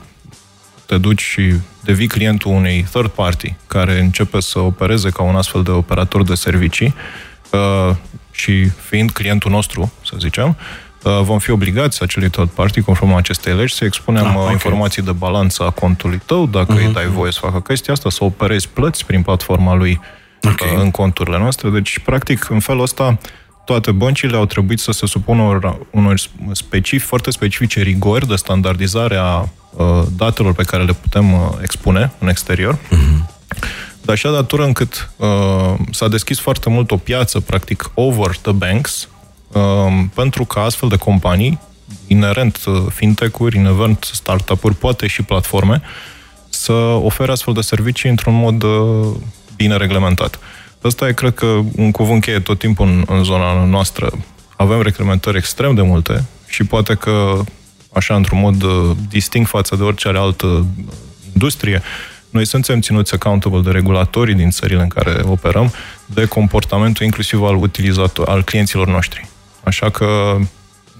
te 0.91 0.97
duci 0.97 1.21
și 1.21 1.53
devii 1.83 2.07
clientul 2.07 2.51
unei 2.51 2.85
third 2.91 3.09
party 3.09 3.55
care 3.67 3.99
începe 3.99 4.39
să 4.39 4.59
opereze 4.59 5.09
ca 5.09 5.23
un 5.23 5.35
astfel 5.35 5.63
de 5.63 5.71
operator 5.71 6.23
de 6.23 6.35
servicii 6.35 6.93
uh, 7.51 7.95
și 8.31 8.69
fiind 8.69 9.11
clientul 9.11 9.51
nostru, 9.51 9.91
să 10.05 10.15
zicem, 10.19 10.57
uh, 11.03 11.19
vom 11.21 11.39
fi 11.39 11.51
obligați 11.51 12.03
acelui 12.03 12.29
third 12.29 12.49
party, 12.49 12.81
conform 12.81 13.13
acestei 13.13 13.55
legi, 13.55 13.73
să 13.73 13.85
expunem 13.85 14.25
ah, 14.25 14.35
okay. 14.35 14.51
informații 14.51 15.01
de 15.01 15.11
balanță 15.11 15.63
a 15.63 15.69
contului 15.69 16.21
tău, 16.25 16.45
dacă 16.45 16.73
uh-huh. 16.73 16.85
îi 16.85 16.93
dai 16.93 17.05
voie 17.05 17.31
să 17.31 17.39
facă 17.41 17.59
chestia 17.59 17.93
asta, 17.93 18.09
să 18.09 18.23
operezi 18.23 18.67
plăți 18.69 19.05
prin 19.05 19.21
platforma 19.21 19.75
lui 19.75 19.99
okay. 20.41 20.75
uh, 20.75 20.81
în 20.81 20.91
conturile 20.91 21.37
noastre. 21.37 21.69
Deci, 21.69 21.99
practic, 21.99 22.49
în 22.49 22.59
felul 22.59 22.81
ăsta, 22.81 23.17
toate 23.65 23.91
băncile 23.91 24.37
au 24.37 24.45
trebuit 24.45 24.79
să 24.79 24.91
se 24.91 25.05
supună 25.05 25.41
unor, 25.41 25.77
unor 25.91 26.19
specific, 26.51 27.07
foarte 27.07 27.31
specifice 27.31 27.81
rigori 27.81 28.27
de 28.27 28.35
standardizare 28.35 29.15
a 29.15 29.37
Uh, 29.39 29.60
datelor 30.15 30.53
pe 30.53 30.63
care 30.63 30.83
le 30.83 30.93
putem 30.93 31.33
uh, 31.33 31.39
expune 31.61 32.11
în 32.19 32.27
exterior. 32.27 32.75
Uh-huh. 32.75 33.39
De 34.01 34.11
așa 34.11 34.31
datură 34.31 34.63
încât 34.63 35.09
uh, 35.17 35.73
s-a 35.91 36.07
deschis 36.07 36.39
foarte 36.39 36.69
mult 36.69 36.91
o 36.91 36.97
piață, 36.97 37.39
practic, 37.39 37.91
over 37.93 38.35
the 38.41 38.51
banks, 38.51 39.07
uh, 39.51 39.61
pentru 40.13 40.45
că 40.45 40.59
astfel 40.59 40.89
de 40.89 40.95
companii, 40.95 41.59
inerent 42.07 42.59
uh, 42.65 42.83
fintech-uri, 42.89 43.57
inerent 43.57 44.09
startup-uri, 44.13 44.75
poate 44.75 45.07
și 45.07 45.23
platforme, 45.23 45.81
să 46.49 46.71
ofere 46.73 47.31
astfel 47.31 47.53
de 47.53 47.61
servicii 47.61 48.09
într-un 48.09 48.33
mod 48.33 48.63
uh, 48.63 49.07
bine 49.55 49.77
reglementat. 49.77 50.39
Asta 50.81 51.07
e, 51.07 51.13
cred 51.13 51.33
că, 51.33 51.59
un 51.75 51.91
cuvânt 51.91 52.21
cheie 52.21 52.39
tot 52.39 52.59
timpul 52.59 52.87
în, 52.87 53.03
în 53.07 53.23
zona 53.23 53.65
noastră. 53.65 54.11
Avem 54.55 54.81
reglementări 54.81 55.37
extrem 55.37 55.75
de 55.75 55.81
multe 55.81 56.25
și 56.47 56.63
poate 56.63 56.95
că 56.95 57.43
așa 57.93 58.15
într-un 58.15 58.39
mod 58.39 58.61
uh, 58.61 58.91
distinct 59.09 59.49
față 59.49 59.75
de 59.75 59.83
orice 59.83 60.07
altă 60.07 60.45
uh, 60.45 60.63
industrie, 61.33 61.81
noi 62.29 62.45
suntem 62.45 62.81
ținuți 62.81 63.13
accountable 63.13 63.61
de 63.61 63.71
regulatorii 63.71 64.35
din 64.35 64.49
țările 64.49 64.81
în 64.81 64.87
care 64.87 65.21
operăm, 65.25 65.73
de 66.05 66.25
comportamentul 66.25 67.05
inclusiv 67.05 67.43
al 67.43 67.55
utilizator, 67.55 68.29
al 68.29 68.43
clienților 68.43 68.87
noștri. 68.87 69.27
Așa 69.63 69.89
că 69.89 70.37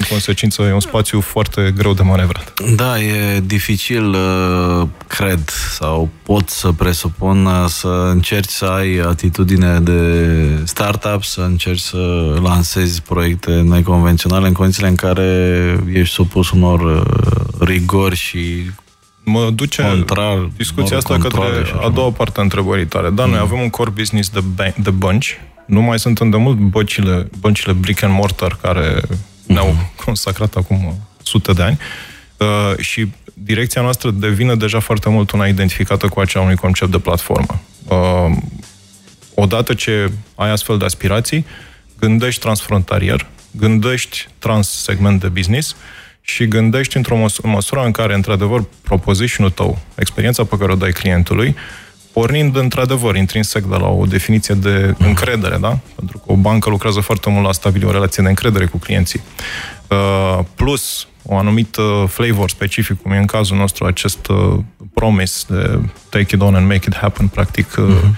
în 0.01 0.07
consecință, 0.09 0.61
e 0.61 0.73
un 0.73 0.79
spațiu 0.79 1.21
foarte 1.21 1.73
greu 1.77 1.93
de 1.93 2.01
manevrat. 2.01 2.53
Da, 2.75 2.99
e 2.99 3.39
dificil, 3.39 4.05
uh, 4.09 4.87
cred, 5.07 5.49
sau 5.49 6.09
pot 6.23 6.49
să 6.49 6.71
presupun 6.71 7.47
să 7.67 8.09
încerci 8.11 8.49
să 8.49 8.65
ai 8.65 8.97
atitudine 8.97 9.79
de 9.79 10.01
startup, 10.63 11.23
să 11.23 11.41
încerci 11.41 11.79
să 11.79 12.35
lansezi 12.43 13.01
proiecte 13.01 13.51
neconvenționale 13.51 14.47
în 14.47 14.53
condițiile 14.53 14.87
în 14.87 14.95
care 14.95 15.29
ești 15.93 16.13
supus 16.13 16.49
unor 16.49 16.79
uh, 16.79 17.67
rigori 17.67 18.15
și 18.15 18.71
mă 19.23 19.49
duce 19.55 19.81
contrar, 19.81 20.49
discuția 20.57 20.97
asta 20.97 21.17
către 21.17 21.41
a 21.81 21.89
doua 21.89 22.11
parte 22.11 22.39
a 22.39 22.43
întrebării 22.43 22.85
tale. 22.85 23.09
Da, 23.09 23.25
mm. 23.25 23.31
noi 23.31 23.39
avem 23.39 23.59
un 23.59 23.69
core 23.69 23.89
business 23.89 24.29
de, 24.29 24.39
ban- 24.39 24.75
de 24.83 24.89
bănci, 24.89 25.39
nu 25.65 25.81
mai 25.81 25.99
sunt 25.99 26.19
îndemult 26.19 26.57
băncile, 26.57 27.29
băncile 27.39 27.73
brick 27.73 28.03
and 28.03 28.13
mortar 28.13 28.57
care 28.61 29.01
ne-au 29.51 29.75
consacrat 30.05 30.55
acum 30.55 30.97
sute 31.23 31.53
de 31.53 31.61
ani 31.61 31.77
uh, 32.37 32.77
și 32.77 33.07
direcția 33.33 33.81
noastră 33.81 34.11
devine 34.11 34.55
deja 34.55 34.79
foarte 34.79 35.09
mult 35.09 35.31
una 35.31 35.47
identificată 35.47 36.07
cu 36.07 36.19
acea 36.19 36.41
unui 36.41 36.55
concept 36.55 36.91
de 36.91 36.99
platformă. 36.99 37.61
Uh, 37.87 38.37
odată 39.35 39.73
ce 39.73 40.11
ai 40.35 40.51
astfel 40.51 40.77
de 40.77 40.85
aspirații, 40.85 41.45
gândești 41.99 42.41
transfrontalier, 42.41 43.25
gândești 43.51 44.27
trans-segment 44.39 45.19
de 45.19 45.27
business 45.27 45.75
și 46.21 46.47
gândești 46.47 46.97
într-o 46.97 47.17
măs- 47.17 47.41
măsură 47.43 47.81
în 47.85 47.91
care, 47.91 48.13
într-adevăr, 48.13 48.63
proposition-ul 48.81 49.51
tău, 49.51 49.79
experiența 49.95 50.43
pe 50.43 50.57
care 50.57 50.71
o 50.71 50.75
dai 50.75 50.91
clientului, 50.91 51.55
pornind 52.13 52.55
într-adevăr 52.55 53.15
intrinsec 53.15 53.63
de 53.63 53.75
la 53.75 53.87
o 53.87 54.05
definiție 54.05 54.55
de 54.55 54.95
încredere, 54.97 55.57
da? 55.57 55.79
Pentru 55.95 56.17
că 56.17 56.31
o 56.31 56.35
bancă 56.35 56.69
lucrează 56.69 56.99
foarte 56.99 57.29
mult 57.29 57.43
la 57.43 57.49
a 57.49 57.51
stabili 57.51 57.85
o 57.85 57.91
relație 57.91 58.23
de 58.23 58.29
încredere 58.29 58.65
cu 58.65 58.77
clienții. 58.77 59.21
Uh, 59.87 60.39
plus 60.55 61.07
o 61.25 61.37
anumită 61.37 62.05
flavor 62.09 62.49
specific, 62.49 63.01
cum 63.01 63.11
e 63.11 63.17
în 63.17 63.25
cazul 63.25 63.57
nostru 63.57 63.85
acest 63.85 64.27
uh, 64.27 64.57
promise 64.93 65.43
de 65.47 65.79
take 66.09 66.35
it 66.35 66.41
on 66.41 66.55
and 66.55 66.67
make 66.67 66.83
it 66.87 66.95
happen, 66.95 67.27
practic, 67.27 67.71
uh-huh. 67.71 68.09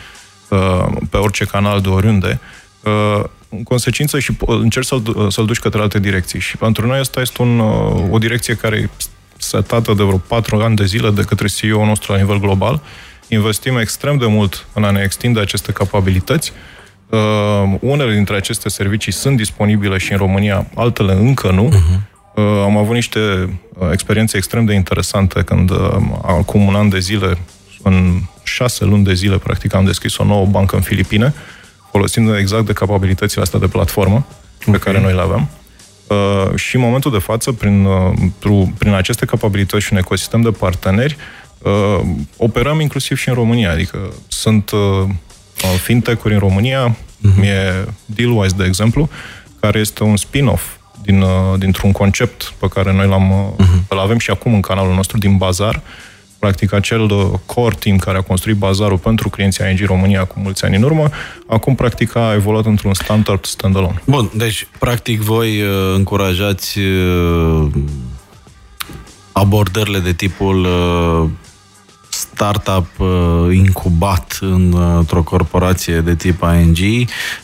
uh, 0.49 0.85
pe 1.09 1.17
orice 1.17 1.45
canal 1.45 1.81
de 1.81 1.89
oriunde, 1.89 2.39
uh, 2.83 3.23
în 3.49 3.63
consecință 3.63 4.19
și 4.19 4.31
încerci 4.45 4.85
să-l, 4.85 5.27
să-l 5.29 5.45
duci 5.45 5.59
către 5.59 5.81
alte 5.81 5.99
direcții. 5.99 6.39
Și 6.39 6.57
pentru 6.57 6.87
noi 6.87 6.99
asta 6.99 7.21
este 7.21 7.41
un, 7.41 7.59
uh, 7.59 8.05
o 8.09 8.17
direcție 8.17 8.55
care 8.55 8.77
e 8.77 8.89
setată 9.37 9.93
de 9.93 10.03
vreo 10.03 10.17
patru 10.17 10.55
ani 10.55 10.75
de 10.75 10.85
zile 10.85 11.09
de 11.09 11.21
către 11.21 11.47
CEO-ul 11.47 11.85
nostru 11.85 12.11
la 12.11 12.17
nivel 12.17 12.39
global. 12.39 12.81
Investim 13.33 13.77
extrem 13.77 14.17
de 14.17 14.25
mult 14.25 14.67
în 14.73 14.83
a 14.83 14.91
ne 14.91 15.01
extinde 15.03 15.39
aceste 15.39 15.71
capabilități. 15.71 16.51
Uh, 17.09 17.19
unele 17.79 18.13
dintre 18.13 18.35
aceste 18.35 18.69
servicii 18.69 19.11
sunt 19.11 19.37
disponibile 19.37 19.97
și 19.97 20.11
în 20.11 20.17
România, 20.17 20.67
altele 20.75 21.13
încă 21.13 21.51
nu. 21.51 21.69
Uh-huh. 21.69 22.11
Uh, 22.35 22.43
am 22.63 22.77
avut 22.77 22.93
niște 22.93 23.19
uh, 23.19 23.89
experiențe 23.91 24.37
extrem 24.37 24.65
de 24.65 24.73
interesante 24.73 25.41
când 25.41 25.69
uh, 25.69 25.77
acum 26.21 26.67
un 26.67 26.75
an 26.75 26.89
de 26.89 26.99
zile, 26.99 27.37
în 27.83 28.19
șase 28.43 28.85
luni 28.85 29.03
de 29.03 29.13
zile, 29.13 29.37
practic, 29.37 29.73
am 29.73 29.85
deschis 29.85 30.17
o 30.17 30.23
nouă 30.23 30.45
bancă 30.45 30.75
în 30.75 30.81
Filipine, 30.81 31.33
folosind 31.91 32.35
exact 32.35 32.65
de 32.65 32.73
capabilitățile 32.73 33.41
astea 33.41 33.59
de 33.59 33.67
platformă 33.67 34.25
okay. 34.61 34.73
pe 34.73 34.77
care 34.77 35.01
noi 35.01 35.13
le 35.13 35.21
avem. 35.21 35.49
Uh, 36.07 36.55
și 36.55 36.75
în 36.75 36.81
momentul 36.81 37.11
de 37.11 37.17
față, 37.17 37.51
prin, 37.51 37.85
uh, 37.85 38.67
prin 38.77 38.93
aceste 38.93 39.25
capabilități 39.25 39.83
și 39.83 39.93
un 39.93 39.99
ecosistem 39.99 40.41
de 40.41 40.51
parteneri, 40.51 41.15
uh, 41.19 41.42
operăm 42.37 42.79
inclusiv 42.79 43.17
și 43.17 43.29
în 43.29 43.35
România. 43.35 43.71
Adică 43.71 44.13
sunt 44.27 44.71
uh, 44.71 45.09
fintech-uri 45.81 46.33
în 46.33 46.39
România, 46.39 46.95
uh-huh. 46.95 47.43
e 47.43 47.87
Dealwise, 48.05 48.55
de 48.57 48.63
exemplu, 48.65 49.09
care 49.59 49.79
este 49.79 50.03
un 50.03 50.17
spin-off 50.17 50.63
din, 51.03 51.21
uh, 51.21 51.29
dintr-un 51.57 51.91
concept 51.91 52.53
pe 52.59 52.67
care 52.67 52.93
noi 52.93 53.07
l-am, 53.07 53.55
uh-huh. 53.55 53.87
îl 53.87 53.99
avem 53.99 54.17
și 54.17 54.29
acum 54.29 54.53
în 54.53 54.61
canalul 54.61 54.93
nostru 54.93 55.17
din 55.17 55.37
Bazar, 55.37 55.81
practic 56.39 56.73
acel 56.73 57.01
uh, 57.01 57.39
core 57.45 57.75
team 57.79 57.97
care 57.97 58.17
a 58.17 58.21
construit 58.21 58.57
bazarul 58.57 58.97
pentru 58.97 59.29
clienții 59.29 59.65
ING 59.69 59.79
România 59.85 60.23
cu 60.23 60.39
mulți 60.39 60.65
ani 60.65 60.75
în 60.75 60.83
urmă, 60.83 61.09
acum 61.47 61.75
practic 61.75 62.15
a 62.15 62.33
evoluat 62.33 62.65
într-un 62.65 62.93
standard 62.93 63.45
standalone. 63.45 64.01
Bun, 64.05 64.31
deci 64.35 64.67
practic 64.79 65.21
voi 65.21 65.61
uh, 65.61 65.67
încurajați 65.95 66.79
uh, 66.79 67.67
abordările 69.31 69.99
de 69.99 70.13
tipul 70.13 70.65
uh, 70.65 71.29
startup 72.13 72.87
uh, 72.97 73.55
incubat 73.55 74.37
în, 74.41 74.71
uh, 74.71 74.95
într-o 74.97 75.23
corporație 75.23 76.01
de 76.01 76.15
tip 76.15 76.43
ING, 76.61 76.77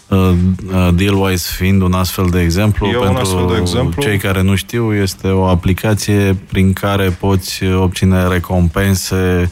uh, 0.08 0.18
uh, 0.18 0.90
Dealwise 0.94 1.50
fiind 1.56 1.82
un 1.82 1.94
astfel 1.94 2.30
de 2.30 2.42
exemplu. 2.42 2.88
E 2.88 2.92
pentru 2.92 3.10
un 3.10 3.16
astfel 3.16 3.48
de 3.48 3.58
exemplu. 3.62 4.02
cei 4.02 4.18
care 4.18 4.42
nu 4.42 4.56
știu, 4.56 4.94
este 4.94 5.28
o 5.28 5.46
aplicație 5.46 6.38
prin 6.48 6.74
care 6.74 7.10
poți 7.10 7.66
obține 7.66 8.28
recompense 8.28 9.50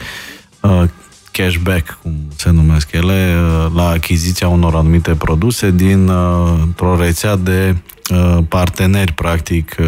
uh, 0.59 0.83
cashback, 1.31 1.97
cum 2.01 2.13
se 2.35 2.49
numesc 2.49 2.91
ele, 2.91 3.35
uh, 3.35 3.71
la 3.75 3.89
achiziția 3.89 4.47
unor 4.47 4.75
anumite 4.75 5.11
produse 5.11 5.71
din 5.71 6.07
uh, 6.07 6.59
o 6.79 6.95
rețea 6.95 7.35
de 7.35 7.75
Uh, 7.75 7.96
parteneri, 8.47 9.13
practic, 9.13 9.75
uh, 9.79 9.85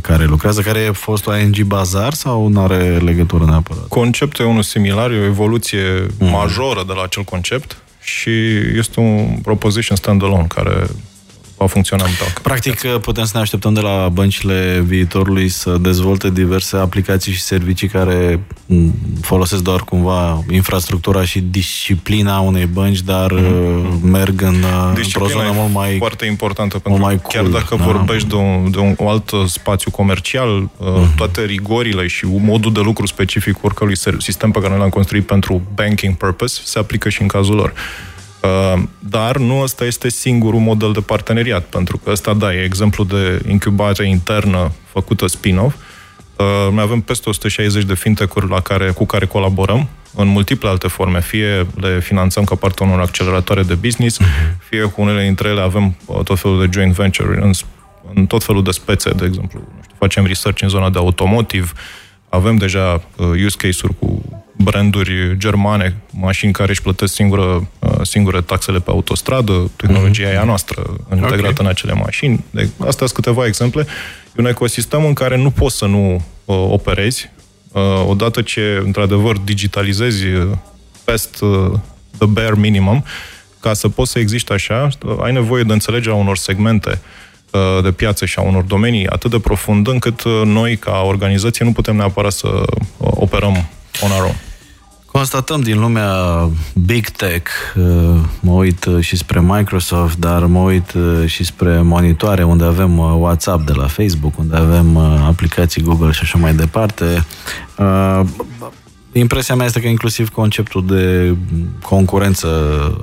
care 0.00 0.24
lucrează, 0.24 0.60
care 0.60 0.78
e 0.78 0.90
fostul 0.90 1.38
ING 1.38 1.60
Bazar 1.60 2.12
sau 2.12 2.46
nu 2.46 2.62
are 2.62 2.98
legătură 2.98 3.44
neapărat? 3.44 3.88
Conceptul 3.88 4.44
e 4.44 4.48
unul 4.48 4.62
similar, 4.62 5.10
e 5.10 5.18
o 5.18 5.24
evoluție 5.24 6.06
mm. 6.18 6.28
majoră 6.28 6.84
de 6.86 6.92
la 6.92 7.02
acel 7.02 7.22
concept 7.22 7.76
și 8.00 8.30
este 8.76 9.00
un 9.00 9.38
proposition 9.42 9.96
standalone 9.96 10.46
care 10.48 10.86
va 11.60 11.66
funcționa 11.66 12.04
în 12.04 12.10
talc. 12.18 12.38
Practic, 12.38 12.86
putem 12.86 13.24
să 13.24 13.30
ne 13.34 13.40
așteptăm 13.40 13.74
de 13.74 13.80
la 13.80 14.08
băncile 14.12 14.82
viitorului 14.86 15.48
să 15.48 15.76
dezvolte 15.80 16.30
diverse 16.30 16.76
aplicații 16.76 17.32
și 17.32 17.40
servicii 17.40 17.88
care 17.88 18.40
folosesc 19.20 19.62
doar 19.62 19.80
cumva 19.80 20.44
infrastructura 20.50 21.24
și 21.24 21.40
disciplina 21.40 22.38
unei 22.38 22.66
bănci, 22.66 23.00
dar 23.00 23.32
mm-hmm. 23.32 24.00
merg 24.02 24.42
în, 24.42 24.64
într-o 24.94 25.26
zonă 25.26 25.50
mult 25.54 25.72
mai 25.72 25.96
foarte 25.98 26.26
importantă, 26.26 26.78
pentru 26.78 27.02
mai 27.02 27.16
cool, 27.16 27.32
chiar 27.32 27.44
dacă 27.44 27.76
da. 27.76 27.84
vorbești 27.84 28.28
de 28.28 28.34
un, 28.34 28.70
de 28.70 28.78
un 28.78 28.96
alt 29.06 29.32
spațiu 29.46 29.90
comercial, 29.90 30.70
mm-hmm. 30.70 31.14
toate 31.16 31.44
rigorile 31.44 32.06
și 32.06 32.24
modul 32.26 32.72
de 32.72 32.80
lucru 32.80 33.06
specific 33.06 33.64
oricărui 33.64 33.96
sistem 34.18 34.50
pe 34.50 34.60
care 34.60 34.76
l-am 34.76 34.88
construit 34.88 35.26
pentru 35.26 35.62
banking 35.74 36.14
purpose 36.16 36.60
se 36.64 36.78
aplică 36.78 37.08
și 37.08 37.22
în 37.22 37.28
cazul 37.28 37.54
lor. 37.54 37.72
Uh, 38.42 38.82
dar 38.98 39.36
nu 39.36 39.60
ăsta 39.60 39.84
este 39.84 40.08
singurul 40.08 40.60
model 40.60 40.92
de 40.92 41.00
parteneriat, 41.00 41.64
pentru 41.64 41.98
că 41.98 42.10
ăsta, 42.10 42.34
da, 42.34 42.54
e 42.54 42.64
exemplu 42.64 43.04
de 43.04 43.42
incubare 43.48 44.08
internă 44.08 44.72
făcută 44.84 45.26
spin-off. 45.26 45.74
Uh, 46.36 46.72
noi 46.72 46.82
avem 46.82 47.00
peste 47.00 47.28
160 47.28 47.84
de 47.84 47.94
fintech-uri 47.94 48.48
la 48.48 48.60
care, 48.60 48.90
cu 48.90 49.06
care 49.06 49.26
colaborăm 49.26 49.88
în 50.14 50.26
multiple 50.26 50.68
alte 50.68 50.88
forme, 50.88 51.20
fie 51.20 51.66
le 51.76 52.00
finanțăm 52.00 52.44
ca 52.44 52.54
parte 52.54 52.82
unor 52.82 53.00
acceleratoare 53.00 53.62
de 53.62 53.74
business, 53.74 54.18
uh-huh. 54.20 54.56
fie 54.68 54.82
cu 54.82 55.00
unele 55.00 55.22
dintre 55.22 55.48
ele 55.48 55.60
avem 55.60 55.96
uh, 56.04 56.22
tot 56.24 56.38
felul 56.38 56.60
de 56.60 56.68
joint 56.72 56.94
venture 56.94 57.42
în, 57.42 57.50
în 58.14 58.26
tot 58.26 58.44
felul 58.44 58.62
de 58.62 58.70
spețe, 58.70 59.10
de 59.10 59.24
exemplu. 59.24 59.60
Nu 59.76 59.82
știu, 59.82 59.94
facem 59.98 60.26
research 60.26 60.62
în 60.62 60.68
zona 60.68 60.90
de 60.90 60.98
automotive, 60.98 61.70
avem 62.28 62.56
deja 62.56 63.02
uh, 63.16 63.26
use 63.44 63.56
case-uri 63.56 63.94
cu 63.98 64.22
branduri 64.62 65.36
germane, 65.36 65.96
mașini 66.10 66.52
care 66.52 66.70
își 66.70 66.82
plătesc 66.82 67.14
singură, 67.14 67.68
uh, 67.78 67.90
singure 68.02 68.40
taxele 68.40 68.78
pe 68.78 68.90
autostradă, 68.90 69.70
tehnologia 69.76 70.28
mm-hmm. 70.28 70.34
e 70.34 70.38
a 70.38 70.44
noastră 70.44 70.82
integrată 71.12 71.36
okay. 71.36 71.54
în 71.58 71.66
acele 71.66 71.92
mașini. 71.92 72.44
De, 72.50 72.68
astea 72.76 73.06
sunt 73.06 73.12
câteva 73.12 73.46
exemple. 73.46 73.86
E 74.26 74.34
un 74.36 74.46
ecosistem 74.46 75.04
în 75.04 75.12
care 75.12 75.36
nu 75.36 75.50
poți 75.50 75.76
să 75.76 75.86
nu 75.86 76.14
uh, 76.44 76.66
operezi. 76.68 77.30
Uh, 77.72 77.82
odată 78.06 78.42
ce, 78.42 78.82
într-adevăr, 78.84 79.38
digitalizezi 79.38 80.26
uh, 80.26 80.48
pest 81.04 81.40
uh, 81.40 81.72
the 82.18 82.26
bare 82.26 82.54
minimum, 82.56 83.04
ca 83.60 83.72
să 83.72 83.88
poți 83.88 84.10
să 84.10 84.18
existe 84.18 84.52
așa, 84.52 84.88
uh, 85.04 85.16
ai 85.22 85.32
nevoie 85.32 85.62
de 85.62 85.72
înțelegerea 85.72 86.16
unor 86.16 86.36
segmente 86.36 87.00
uh, 87.50 87.82
de 87.82 87.92
piață 87.92 88.26
și 88.26 88.38
a 88.38 88.42
unor 88.42 88.62
domenii 88.62 89.06
atât 89.06 89.30
de 89.30 89.38
profund 89.38 89.88
încât 89.88 90.24
noi, 90.44 90.76
ca 90.76 91.02
organizație, 91.04 91.64
nu 91.64 91.72
putem 91.72 91.96
neapărat 91.96 92.32
să 92.32 92.62
operăm 92.98 93.68
on 94.02 94.10
our 94.10 94.24
own. 94.24 94.36
Constatăm 95.12 95.60
din 95.60 95.80
lumea 95.80 96.14
Big 96.84 97.08
Tech, 97.08 97.50
uh, 97.76 97.84
mă 98.40 98.52
uit 98.52 98.84
uh, 98.84 99.00
și 99.00 99.16
spre 99.16 99.40
Microsoft, 99.40 100.16
dar 100.18 100.44
mă 100.44 100.58
uit 100.58 100.92
uh, 100.92 101.26
și 101.26 101.44
spre 101.44 101.80
monitoare 101.80 102.42
unde 102.42 102.64
avem 102.64 102.98
WhatsApp 102.98 103.66
de 103.66 103.72
la 103.72 103.86
Facebook, 103.86 104.38
unde 104.38 104.56
avem 104.56 104.96
aplicații 105.26 105.82
Google 105.82 106.10
și 106.10 106.20
așa 106.22 106.38
mai 106.38 106.54
departe. 106.54 107.24
Impresia 109.12 109.54
mea 109.54 109.66
este 109.66 109.80
că 109.80 109.86
inclusiv 109.86 110.28
conceptul 110.28 110.86
de 110.86 111.34
concurență 111.82 112.48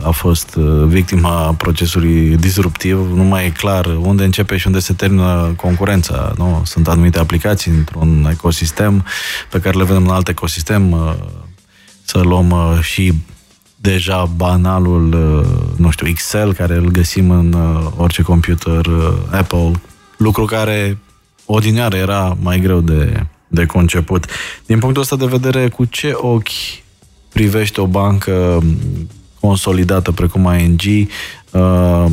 a 0.04 0.10
fost 0.10 0.56
victima 0.86 1.54
procesului 1.54 2.36
disruptiv. 2.40 3.12
Nu 3.14 3.24
mai 3.24 3.46
e 3.46 3.50
clar 3.50 3.86
unde 3.86 4.24
începe 4.24 4.58
și 4.58 4.68
unde 4.68 4.80
se 4.80 4.94
termină 4.94 5.54
concurența. 5.56 6.34
Nu? 6.38 6.62
Sunt 6.66 6.88
anumite 6.88 7.20
aplicații 7.20 7.72
într-un 7.72 8.28
ecosistem 8.32 9.06
pe 9.50 9.60
care 9.60 9.78
le 9.78 9.84
vedem 9.84 10.04
în 10.04 10.14
alt 10.14 10.28
ecosistem 10.28 10.96
să 12.08 12.20
luăm 12.20 12.50
uh, 12.50 12.80
și 12.82 13.14
deja 13.76 14.26
banalul, 14.36 15.14
uh, 15.14 15.78
nu 15.78 15.90
știu, 15.90 16.08
Excel, 16.08 16.54
care 16.54 16.76
îl 16.76 16.88
găsim 16.88 17.32
în 17.32 17.54
uh, 17.54 17.92
orice 17.98 18.22
computer 18.22 18.86
Apple, 19.32 19.72
lucru 20.18 20.46
care 20.46 20.98
odinioară 21.46 21.96
era 21.96 22.38
mai 22.42 22.60
greu 22.60 22.82
de, 22.82 23.26
de 23.48 23.66
conceput. 23.66 24.26
Din 24.66 24.80
punctul 24.80 25.02
ăsta 25.02 25.16
de 25.16 25.26
vedere, 25.26 25.70
cu 25.70 25.86
ce 25.86 26.12
ochi 26.14 26.50
privește 27.34 27.82
o 27.82 27.86
bancă 27.86 28.64
consolidată 29.40 30.12
precum 30.12 30.54
ING 30.60 30.82
uh, 31.52 32.06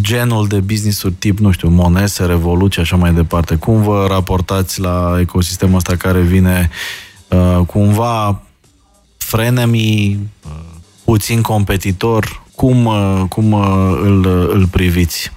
genul 0.00 0.46
de 0.46 0.60
business-uri 0.60 1.14
tip, 1.14 1.38
nu 1.38 1.50
știu, 1.50 1.68
Monese, 1.68 2.24
Revoluție, 2.24 2.82
așa 2.82 2.96
mai 2.96 3.12
departe. 3.12 3.54
Cum 3.54 3.82
vă 3.82 4.06
raportați 4.08 4.80
la 4.80 5.16
ecosistemul 5.20 5.76
ăsta 5.76 5.96
care 5.96 6.20
vine 6.20 6.70
Uh, 6.70 7.11
cumva 7.66 8.42
frenemy, 9.16 10.18
uh, 10.44 10.50
puțin 11.04 11.40
competitor, 11.40 12.42
cum, 12.54 12.84
uh, 12.84 13.22
cum 13.28 13.52
îl, 14.02 14.26
îl 14.26 14.66
priviți? 14.70 15.32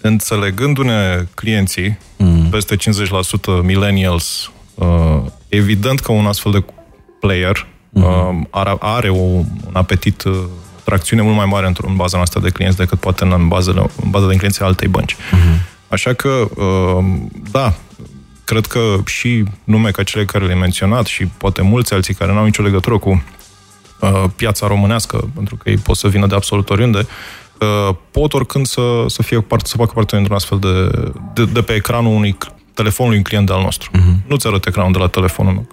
Înțelegându-ne 0.00 1.26
clienții, 1.34 1.98
mm. 2.16 2.46
peste 2.50 2.76
50% 2.76 2.80
millennials, 3.62 4.50
evident 5.48 6.00
că 6.00 6.12
un 6.12 6.26
astfel 6.26 6.52
de 6.52 6.64
player 7.20 7.66
mm. 7.88 8.46
are, 8.50 8.76
are 8.78 9.10
un 9.10 9.44
apetit 9.72 10.22
tracțiune 10.84 11.22
mult 11.22 11.36
mai 11.36 11.46
mare 11.46 11.66
într-un 11.66 11.96
baza 11.96 12.16
noastră 12.16 12.40
de 12.40 12.50
clienți 12.50 12.76
decât 12.76 12.98
poate 12.98 13.24
în, 13.24 13.48
bazele, 13.48 13.80
în 14.02 14.10
baza 14.10 14.26
de 14.26 14.36
clienți 14.36 14.62
altei 14.62 14.88
bănci. 14.88 15.14
Uh-huh. 15.14 15.78
Așa 15.88 16.12
că, 16.12 16.28
uh, 16.28 17.04
da, 17.50 17.74
cred 18.48 18.66
că 18.66 18.96
și 19.06 19.44
nume 19.64 19.90
ca 19.90 20.02
cele 20.02 20.24
care 20.24 20.44
le-ai 20.44 20.58
menționat 20.58 21.06
și 21.06 21.26
poate 21.26 21.62
mulți 21.62 21.94
alții 21.94 22.14
care 22.14 22.32
nu 22.32 22.38
au 22.38 22.44
nicio 22.44 22.62
legătură 22.62 22.98
cu 22.98 23.24
uh, 24.00 24.24
piața 24.36 24.66
românească, 24.66 25.30
pentru 25.34 25.56
că 25.56 25.70
ei 25.70 25.76
pot 25.76 25.96
să 25.96 26.08
vină 26.08 26.26
de 26.26 26.34
absolut 26.34 26.70
oriunde, 26.70 27.06
uh, 27.60 27.94
pot 28.10 28.34
oricând 28.34 28.66
să, 28.66 29.04
să 29.06 29.22
fie 29.22 29.40
parte, 29.40 29.68
să 29.68 29.76
facă 29.76 29.92
parte 29.94 30.14
dintr-un 30.14 30.36
astfel 30.36 30.58
de, 30.58 30.90
de, 31.34 31.44
de 31.52 31.62
pe 31.62 31.72
ecranul 31.72 32.14
unui 32.14 32.36
telefonului 32.74 33.18
un 33.18 33.24
client 33.24 33.50
al 33.50 33.62
nostru. 33.62 33.90
Uh-huh. 33.90 34.26
Nu-ți 34.26 34.46
arăt 34.46 34.66
ecranul 34.66 34.92
de 34.92 34.98
la 34.98 35.08
telefonul 35.08 35.52
meu. 35.52 35.66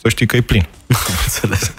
Să 0.00 0.08
știi 0.08 0.26
că 0.26 0.36
e 0.36 0.40
plin. 0.40 0.66
Înțeles. 1.24 1.74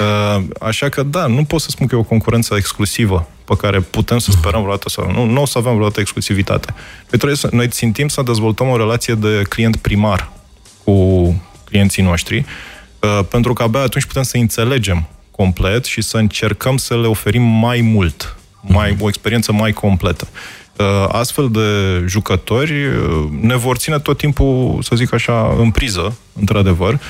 Uh, 0.00 0.44
așa 0.60 0.88
că, 0.88 1.02
da, 1.02 1.26
nu 1.26 1.44
pot 1.44 1.60
să 1.60 1.70
spun 1.70 1.86
că 1.86 1.94
e 1.94 1.98
o 1.98 2.02
concurență 2.02 2.54
exclusivă 2.56 3.28
pe 3.50 3.56
care 3.56 3.80
putem 3.80 4.18
să 4.18 4.30
sperăm 4.30 4.60
vreodată 4.60 4.88
să 4.88 5.06
nu, 5.12 5.24
nu 5.24 5.40
o 5.40 5.46
să 5.46 5.58
avem 5.58 5.72
vreodată 5.72 6.00
exclusivitate. 6.00 6.74
Noi, 6.76 7.18
trebuie 7.18 7.36
să, 7.36 7.48
noi 7.52 7.68
țintim 7.68 8.08
să 8.08 8.22
dezvoltăm 8.22 8.68
o 8.68 8.76
relație 8.76 9.14
de 9.14 9.42
client 9.48 9.76
primar 9.76 10.30
cu 10.84 10.94
clienții 11.64 12.02
noștri, 12.02 12.44
uh, 13.00 13.20
pentru 13.30 13.52
că 13.52 13.62
abia 13.62 13.80
atunci 13.80 14.04
putem 14.04 14.22
să 14.22 14.36
înțelegem 14.36 15.08
complet 15.30 15.84
și 15.84 16.02
să 16.02 16.16
încercăm 16.16 16.76
să 16.76 17.00
le 17.00 17.06
oferim 17.06 17.42
mai 17.42 17.80
mult, 17.80 18.36
mai, 18.60 18.96
o 19.00 19.08
experiență 19.08 19.52
mai 19.52 19.72
completă. 19.72 20.28
Uh, 20.76 20.86
astfel 21.08 21.50
de 21.50 21.68
jucători 22.06 22.74
ne 23.40 23.56
vor 23.56 23.76
ține 23.76 23.98
tot 23.98 24.18
timpul, 24.18 24.78
să 24.82 24.96
zic 24.96 25.12
așa, 25.12 25.54
în 25.58 25.70
priză, 25.70 26.16
într-adevăr, 26.32 26.92
Ehm, 26.92 27.00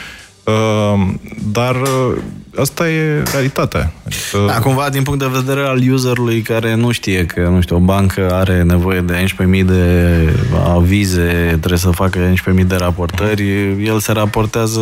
dar 1.52 1.74
uh, 1.80 2.16
asta 2.56 2.90
e 2.90 3.22
realitatea. 3.32 3.92
Adică... 4.06 4.44
Da, 4.46 4.58
cumva 4.58 4.88
din 4.88 5.02
punct 5.02 5.18
de 5.18 5.30
vedere 5.32 5.66
al 5.66 5.92
userului 5.92 6.40
care 6.40 6.74
nu 6.74 6.90
știe 6.90 7.26
că, 7.26 7.48
nu 7.48 7.60
știu, 7.60 7.76
o 7.76 7.78
bancă 7.78 8.28
are 8.32 8.62
nevoie 8.62 9.00
de 9.00 9.26
11.000 9.58 9.64
de 9.64 10.14
avize, 10.74 11.46
trebuie 11.58 11.78
să 11.78 11.90
facă 11.90 12.32
11.000 12.32 12.66
de 12.66 12.76
raportări, 12.76 13.42
el 13.84 13.98
se 13.98 14.12
raportează 14.12 14.80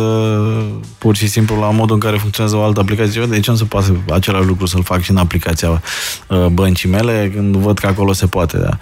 pur 0.97 1.15
și 1.15 1.27
simplu 1.27 1.59
la 1.59 1.69
modul 1.69 1.93
în 1.93 1.99
care 1.99 2.17
funcționează 2.17 2.57
o 2.57 2.63
altă 2.63 2.79
aplicație. 2.79 3.25
De 3.25 3.39
ce 3.39 3.51
nu 3.51 3.57
se 3.57 3.63
poate 3.63 3.99
același 4.09 4.45
lucru 4.45 4.65
să-l 4.65 4.83
fac 4.83 5.01
și 5.01 5.11
în 5.11 5.17
aplicația 5.17 5.81
uh, 6.27 6.45
băncii 6.45 6.89
mele 6.89 7.31
când 7.35 7.55
văd 7.55 7.79
că 7.79 7.87
acolo 7.87 8.13
se 8.13 8.25
poate, 8.25 8.57
da. 8.57 8.77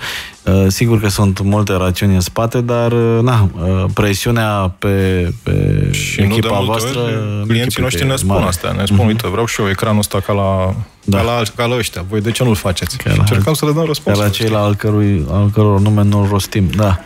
Uh, 0.47 0.65
sigur 0.67 0.99
că 0.99 1.07
sunt 1.07 1.39
multe 1.39 1.73
rațiuni 1.73 2.13
în 2.13 2.19
spate, 2.19 2.61
dar 2.61 2.91
uh, 2.91 3.19
na, 3.21 3.49
uh, 3.61 3.85
presiunea 3.93 4.75
pe, 4.79 5.27
pe 5.43 5.87
și 5.91 6.21
echipa 6.21 6.59
nu 6.59 6.65
voastră... 6.65 6.99
Clienții 7.47 7.81
noștri 7.81 8.07
ne 8.07 8.15
spun 8.15 8.35
mare. 8.35 8.45
asta, 8.45 8.71
ne 8.77 8.85
spun, 8.85 8.97
mm-hmm. 8.97 9.07
uite, 9.07 9.27
vreau 9.27 9.45
și 9.45 9.61
eu 9.61 9.69
ecranul 9.69 9.99
ăsta 9.99 10.19
ca 10.19 10.33
la, 10.33 10.75
da. 11.03 11.17
ca, 11.17 11.23
la, 11.23 11.41
ca 11.55 11.65
la 11.65 11.75
ăștia, 11.75 12.05
voi 12.09 12.21
de 12.21 12.31
ce 12.31 12.43
nu-l 12.43 12.55
faceți? 12.55 12.97
Ca 12.97 13.11
și 13.11 13.19
încercăm 13.19 13.53
să 13.53 13.65
le 13.65 13.71
dăm 13.71 13.85
răspuns. 13.85 14.17
Ca 14.17 14.23
la 14.23 14.29
cei 14.29 14.49
la 14.49 14.59
al, 14.59 14.75
cărui, 14.75 15.25
al 15.31 15.49
căror 15.49 15.79
nume 15.79 16.03
nu-l 16.03 16.27
rostim, 16.27 16.69
da. 16.75 16.99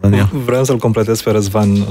Daniel. 0.00 0.28
Vreau 0.44 0.64
să-l 0.64 0.76
completez 0.76 1.22
pe 1.22 1.30
Răzvan 1.30 1.74
și 1.74 1.84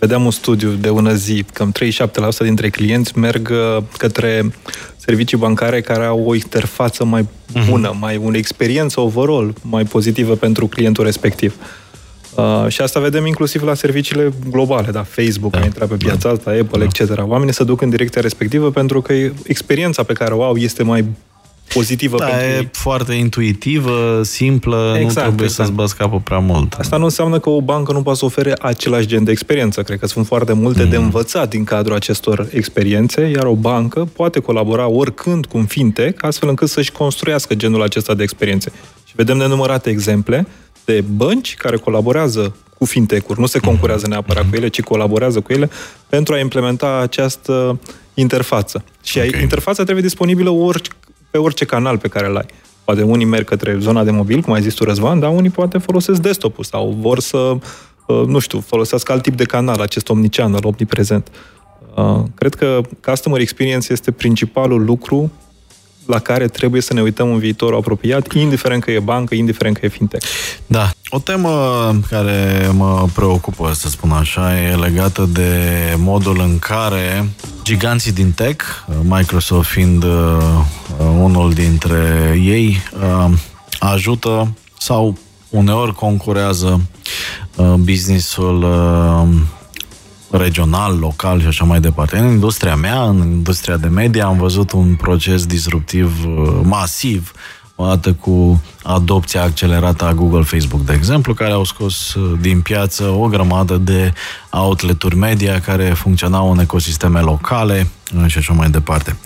vedeam 0.00 0.24
un 0.24 0.30
studiu 0.30 0.70
de 0.70 0.88
ună 0.88 1.14
zi, 1.14 1.44
cam 1.52 1.72
37% 1.72 2.38
dintre 2.38 2.68
clienți 2.68 3.18
merg 3.18 3.52
către 3.96 4.52
servicii 4.96 5.36
bancare 5.36 5.80
care 5.80 6.04
au 6.04 6.24
o 6.26 6.34
interfață 6.34 7.04
mai 7.04 7.26
mhm. 7.54 7.70
bună, 7.70 7.90
uh-huh. 7.90 8.00
mai 8.00 8.20
o 8.24 8.36
experiență 8.36 9.00
overall 9.00 9.54
mai 9.62 9.84
pozitivă 9.84 10.34
pentru 10.34 10.66
clientul 10.66 11.04
respectiv. 11.04 11.54
Uh, 12.34 12.68
și 12.68 12.80
asta 12.80 13.00
vedem 13.00 13.26
inclusiv 13.26 13.62
la 13.62 13.74
serviciile 13.74 14.32
globale, 14.50 14.90
da, 14.90 15.02
Facebook 15.02 15.52
da. 15.52 15.60
a 15.60 15.64
intrat 15.64 15.88
pe 15.88 15.94
piața 15.94 16.28
da. 16.28 16.34
asta, 16.34 16.50
Apple, 16.50 16.78
da. 16.78 16.84
etc. 16.84 17.22
Oamenii 17.26 17.54
se 17.54 17.64
duc 17.64 17.80
în 17.80 17.90
direcția 17.90 18.20
respectivă 18.20 18.70
pentru 18.70 19.00
că 19.00 19.12
experiența 19.42 20.02
pe 20.02 20.12
care 20.12 20.34
o 20.34 20.42
au 20.42 20.56
este 20.56 20.82
mai 20.82 21.04
pozitivă 21.74 22.18
da, 22.18 22.24
pentru 22.24 22.46
e 22.46 22.56
ei. 22.56 22.68
foarte 22.72 23.12
intuitivă, 23.12 24.20
simplă, 24.24 24.96
exact, 24.98 25.14
nu 25.14 25.22
trebuie 25.22 25.46
exact. 25.46 25.68
să-ți 25.68 25.72
bați 25.72 25.96
capul 25.96 26.20
prea 26.20 26.38
mult. 26.38 26.72
Asta 26.72 26.96
nu 26.96 27.04
înseamnă 27.04 27.38
că 27.38 27.50
o 27.50 27.60
bancă 27.60 27.92
nu 27.92 28.02
poate 28.02 28.18
să 28.18 28.24
ofere 28.24 28.54
același 28.60 29.06
gen 29.06 29.24
de 29.24 29.30
experiență. 29.30 29.82
Cred 29.82 29.98
că 29.98 30.06
sunt 30.06 30.26
foarte 30.26 30.52
multe 30.52 30.82
mm. 30.82 30.90
de 30.90 30.96
învățat 30.96 31.48
din 31.48 31.64
cadrul 31.64 31.94
acestor 31.94 32.46
experiențe, 32.52 33.22
iar 33.22 33.44
o 33.44 33.54
bancă 33.54 34.08
poate 34.12 34.40
colabora 34.40 34.88
oricând 34.88 35.46
cu 35.46 35.58
un 35.58 35.66
fintech, 35.66 36.24
astfel 36.24 36.48
încât 36.48 36.68
să-și 36.68 36.92
construiască 36.92 37.54
genul 37.54 37.82
acesta 37.82 38.14
de 38.14 38.22
experiențe. 38.22 38.72
Și 39.04 39.12
vedem 39.16 39.36
nenumărate 39.36 39.90
exemple 39.90 40.46
de 40.84 41.04
bănci 41.16 41.54
care 41.54 41.76
colaborează 41.76 42.54
cu 42.78 42.84
fintech-uri, 42.84 43.40
nu 43.40 43.46
se 43.46 43.58
concurează 43.58 44.06
neapărat 44.08 44.50
cu 44.50 44.56
ele, 44.56 44.68
ci 44.68 44.80
colaborează 44.80 45.40
cu 45.40 45.52
ele 45.52 45.70
pentru 46.08 46.34
a 46.34 46.38
implementa 46.38 46.98
această 47.02 47.78
interfață. 48.14 48.84
Și 49.02 49.18
okay. 49.18 49.40
interfața 49.40 49.82
trebuie 49.82 50.02
disponibilă 50.02 50.50
ori, 50.50 50.88
pe 51.30 51.38
orice 51.38 51.64
canal 51.64 51.98
pe 51.98 52.08
care 52.08 52.26
îl 52.26 52.36
ai. 52.36 52.46
Poate 52.84 53.02
unii 53.02 53.26
merg 53.26 53.44
către 53.44 53.76
zona 53.78 54.04
de 54.04 54.10
mobil, 54.10 54.40
cum 54.40 54.52
ai 54.52 54.62
zis 54.62 54.74
tu, 54.74 54.84
Răzvan, 54.84 55.20
dar 55.20 55.30
unii 55.30 55.50
poate 55.50 55.78
folosesc 55.78 56.20
desktop-ul 56.20 56.64
sau 56.64 56.96
vor 57.00 57.20
să, 57.20 57.36
uh, 58.06 58.22
nu 58.26 58.38
știu, 58.38 58.60
folosească 58.60 59.12
alt 59.12 59.22
tip 59.22 59.36
de 59.36 59.44
canal, 59.44 59.80
acest 59.80 60.08
omnichannel, 60.08 60.60
omniprezent. 60.62 61.28
Uh, 61.96 62.22
cred 62.34 62.54
că 62.54 62.80
customer 63.00 63.40
experience 63.40 63.92
este 63.92 64.10
principalul 64.10 64.84
lucru 64.84 65.30
la 66.06 66.18
care 66.18 66.48
trebuie 66.48 66.80
să 66.80 66.94
ne 66.94 67.02
uităm 67.02 67.32
în 67.32 67.38
viitorul 67.38 67.78
apropiat, 67.78 68.32
indiferent 68.32 68.82
că 68.82 68.90
e 68.90 68.98
bancă, 68.98 69.34
indiferent 69.34 69.78
că 69.78 69.86
e 69.86 69.88
fintech. 69.88 70.26
Da. 70.66 70.90
O 71.08 71.18
temă 71.18 71.50
care 72.08 72.70
mă 72.72 73.06
preocupă, 73.14 73.72
să 73.74 73.88
spun 73.88 74.10
așa, 74.10 74.60
e 74.60 74.74
legată 74.74 75.28
de 75.32 75.50
modul 75.96 76.40
în 76.40 76.58
care 76.58 77.28
giganții 77.62 78.12
din 78.12 78.32
tech, 78.32 78.64
Microsoft 79.02 79.68
fiind 79.68 80.02
uh, 80.02 80.10
unul 80.98 81.52
dintre 81.52 82.34
ei, 82.44 82.76
uh, 83.00 83.32
ajută 83.78 84.54
sau 84.78 85.18
uneori 85.50 85.94
concurează 85.94 86.80
uh, 87.56 87.72
businessul 87.74 88.62
uh, 88.62 89.28
regional, 90.30 90.98
local 90.98 91.40
și 91.40 91.46
așa 91.46 91.64
mai 91.64 91.80
departe. 91.80 92.18
În 92.18 92.30
industria 92.30 92.76
mea, 92.76 93.02
în 93.02 93.16
industria 93.16 93.76
de 93.76 93.86
media, 93.86 94.26
am 94.26 94.38
văzut 94.38 94.72
un 94.72 94.94
proces 94.94 95.46
disruptiv 95.46 96.26
uh, 96.26 96.60
masiv 96.62 97.32
odată 97.74 98.12
cu 98.12 98.62
adopția 98.82 99.42
accelerată 99.42 100.04
a 100.04 100.12
Google 100.12 100.42
Facebook, 100.42 100.84
de 100.84 100.92
exemplu, 100.92 101.34
care 101.34 101.52
au 101.52 101.64
scos 101.64 102.14
uh, 102.14 102.38
din 102.40 102.60
piață 102.60 103.04
o 103.04 103.26
grămadă 103.26 103.76
de 103.76 104.12
outleturi 104.50 105.16
media 105.16 105.60
care 105.60 105.84
funcționau 105.84 106.52
în 106.52 106.58
ecosisteme 106.58 107.20
locale 107.20 107.90
uh, 108.16 108.24
și 108.26 108.38
așa 108.38 108.52
mai 108.52 108.70
departe. 108.70 109.16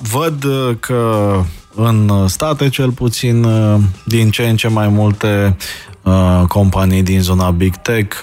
Văd 0.00 0.46
că 0.80 1.34
în 1.74 2.28
state, 2.28 2.68
cel 2.68 2.90
puțin, 2.90 3.46
din 4.04 4.30
ce 4.30 4.42
în 4.42 4.56
ce 4.56 4.68
mai 4.68 4.88
multe 4.88 5.56
companii 6.48 7.02
din 7.02 7.20
zona 7.20 7.50
Big 7.50 7.76
Tech 7.76 8.16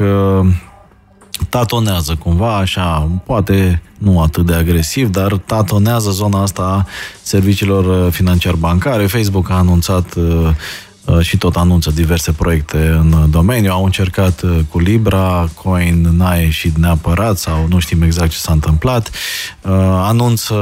tatonează 1.50 2.16
cumva, 2.16 2.58
așa, 2.58 3.10
poate 3.26 3.82
nu 3.98 4.22
atât 4.22 4.46
de 4.46 4.54
agresiv, 4.54 5.10
dar 5.10 5.34
tatonează 5.34 6.10
zona 6.10 6.42
asta 6.42 6.62
a 6.62 6.86
serviciilor 7.22 8.06
uh, 8.06 8.12
financiar-bancare. 8.12 9.06
Facebook 9.06 9.50
a 9.50 9.54
anunțat 9.54 10.16
uh, 10.16 10.50
uh, 11.06 11.20
și 11.20 11.38
tot 11.38 11.56
anunță 11.56 11.92
diverse 11.92 12.32
proiecte 12.32 12.78
în 12.78 13.32
domeniu. 13.32 13.72
Au 13.72 13.84
încercat 13.84 14.44
cu 14.70 14.80
Libra, 14.80 15.50
Coin 15.62 16.10
n-a 16.18 16.36
ieșit 16.36 16.78
neapărat 16.78 17.38
sau 17.38 17.68
nu 17.70 17.80
știm 17.80 18.02
exact 18.02 18.30
ce 18.30 18.38
s-a 18.38 18.52
întâmplat. 18.52 19.10
Anunță 20.02 20.56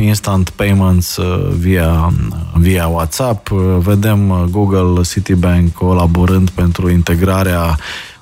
instant 0.00 0.50
payments 0.50 1.18
via, 1.58 2.12
via 2.54 2.86
WhatsApp. 2.86 3.48
Vedem 3.78 4.48
Google, 4.50 5.02
Citibank 5.02 5.72
colaborând 5.72 6.50
pentru 6.50 6.90
integrarea 6.90 7.78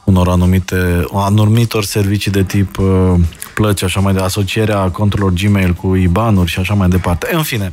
unor 0.08 0.28
anumite, 0.28 1.04
anumitor 1.12 1.84
servicii 1.84 2.30
de 2.30 2.42
tip 2.42 2.78
uh, 2.78 3.14
plăci, 3.54 3.82
așa 3.82 4.00
mai 4.00 4.12
de 4.12 4.20
asocierea 4.20 4.90
conturilor 4.90 5.32
Gmail 5.32 5.72
cu 5.72 5.94
IBAN-uri 5.94 6.50
și 6.50 6.58
așa 6.58 6.74
mai 6.74 6.88
departe. 6.88 7.28
În 7.32 7.42
fine, 7.42 7.72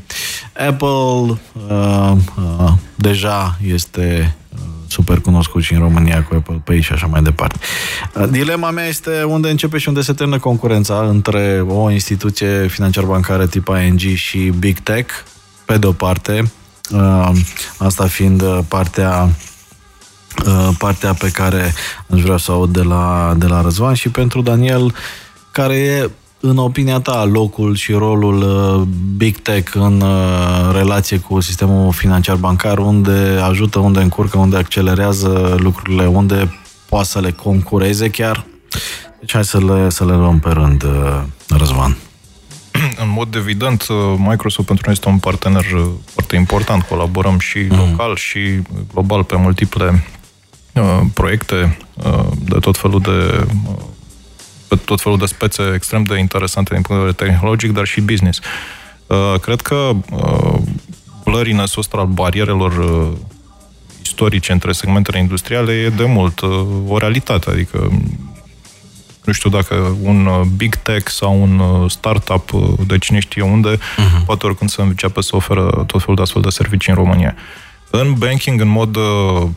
Apple 0.68 0.88
uh, 0.88 2.12
uh, 2.38 2.72
deja 2.96 3.58
este 3.68 4.36
uh, 4.54 4.60
super 4.88 5.20
cunoscut 5.20 5.64
și 5.64 5.74
în 5.74 5.80
România 5.80 6.24
cu 6.24 6.36
Apple 6.36 6.62
Pay 6.64 6.82
și 6.82 6.92
așa 6.92 7.06
mai 7.06 7.22
departe. 7.22 7.60
Uh, 8.14 8.28
dilema 8.30 8.70
mea 8.70 8.86
este 8.88 9.24
unde 9.24 9.50
începe 9.50 9.78
și 9.78 9.88
unde 9.88 10.02
se 10.02 10.14
termină 10.14 10.40
concurența 10.40 11.08
între 11.10 11.66
o 11.68 11.92
instituție 11.92 12.68
financiar-bancară 12.68 13.48
tip 13.48 13.68
ING 13.86 14.00
și 14.00 14.38
Big 14.38 14.80
Tech, 14.80 15.14
pe 15.66 15.78
de 15.78 15.88
o 15.88 15.92
parte, 15.92 16.52
uh, 16.92 17.30
asta 17.78 18.08
fiind 18.08 18.44
partea 18.68 19.30
Uh, 19.30 19.55
partea 20.78 21.14
pe 21.14 21.30
care 21.30 21.74
aș 22.14 22.22
vrea 22.22 22.38
să 22.38 22.52
aud 22.52 22.70
de 22.70 22.82
la, 22.82 23.34
de 23.38 23.46
la 23.46 23.62
Răzvan 23.62 23.94
și 23.94 24.10
pentru 24.10 24.42
Daniel, 24.42 24.94
care 25.52 25.76
e 25.76 26.10
în 26.40 26.58
opinia 26.58 27.00
ta, 27.00 27.24
locul 27.24 27.76
și 27.76 27.92
rolul 27.92 28.42
uh, 28.42 28.88
Big 29.18 29.38
Tech 29.38 29.72
în 29.74 30.02
uh, 30.02 30.72
relație 30.72 31.18
cu 31.18 31.40
sistemul 31.40 31.92
financiar 31.92 32.36
bancar, 32.36 32.78
unde 32.78 33.40
ajută, 33.44 33.80
unde 33.80 34.02
încurcă, 34.02 34.38
unde 34.38 34.58
accelerează 34.58 35.56
lucrurile, 35.60 36.06
unde 36.06 36.60
poate 36.90 37.08
să 37.08 37.20
le 37.20 37.32
concureze 37.32 38.10
chiar? 38.10 38.46
Deci 39.20 39.34
hai 39.34 39.46
să 39.46 39.60
le, 39.60 39.90
să 39.90 40.06
le 40.06 40.14
luăm 40.14 40.40
pe 40.40 40.50
rând, 40.50 40.86
Răzvan. 41.48 41.98
în 43.04 43.10
mod 43.16 43.36
evident, 43.36 43.86
Microsoft 44.18 44.68
pentru 44.68 44.84
noi 44.86 44.94
este 44.94 45.10
un 45.10 45.18
partener 45.18 45.66
foarte 46.06 46.36
important. 46.36 46.84
Colaborăm 46.84 47.40
și 47.40 47.58
mm. 47.70 47.78
local 47.78 48.16
și 48.16 48.40
global 48.94 49.24
pe 49.24 49.36
multiple 49.36 49.86
uh, 49.86 50.15
proiecte 51.14 51.78
uh, 51.94 52.28
de 52.40 52.60
tot 52.60 52.78
felul 52.78 53.02
de 53.02 53.48
uh, 53.68 53.84
pe 54.68 54.76
tot 54.76 55.02
felul 55.02 55.18
de 55.18 55.26
spețe 55.26 55.72
extrem 55.74 56.04
de 56.04 56.18
interesante 56.18 56.74
din 56.74 56.82
punct 56.82 57.02
de 57.02 57.08
vedere 57.08 57.30
tehnologic, 57.30 57.72
dar 57.72 57.86
și 57.86 58.02
business. 58.02 58.40
Uh, 59.08 59.40
cred 59.42 59.62
că 59.62 59.92
uh, 60.12 60.58
blurriness-ul 61.24 61.80
ăsta 61.82 61.98
al 61.98 62.06
barierelor 62.06 62.78
uh, 62.78 63.18
istorice 64.02 64.52
între 64.52 64.72
segmentele 64.72 65.20
industriale 65.20 65.72
e 65.72 65.90
de 65.90 66.06
mult 66.06 66.40
uh, 66.40 66.68
o 66.88 66.98
realitate, 66.98 67.50
adică 67.50 67.92
nu 69.26 69.34
știu 69.34 69.50
dacă 69.50 69.98
un 70.02 70.26
uh, 70.26 70.42
big 70.56 70.76
tech 70.76 71.10
sau 71.10 71.42
un 71.42 71.60
uh, 71.60 71.92
startup 71.92 72.54
uh, 72.54 72.74
de 72.88 72.98
cine 72.98 73.20
știe 73.20 73.42
unde, 73.42 73.76
uh-huh. 73.76 74.26
poate 74.26 74.46
oricând 74.46 74.70
să 74.70 74.82
înceapă 74.82 75.22
să 75.22 75.36
oferă 75.36 75.84
tot 75.88 76.00
felul 76.00 76.16
de 76.16 76.22
astfel 76.22 76.42
de 76.42 76.50
servicii 76.50 76.92
în 76.92 76.98
România. 76.98 77.36
În 77.90 78.14
banking, 78.18 78.62
în 78.62 78.68
mod 78.68 78.98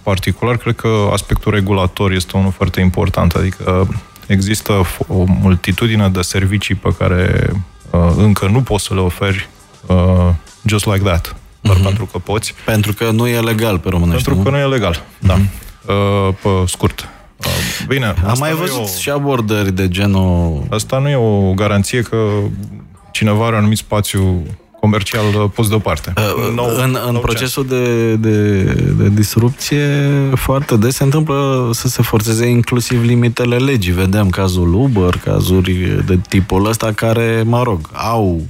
particular, 0.03 0.57
cred 0.57 0.75
că 0.75 1.09
aspectul 1.13 1.53
regulator 1.53 2.13
este 2.13 2.37
unul 2.37 2.51
foarte 2.51 2.81
important, 2.81 3.33
adică 3.33 3.89
există 4.29 4.73
o 5.07 5.25
multitudine 5.41 6.09
de 6.09 6.23
servicii 6.23 6.75
pe 6.75 6.95
care 6.99 7.53
uh, 7.91 8.13
încă 8.17 8.47
nu 8.47 8.63
poți 8.63 8.85
să 8.85 8.95
le 8.95 9.01
oferi 9.01 9.49
uh, 9.87 10.29
just 10.67 10.87
like 10.87 11.05
that, 11.05 11.37
doar 11.61 11.77
uh-huh. 11.77 11.83
pentru 11.83 12.05
că 12.05 12.19
poți. 12.19 12.55
Pentru 12.65 12.93
că 12.93 13.11
nu 13.11 13.27
e 13.27 13.41
legal 13.41 13.79
pe 13.79 13.89
românești, 13.89 14.25
Pentru 14.25 14.35
nu? 14.35 14.43
că 14.43 14.51
nu 14.51 14.63
e 14.63 14.75
legal, 14.75 14.95
uh-huh. 14.95 15.27
da. 15.27 15.35
Uh, 15.35 16.35
pe 16.43 16.49
scurt. 16.67 17.09
Bine, 17.89 18.15
Am 18.27 18.37
mai 18.39 18.53
văzut 18.53 18.83
o... 18.83 18.99
și 19.01 19.11
abordări 19.11 19.73
de 19.73 19.89
genul... 19.89 20.63
Asta 20.71 20.99
nu 20.99 21.09
e 21.09 21.17
o 21.17 21.53
garanție 21.55 22.03
că 22.03 22.17
cineva 23.11 23.45
are 23.45 23.53
un 23.53 23.59
anumit 23.59 23.79
spațiu 23.79 24.43
comercial 24.81 25.25
uh, 25.35 25.51
pus 25.55 25.69
deoparte. 25.69 26.13
Uh, 26.17 26.55
nou, 26.55 26.67
în 26.67 26.99
în 27.07 27.13
nou 27.13 27.21
procesul 27.21 27.67
de, 27.67 28.15
de, 28.15 28.63
de 28.99 29.09
disrupție, 29.09 29.87
foarte 30.35 30.77
des 30.77 30.95
se 30.95 31.03
întâmplă 31.03 31.71
să 31.73 31.89
se 31.89 32.03
forțeze 32.03 32.47
inclusiv 32.47 33.03
limitele 33.03 33.57
legii. 33.57 33.93
Vedem 33.93 34.29
cazul 34.29 34.75
Uber, 34.75 35.21
cazuri 35.25 36.03
de 36.07 36.19
tipul 36.29 36.67
ăsta 36.67 36.93
care, 36.93 37.43
mă 37.47 37.63
rog, 37.63 37.81
au 37.93 38.41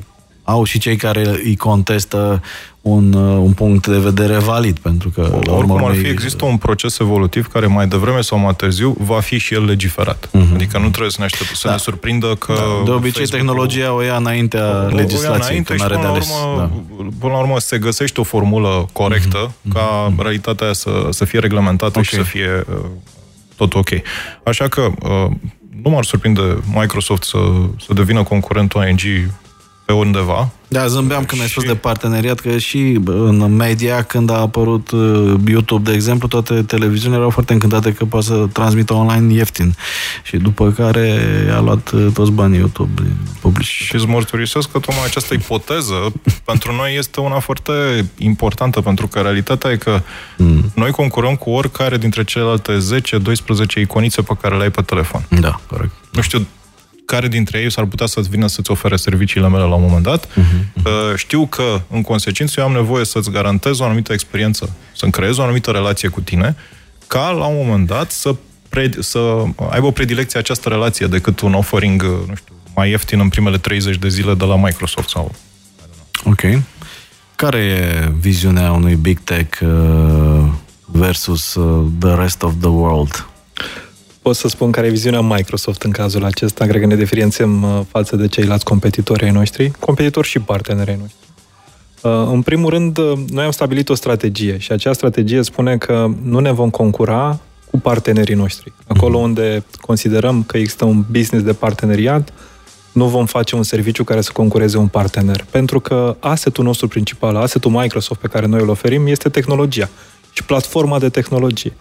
au 0.49 0.65
și 0.65 0.79
cei 0.79 0.97
care 0.97 1.29
îi 1.45 1.57
contestă 1.57 2.43
un, 2.81 3.13
uh, 3.13 3.39
un 3.43 3.53
punct 3.53 3.87
de 3.87 3.99
vedere 3.99 4.39
valid, 4.39 4.79
pentru 4.79 5.09
că... 5.09 5.39
La 5.43 5.53
Oricum 5.53 5.85
ar 5.85 5.95
fi, 5.95 6.07
există 6.07 6.45
un 6.45 6.57
proces 6.57 6.99
evolutiv 6.99 7.47
care 7.47 7.67
mai 7.67 7.87
devreme 7.87 8.21
sau 8.21 8.39
mai 8.39 8.55
târziu 8.55 8.97
va 8.99 9.21
fi 9.21 9.39
și 9.39 9.55
el 9.55 9.65
legiferat. 9.65 10.27
Uh-huh. 10.27 10.55
Adică 10.55 10.79
nu 10.79 10.89
trebuie 10.89 11.11
să 11.11 11.17
ne, 11.19 11.25
aștept, 11.25 11.55
să 11.55 11.67
da. 11.67 11.73
ne 11.73 11.79
surprindă 11.79 12.35
că... 12.35 12.53
Da. 12.53 12.85
De 12.85 12.91
obicei, 12.91 13.27
tehnologia 13.27 13.93
o 13.93 14.03
ia 14.03 14.17
înaintea 14.17 14.89
o, 14.93 14.95
legislației, 14.95 15.31
o 15.31 15.33
ia 15.33 15.45
înainte 15.45 15.77
și 15.77 15.85
până, 15.85 16.07
ales. 16.07 16.29
urmă, 16.29 16.59
da. 16.59 17.07
până 17.19 17.33
la 17.33 17.39
urmă 17.39 17.59
se 17.59 17.79
găsește 17.79 18.21
o 18.21 18.25
formulă 18.25 18.89
corectă 18.93 19.51
uh-huh. 19.51 19.73
ca 19.73 20.13
uh-huh. 20.13 20.19
realitatea 20.19 20.73
să, 20.73 20.91
să 21.11 21.25
fie 21.25 21.39
reglementată 21.39 21.99
okay. 21.99 22.05
și 22.05 22.15
să 22.15 22.23
fie 22.23 22.65
uh, 22.71 22.85
tot 23.57 23.75
ok. 23.75 23.89
Așa 24.45 24.69
că 24.69 24.81
uh, 24.81 25.31
nu 25.83 25.91
m-ar 25.91 26.05
surprinde 26.05 26.59
Microsoft 26.75 27.23
să, 27.23 27.39
să 27.87 27.93
devină 27.93 28.23
concurentul 28.23 28.87
ING 28.89 29.31
pe 29.89 29.95
undeva. 29.95 30.51
Da, 30.68 30.86
zâmbeam 30.86 31.24
când 31.24 31.41
și... 31.41 31.41
ai 31.41 31.49
spus 31.49 31.64
de 31.64 31.74
parteneriat, 31.74 32.41
că 32.41 32.59
și 32.59 33.01
în 33.05 33.57
media, 33.57 34.03
când 34.03 34.30
a 34.30 34.41
apărut 34.41 34.91
uh, 34.91 35.34
YouTube, 35.47 35.91
de 35.91 35.97
exemplu, 35.97 36.28
toate 36.28 36.62
televiziunile 36.62 37.18
erau 37.18 37.30
foarte 37.30 37.53
încântate 37.53 37.93
că 37.93 38.05
poate 38.05 38.26
să 38.26 38.47
transmită 38.53 38.95
online 38.95 39.32
ieftin. 39.32 39.74
Și 40.22 40.36
după 40.36 40.70
care 40.70 41.20
a 41.57 41.61
luat 41.61 41.91
uh, 41.91 42.07
toți 42.14 42.30
banii 42.30 42.59
YouTube 42.59 43.03
publici. 43.41 43.66
Și 43.66 43.95
îți 43.95 44.07
mărturisesc 44.07 44.70
că 44.70 44.78
tocmai 44.78 45.05
această 45.05 45.34
ipoteză 45.34 46.12
pentru 46.51 46.74
noi 46.74 46.97
este 46.97 47.20
una 47.20 47.39
foarte 47.39 47.72
importantă, 48.18 48.80
pentru 48.80 49.07
că 49.07 49.20
realitatea 49.20 49.70
e 49.70 49.76
că 49.76 50.03
mm. 50.36 50.72
noi 50.74 50.91
concurăm 50.91 51.36
cu 51.36 51.51
oricare 51.51 51.97
dintre 51.97 52.24
celelalte 52.24 52.78
10-12 53.76 53.80
iconițe 53.80 54.22
pe 54.22 54.34
care 54.41 54.57
le 54.57 54.62
ai 54.62 54.70
pe 54.70 54.82
telefon. 54.82 55.26
Da, 55.28 55.61
corect. 55.66 55.93
Nu 56.12 56.20
știu 56.20 56.47
care 57.09 57.29
dintre 57.29 57.59
ei 57.59 57.71
s-ar 57.71 57.85
putea 57.85 58.07
să-ți 58.07 58.29
vină 58.29 58.47
să-ți 58.47 58.71
ofere 58.71 58.97
serviciile 58.97 59.49
mele 59.49 59.63
la 59.63 59.75
un 59.75 59.83
moment 59.83 60.03
dat. 60.03 60.27
Uh-huh. 60.27 61.17
Știu 61.17 61.47
că, 61.47 61.81
în 61.91 62.03
consecință, 62.03 62.61
eu 62.61 62.67
am 62.67 62.73
nevoie 62.73 63.05
să-ți 63.05 63.31
garantez 63.31 63.79
o 63.79 63.85
anumită 63.85 64.13
experiență, 64.13 64.77
să-mi 64.97 65.13
creez 65.13 65.37
o 65.37 65.43
anumită 65.43 65.71
relație 65.71 66.09
cu 66.09 66.21
tine, 66.21 66.57
ca, 67.07 67.31
la 67.31 67.47
un 67.47 67.67
moment 67.67 67.87
dat, 67.87 68.11
să, 68.11 68.35
pre- 68.69 68.91
să 68.99 69.43
aibă 69.71 69.87
o 69.87 69.91
predilecție 69.91 70.39
această 70.39 70.69
relație 70.69 71.07
decât 71.07 71.41
un 71.41 71.55
offering, 71.55 72.03
nu 72.03 72.35
știu, 72.35 72.55
mai 72.75 72.91
ieftin 72.91 73.21
în 73.21 73.29
primele 73.29 73.59
30 73.59 73.97
de 73.97 74.09
zile 74.09 74.35
de 74.35 74.45
la 74.45 74.57
Microsoft 74.57 75.09
sau... 75.09 75.35
Ok. 76.25 76.41
Care 77.37 77.59
e 77.59 78.13
viziunea 78.21 78.73
unui 78.73 78.95
big 78.95 79.19
tech 79.19 79.61
uh, 79.61 80.49
versus 80.85 81.55
uh, 81.55 81.87
the 81.99 82.15
rest 82.15 82.43
of 82.43 82.53
the 82.61 82.69
world? 82.69 83.29
Pot 84.29 84.37
să 84.37 84.49
spun 84.49 84.70
care 84.70 84.87
e 84.87 84.91
viziunea 84.91 85.20
Microsoft 85.20 85.83
în 85.83 85.91
cazul 85.91 86.24
acesta. 86.24 86.66
Cred 86.66 86.81
că 86.81 86.87
ne 86.87 86.97
diferențiem 86.97 87.62
uh, 87.62 87.81
față 87.89 88.16
de 88.16 88.26
ceilalți 88.26 88.64
competitori 88.64 89.24
ai 89.24 89.31
noștri, 89.31 89.70
competitori 89.79 90.26
și 90.26 90.39
parteneri 90.39 90.91
ai 90.91 90.99
noștri. 91.01 91.26
Uh, 92.03 92.33
în 92.33 92.43
primul 92.43 92.70
rând, 92.70 92.99
uh, 92.99 93.12
noi 93.29 93.45
am 93.45 93.51
stabilit 93.51 93.89
o 93.89 93.95
strategie 93.95 94.59
și 94.59 94.72
acea 94.72 94.93
strategie 94.93 95.43
spune 95.43 95.76
că 95.76 96.11
nu 96.22 96.39
ne 96.39 96.53
vom 96.53 96.70
concura 96.70 97.39
cu 97.70 97.81
partenerii 97.81 98.35
noștri. 98.35 98.72
Acolo 98.87 99.18
mhm. 99.18 99.26
unde 99.26 99.64
considerăm 99.81 100.43
că 100.43 100.57
există 100.57 100.85
un 100.85 101.05
business 101.11 101.45
de 101.45 101.53
parteneriat, 101.53 102.33
nu 102.93 103.07
vom 103.07 103.26
face 103.26 103.57
un 103.57 103.62
serviciu 103.62 104.05
care 104.05 104.20
să 104.20 104.31
concureze 104.33 104.76
un 104.76 104.89
partener. 104.89 105.45
Pentru 105.51 105.81
că 105.81 106.16
asetul 106.18 106.64
nostru 106.64 106.89
principal, 106.89 107.37
asetul 107.37 107.70
Microsoft 107.70 108.20
pe 108.20 108.29
care 108.29 108.47
noi 108.47 108.61
îl 108.61 108.68
oferim, 108.68 109.07
este 109.07 109.29
tehnologia 109.29 109.89
și 110.39 110.45
platforma 110.45 110.99
de 110.99 111.09
tehnologie. 111.09 111.72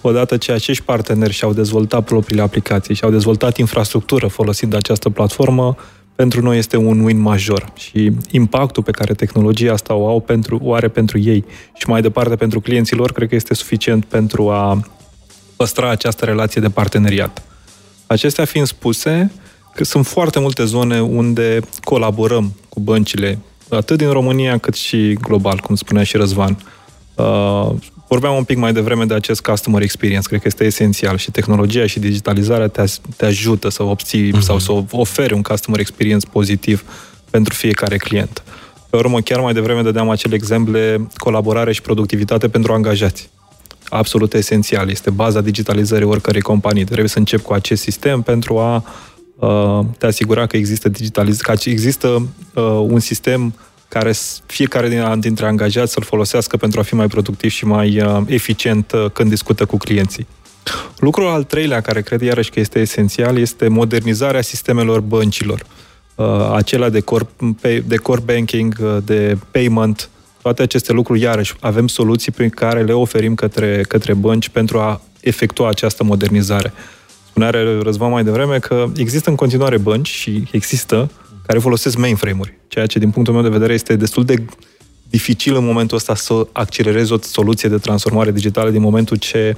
Odată 0.00 0.36
ce 0.36 0.52
acești 0.52 0.84
parteneri 0.84 1.32
și-au 1.32 1.52
dezvoltat 1.52 2.04
propriile 2.04 2.42
aplicații 2.42 2.94
și-au 2.94 3.10
dezvoltat 3.10 3.56
infrastructură 3.56 4.26
folosind 4.26 4.74
această 4.74 5.10
platformă, 5.10 5.76
pentru 6.14 6.42
noi 6.42 6.58
este 6.58 6.76
un 6.76 7.00
win 7.00 7.20
major 7.20 7.72
și 7.76 8.12
impactul 8.30 8.82
pe 8.82 8.90
care 8.90 9.14
tehnologia 9.14 9.72
asta 9.72 9.94
o, 9.94 10.06
au 10.06 10.20
pentru, 10.20 10.60
o 10.62 10.74
are 10.74 10.88
pentru 10.88 11.18
ei 11.18 11.44
și 11.74 11.88
mai 11.88 12.00
departe 12.00 12.36
pentru 12.36 12.60
clienții 12.60 12.96
lor, 12.96 13.12
cred 13.12 13.28
că 13.28 13.34
este 13.34 13.54
suficient 13.54 14.04
pentru 14.04 14.50
a 14.50 14.80
păstra 15.56 15.90
această 15.90 16.24
relație 16.24 16.60
de 16.60 16.68
parteneriat. 16.68 17.42
Acestea 18.06 18.44
fiind 18.44 18.66
spuse, 18.66 19.32
că 19.74 19.84
sunt 19.84 20.06
foarte 20.06 20.38
multe 20.40 20.64
zone 20.64 21.00
unde 21.00 21.60
colaborăm 21.84 22.54
cu 22.68 22.80
băncile, 22.80 23.38
atât 23.68 23.98
din 23.98 24.10
România 24.10 24.58
cât 24.58 24.74
și 24.74 25.12
global, 25.12 25.58
cum 25.58 25.74
spunea 25.74 26.02
și 26.02 26.16
Răzvan. 26.16 26.56
Uh, 27.14 27.70
Vorbeam 28.08 28.36
un 28.36 28.44
pic 28.44 28.56
mai 28.56 28.72
devreme 28.72 29.04
de 29.04 29.14
acest 29.14 29.40
customer 29.40 29.82
experience, 29.82 30.28
cred 30.28 30.40
că 30.40 30.46
este 30.48 30.64
esențial 30.64 31.16
și 31.16 31.30
tehnologia 31.30 31.86
și 31.86 31.98
digitalizarea 31.98 32.68
te, 32.68 32.84
te 33.16 33.26
ajută 33.26 33.68
să 33.68 33.82
obții 33.82 34.32
uh-huh. 34.32 34.40
sau 34.40 34.58
să 34.58 34.72
oferi 34.90 35.32
un 35.32 35.42
customer 35.42 35.80
experience 35.80 36.26
pozitiv 36.32 36.84
pentru 37.30 37.54
fiecare 37.54 37.96
client. 37.96 38.42
Pe 38.90 38.96
urmă, 38.96 39.20
chiar 39.20 39.40
mai 39.40 39.52
devreme 39.52 39.82
dădeam 39.82 40.10
acele 40.10 40.34
exemple 40.34 41.08
colaborare 41.16 41.72
și 41.72 41.80
productivitate 41.80 42.48
pentru 42.48 42.72
angajați. 42.72 43.30
Absolut 43.88 44.34
esențial. 44.34 44.90
Este 44.90 45.10
baza 45.10 45.40
digitalizării 45.40 46.06
oricărei 46.06 46.40
companii. 46.40 46.84
Trebuie 46.84 47.08
să 47.08 47.18
încep 47.18 47.40
cu 47.40 47.52
acest 47.52 47.82
sistem 47.82 48.22
pentru 48.22 48.58
a 48.58 48.84
uh, 49.36 49.86
te 49.98 50.06
asigura 50.06 50.46
că 50.46 50.56
există 50.56 50.88
digitalizare, 50.88 51.58
că 51.62 51.68
există 51.68 52.08
uh, 52.54 52.62
un 52.80 52.98
sistem 52.98 53.54
care 53.88 54.12
fiecare 54.46 55.16
dintre 55.18 55.46
angajați 55.46 55.92
să-l 55.92 56.02
folosească 56.02 56.56
pentru 56.56 56.80
a 56.80 56.82
fi 56.82 56.94
mai 56.94 57.06
productiv 57.06 57.50
și 57.50 57.66
mai 57.66 58.00
uh, 58.00 58.20
eficient 58.26 58.92
uh, 58.92 59.10
când 59.12 59.28
discută 59.28 59.64
cu 59.64 59.76
clienții. 59.76 60.26
Lucrul 60.98 61.26
al 61.26 61.44
treilea, 61.44 61.80
care 61.80 62.02
cred 62.02 62.20
iarăși 62.20 62.50
că 62.50 62.60
este 62.60 62.78
esențial, 62.78 63.38
este 63.38 63.68
modernizarea 63.68 64.40
sistemelor 64.40 65.00
băncilor. 65.00 65.62
Uh, 66.14 66.50
acelea 66.54 66.88
de 66.88 67.00
core, 67.00 67.26
de 67.84 67.96
core 67.96 68.20
banking, 68.24 69.00
de 69.04 69.38
payment, 69.50 70.08
toate 70.42 70.62
aceste 70.62 70.92
lucruri, 70.92 71.20
iarăși, 71.20 71.54
avem 71.60 71.86
soluții 71.86 72.32
prin 72.32 72.48
care 72.48 72.82
le 72.82 72.92
oferim 72.92 73.34
către, 73.34 73.84
către 73.88 74.14
bănci 74.14 74.48
pentru 74.48 74.78
a 74.78 75.00
efectua 75.20 75.68
această 75.68 76.04
modernizare. 76.04 76.72
Spunea 77.28 77.50
Răzvan 77.82 78.10
mai 78.10 78.24
devreme 78.24 78.58
că 78.58 78.86
există 78.96 79.30
în 79.30 79.36
continuare 79.36 79.78
bănci 79.78 80.08
și 80.08 80.48
există 80.52 81.10
care 81.46 81.58
folosesc 81.58 81.96
mainframe-uri, 81.96 82.58
ceea 82.68 82.86
ce 82.86 82.98
din 82.98 83.10
punctul 83.10 83.34
meu 83.34 83.42
de 83.42 83.48
vedere 83.48 83.72
este 83.72 83.96
destul 83.96 84.24
de 84.24 84.44
dificil 85.10 85.56
în 85.56 85.64
momentul 85.64 85.96
ăsta 85.96 86.14
să 86.14 86.46
accelerezi 86.52 87.12
o 87.12 87.18
soluție 87.20 87.68
de 87.68 87.78
transformare 87.78 88.32
digitală 88.32 88.70
din 88.70 88.80
momentul 88.80 89.16
ce 89.16 89.56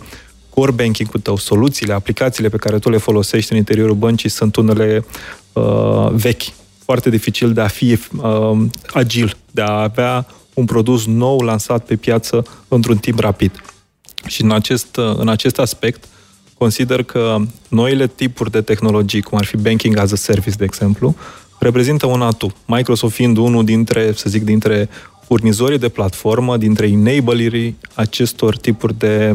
core 0.51 0.71
banking-ul 0.71 1.21
tău, 1.21 1.37
soluțiile, 1.37 1.93
aplicațiile 1.93 2.49
pe 2.49 2.57
care 2.57 2.79
tu 2.79 2.91
le 2.91 2.97
folosești 2.97 3.53
în 3.53 3.59
interiorul 3.59 3.95
băncii 3.95 4.29
sunt 4.29 4.57
unele 4.57 5.05
uh, 5.53 6.09
vechi, 6.11 6.43
foarte 6.85 7.11
dificil 7.11 7.53
de 7.53 7.61
a 7.61 7.67
fi 7.67 7.99
uh, 8.23 8.67
agil, 8.93 9.37
de 9.51 9.63
a 9.63 9.83
avea 9.83 10.27
un 10.55 10.65
produs 10.65 11.07
nou 11.07 11.41
lansat 11.41 11.85
pe 11.85 11.97
piață 11.97 12.47
într-un 12.69 12.97
timp 12.97 13.19
rapid. 13.19 13.63
Și 14.27 14.43
în 14.43 14.51
acest, 14.51 14.97
în 15.17 15.29
acest 15.29 15.59
aspect, 15.59 16.05
consider 16.55 17.03
că 17.03 17.37
noile 17.69 18.07
tipuri 18.07 18.51
de 18.51 18.61
tehnologii, 18.61 19.23
cum 19.23 19.39
ar 19.39 19.45
fi 19.45 19.57
banking 19.57 19.97
as 19.97 20.13
a 20.13 20.17
service, 20.17 20.57
de 20.57 20.65
exemplu, 20.65 21.17
reprezintă 21.59 22.07
un 22.07 22.23
atu. 22.23 22.53
Microsoft 22.67 23.15
fiind 23.15 23.37
unul 23.37 23.65
dintre, 23.65 24.13
să 24.13 24.29
zic, 24.31 24.45
dintre 24.45 24.89
furnizorii 25.27 25.79
de 25.79 25.89
platformă, 25.89 26.57
dintre 26.57 26.87
enablerii 26.87 27.79
acestor 27.95 28.57
tipuri 28.57 28.99
de 28.99 29.33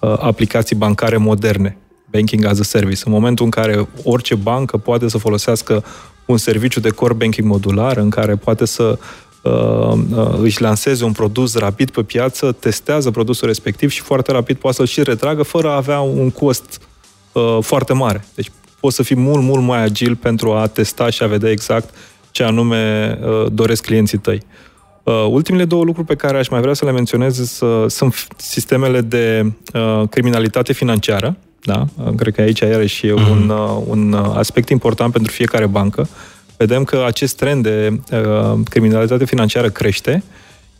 uh, 0.00 0.14
aplicații 0.18 0.76
bancare 0.76 1.16
moderne, 1.16 1.76
banking 2.10 2.44
as 2.44 2.58
a 2.58 2.62
service. 2.62 3.02
În 3.04 3.12
momentul 3.12 3.44
în 3.44 3.50
care 3.50 3.88
orice 4.04 4.34
bancă 4.34 4.76
poate 4.76 5.08
să 5.08 5.18
folosească 5.18 5.84
un 6.24 6.36
serviciu 6.36 6.80
de 6.80 6.90
core 6.90 7.14
banking 7.14 7.48
modular, 7.48 7.96
în 7.96 8.10
care 8.10 8.36
poate 8.36 8.64
să 8.64 8.98
uh, 9.42 9.52
uh, 9.52 10.38
își 10.40 10.62
lanseze 10.62 11.04
un 11.04 11.12
produs 11.12 11.54
rapid 11.54 11.90
pe 11.90 12.02
piață, 12.02 12.52
testează 12.52 13.10
produsul 13.10 13.46
respectiv 13.46 13.90
și 13.90 14.00
foarte 14.00 14.32
rapid 14.32 14.56
poate 14.56 14.76
să-l 14.76 14.86
și 14.86 15.02
retragă 15.02 15.42
fără 15.42 15.68
a 15.68 15.76
avea 15.76 16.00
un 16.00 16.30
cost 16.30 16.80
uh, 17.32 17.58
foarte 17.60 17.92
mare. 17.92 18.24
Deci 18.34 18.50
poți 18.80 18.96
să 18.96 19.02
fii 19.02 19.16
mult, 19.16 19.42
mult 19.42 19.62
mai 19.62 19.82
agil 19.82 20.16
pentru 20.16 20.52
a 20.52 20.66
testa 20.66 21.10
și 21.10 21.22
a 21.22 21.26
vedea 21.26 21.50
exact 21.50 21.94
ce 22.30 22.42
anume 22.42 23.18
uh, 23.22 23.46
doresc 23.52 23.84
clienții 23.84 24.18
tăi. 24.18 24.42
Uh, 25.02 25.26
ultimele 25.28 25.64
două 25.64 25.84
lucruri 25.84 26.06
pe 26.06 26.14
care 26.14 26.38
aș 26.38 26.48
mai 26.48 26.60
vrea 26.60 26.74
să 26.74 26.84
le 26.84 26.92
menționez 26.92 27.60
uh, 27.60 27.84
sunt 27.90 28.26
sistemele 28.36 29.00
de 29.00 29.52
uh, 29.74 30.08
criminalitate 30.08 30.72
financiară. 30.72 31.36
Da? 31.62 31.84
Uh, 32.04 32.14
cred 32.16 32.34
că 32.34 32.40
aici 32.40 32.60
iarăși 32.60 33.06
e 33.06 33.12
mm. 33.12 33.28
un, 33.30 33.48
uh, 33.48 33.82
un 33.86 34.14
aspect 34.14 34.68
important 34.68 35.12
pentru 35.12 35.32
fiecare 35.32 35.66
bancă. 35.66 36.08
Vedem 36.56 36.84
că 36.84 37.04
acest 37.06 37.36
trend 37.36 37.62
de 37.62 38.00
uh, 38.12 38.58
criminalitate 38.64 39.24
financiară 39.24 39.68
crește, 39.70 40.22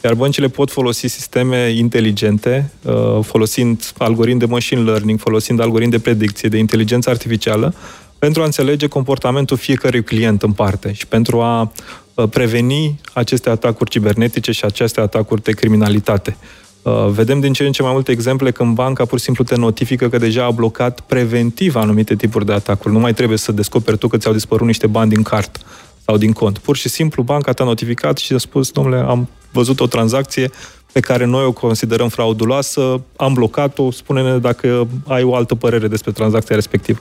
iar 0.05 0.15
băncile 0.15 0.49
pot 0.49 0.71
folosi 0.71 1.07
sisteme 1.07 1.69
inteligente, 1.69 2.73
uh, 2.83 3.19
folosind 3.23 3.93
algoritmi 3.99 4.41
de 4.41 4.47
machine 4.47 4.81
learning, 4.81 5.19
folosind 5.19 5.61
algoritmi 5.61 5.93
de 5.93 5.99
predicție, 5.99 6.49
de 6.49 6.59
inteligență 6.59 7.11
artificială, 7.11 7.75
pentru 8.19 8.43
a 8.43 8.45
înțelege 8.45 8.87
comportamentul 8.87 9.57
fiecărui 9.57 10.03
client 10.03 10.43
în 10.43 10.53
parte 10.53 10.93
și 10.93 11.07
pentru 11.07 11.41
a 11.41 11.73
uh, 12.15 12.29
preveni 12.29 13.01
aceste 13.13 13.51
atacuri 13.51 13.91
cibernetice 13.91 14.53
și 14.53 14.65
aceste 14.65 15.01
atacuri 15.01 15.43
de 15.43 15.53
criminalitate. 15.53 16.37
Uh, 16.83 17.07
vedem 17.09 17.41
din 17.41 17.53
ce 17.53 17.67
în 17.67 17.73
ce 17.73 17.83
mai 17.83 17.93
multe 17.93 18.13
exemple 18.13 18.51
când 18.51 18.75
banca 18.75 19.05
pur 19.05 19.19
și 19.19 19.25
simplu 19.25 19.45
te 19.45 19.57
notifică 19.57 20.09
că 20.09 20.19
deja 20.19 20.45
a 20.45 20.51
blocat 20.51 21.01
preventiv 21.01 21.77
anumite 21.77 22.17
tipuri 22.17 22.47
de 22.47 22.53
atacuri. 22.53 22.95
Nu 22.95 23.01
mai 23.01 23.15
trebuie 23.15 23.39
să 23.39 23.53
descoperi 23.53 23.99
tu 23.99 24.09
că 24.09 24.17
ți-au 24.17 24.33
dispărut 24.33 24.67
niște 24.67 24.87
bani 24.87 25.11
din 25.11 25.23
cart 25.23 25.61
sau 26.05 26.17
din 26.17 26.33
cont. 26.33 26.59
Pur 26.59 26.77
și 26.77 26.89
simplu 26.89 27.23
banca 27.23 27.53
te-a 27.53 27.65
notificat 27.65 28.19
și 28.19 28.33
a 28.33 28.39
spus, 28.39 28.71
domnule, 28.71 28.97
am 28.97 29.29
văzut 29.53 29.81
o 29.81 29.87
tranzacție 29.87 30.51
pe 30.93 31.01
care 31.01 31.25
noi 31.25 31.45
o 31.45 31.53
considerăm 31.53 32.09
frauduloasă, 32.09 33.01
am 33.17 33.33
blocat-o, 33.33 33.91
spune-ne 33.91 34.39
dacă 34.39 34.89
ai 35.07 35.23
o 35.23 35.35
altă 35.35 35.55
părere 35.55 35.89
despre 35.89 36.13
tranzacția 36.13 36.55
respectivă. 36.55 36.99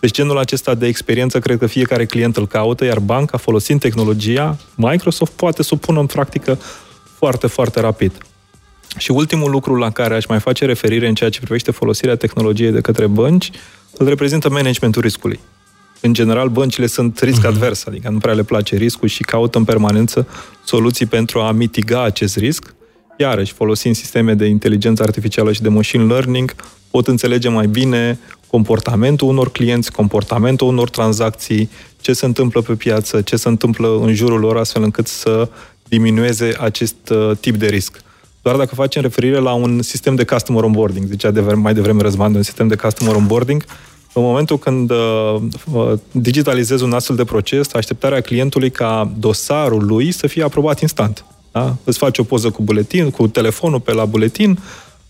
Deci 0.00 0.10
genul 0.10 0.38
acesta 0.38 0.74
de 0.74 0.86
experiență 0.86 1.38
cred 1.38 1.58
că 1.58 1.66
fiecare 1.66 2.06
client 2.06 2.36
îl 2.36 2.46
caută, 2.46 2.84
iar 2.84 2.98
banca, 2.98 3.38
folosind 3.38 3.80
tehnologia, 3.80 4.56
Microsoft 4.74 5.32
poate 5.32 5.62
să 5.62 5.70
o 5.72 5.76
pună 5.76 6.00
în 6.00 6.06
practică 6.06 6.58
foarte, 7.16 7.46
foarte 7.46 7.80
rapid. 7.80 8.12
Și 8.96 9.10
ultimul 9.10 9.50
lucru 9.50 9.74
la 9.74 9.90
care 9.90 10.14
aș 10.14 10.26
mai 10.26 10.40
face 10.40 10.64
referire 10.64 11.08
în 11.08 11.14
ceea 11.14 11.30
ce 11.30 11.40
privește 11.40 11.70
folosirea 11.70 12.16
tehnologiei 12.16 12.70
de 12.70 12.80
către 12.80 13.06
bănci, 13.06 13.50
îl 13.96 14.08
reprezintă 14.08 14.50
managementul 14.50 15.02
riscului. 15.02 15.40
În 16.00 16.12
general, 16.12 16.48
băncile 16.48 16.86
sunt 16.86 17.18
risc 17.18 17.38
mhm. 17.38 17.46
advers, 17.46 17.86
adică 17.86 18.08
nu 18.08 18.18
prea 18.18 18.34
le 18.34 18.42
place 18.42 18.76
riscul 18.76 19.08
și 19.08 19.22
caută 19.22 19.58
în 19.58 19.64
permanență 19.64 20.26
soluții 20.64 21.06
pentru 21.06 21.40
a 21.40 21.52
mitiga 21.52 22.02
acest 22.02 22.36
risc. 22.36 22.74
Iarăși, 23.18 23.52
folosind 23.52 23.94
sisteme 23.94 24.34
de 24.34 24.44
inteligență 24.46 25.02
artificială 25.02 25.52
și 25.52 25.62
de 25.62 25.68
machine 25.68 26.04
learning, 26.04 26.54
pot 26.90 27.06
înțelege 27.06 27.48
mai 27.48 27.66
bine 27.66 28.18
comportamentul 28.46 29.28
unor 29.28 29.50
clienți, 29.50 29.92
comportamentul 29.92 30.66
unor 30.66 30.90
tranzacții, 30.90 31.70
ce 32.00 32.12
se 32.12 32.26
întâmplă 32.26 32.60
pe 32.60 32.72
piață, 32.72 33.20
ce 33.20 33.36
se 33.36 33.48
întâmplă 33.48 33.98
în 34.02 34.14
jurul 34.14 34.40
lor, 34.40 34.56
astfel 34.56 34.82
încât 34.82 35.06
să 35.06 35.48
diminueze 35.88 36.54
acest 36.60 36.96
uh, 37.10 37.30
tip 37.40 37.56
de 37.56 37.66
risc. 37.66 38.00
Doar 38.42 38.56
dacă 38.56 38.74
facem 38.74 39.02
referire 39.02 39.38
la 39.38 39.52
un 39.52 39.82
sistem 39.82 40.14
de 40.14 40.24
customer 40.24 40.62
onboarding, 40.62 41.06
zicea 41.06 41.30
de 41.30 41.40
mai 41.40 41.74
devreme 41.74 42.02
Răzvan, 42.02 42.34
un 42.34 42.42
sistem 42.42 42.68
de 42.68 42.76
customer 42.76 43.14
onboarding, 43.14 43.64
în 44.12 44.22
momentul 44.22 44.58
când 44.58 44.90
uh, 44.90 45.36
uh, 45.72 45.92
digitalizezi 46.10 46.82
un 46.82 46.92
astfel 46.92 47.16
de 47.16 47.24
proces, 47.24 47.74
așteptarea 47.74 48.20
clientului 48.20 48.70
ca 48.70 49.12
dosarul 49.18 49.86
lui 49.86 50.12
să 50.12 50.26
fie 50.26 50.42
aprobat 50.42 50.80
instant. 50.80 51.24
Da? 51.52 51.76
Îți 51.84 51.98
faci 51.98 52.18
o 52.18 52.22
poză 52.22 52.50
cu 52.50 52.62
buletin, 52.62 53.10
cu 53.10 53.28
telefonul 53.28 53.80
pe 53.80 53.92
la 53.92 54.04
buletin, 54.04 54.58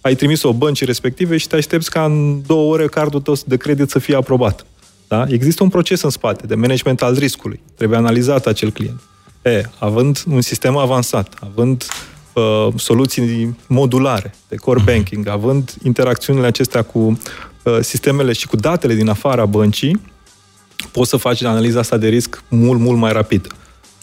ai 0.01 0.15
trimis-o 0.15 0.53
băncii 0.53 0.87
respective 0.87 1.37
și 1.37 1.47
te 1.47 1.57
aștepți 1.57 1.91
ca 1.91 2.05
în 2.05 2.43
două 2.47 2.73
ore 2.73 2.87
cardul 2.87 3.21
tău 3.21 3.35
de 3.47 3.57
credit 3.57 3.91
să 3.91 3.99
fie 3.99 4.17
aprobat. 4.17 4.67
Da? 5.09 5.27
Există 5.29 5.63
un 5.63 5.69
proces 5.69 6.03
în 6.03 6.11
spate 6.11 6.47
de 6.47 6.55
management 6.55 7.03
al 7.03 7.15
riscului. 7.15 7.61
Trebuie 7.77 7.99
analizat 7.99 8.47
acel 8.47 8.71
client. 8.71 9.01
E, 9.43 9.63
având 9.79 10.23
un 10.31 10.41
sistem 10.41 10.77
avansat, 10.77 11.35
având 11.53 11.87
uh, 12.35 12.69
soluții 12.77 13.57
modulare 13.67 14.35
de 14.49 14.57
core 14.57 14.81
mhm. 14.81 14.93
banking, 14.93 15.29
având 15.29 15.75
interacțiunile 15.83 16.47
acestea 16.47 16.83
cu 16.83 16.99
uh, 16.99 17.19
sistemele 17.81 18.33
și 18.33 18.47
cu 18.47 18.57
datele 18.57 18.95
din 18.95 19.09
afara 19.09 19.47
băncii, 19.47 20.01
poți 20.93 21.11
să 21.11 21.17
faci 21.17 21.43
analiza 21.43 21.79
asta 21.79 21.97
de 21.97 22.09
risc 22.09 22.43
mult, 22.49 22.81
mult 22.81 22.99
mai 22.99 23.13
rapid. 23.13 23.47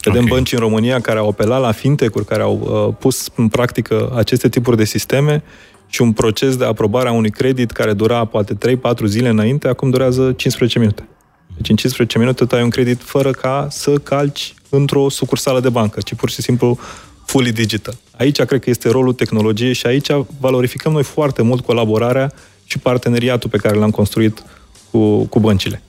Vedem 0.02 0.22
okay. 0.24 0.36
bănci 0.36 0.52
în 0.52 0.60
România 0.60 1.02
care 1.02 1.20
au 1.20 1.28
apelat 1.28 1.62
la 1.62 1.72
fintech-uri, 1.72 2.26
care 2.26 2.42
au 2.42 2.88
uh, 2.88 2.96
pus 3.00 3.30
în 3.36 3.48
practică 3.48 4.14
aceste 4.16 4.50
tipuri 4.50 4.78
de 4.78 4.84
sisteme 4.84 5.44
și 5.88 6.02
un 6.02 6.12
proces 6.12 6.56
de 6.56 6.66
aprobare 6.66 7.08
a 7.08 7.12
unui 7.12 7.30
credit 7.30 7.72
care 7.72 7.94
dura 7.94 8.26
poate 8.26 8.58
3-4 9.04 9.06
zile 9.06 9.30
înainte, 9.30 9.68
acum 9.68 9.90
durează 9.90 10.32
15 10.32 10.80
minute. 10.80 11.08
Deci 11.56 11.70
în 11.70 11.76
15 11.76 12.18
minute 12.18 12.46
tu 12.46 12.56
ai 12.56 12.64
un 12.64 12.70
credit 12.70 13.02
fără 13.02 13.32
ca 13.32 13.68
să 13.70 13.94
calci 13.98 14.54
într-o 14.70 15.10
sucursală 15.10 15.60
de 15.60 15.70
bancă, 15.70 16.02
ci 16.02 16.14
pur 16.14 16.30
și 16.30 16.42
simplu 16.42 16.80
fully 17.26 17.52
digital. 17.52 17.94
Aici 18.18 18.42
cred 18.42 18.62
că 18.62 18.70
este 18.70 18.90
rolul 18.90 19.14
tehnologiei 19.14 19.74
și 19.74 19.86
aici 19.86 20.08
valorificăm 20.40 20.92
noi 20.92 21.04
foarte 21.04 21.42
mult 21.42 21.66
colaborarea 21.66 22.34
și 22.68 22.78
parteneriatul 22.78 23.50
pe 23.50 23.58
care 23.58 23.76
l-am 23.76 23.92
construit 23.92 24.44
cu, 24.92 25.26
cu 25.26 25.40
băncile. 25.40 25.82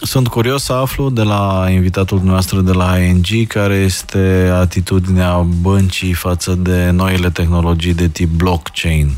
Sunt 0.00 0.28
curios 0.28 0.62
să 0.62 0.72
aflu 0.72 1.10
de 1.10 1.22
la 1.22 1.66
invitatul 1.70 2.20
nostru 2.22 2.60
de 2.60 2.72
la 2.72 2.98
ING 2.98 3.46
care 3.46 3.74
este 3.74 4.50
atitudinea 4.52 5.36
băncii 5.38 6.12
față 6.12 6.54
de 6.54 6.90
noile 6.90 7.30
tehnologii 7.30 7.94
de 7.94 8.08
tip 8.08 8.28
blockchain. 8.28 9.10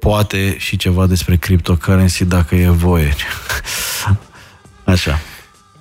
Poate 0.00 0.56
și 0.58 0.76
ceva 0.76 1.06
despre 1.06 1.36
cryptocurrency 1.36 2.24
dacă 2.24 2.54
e 2.54 2.68
voie. 2.68 3.14
Așa. 4.84 5.20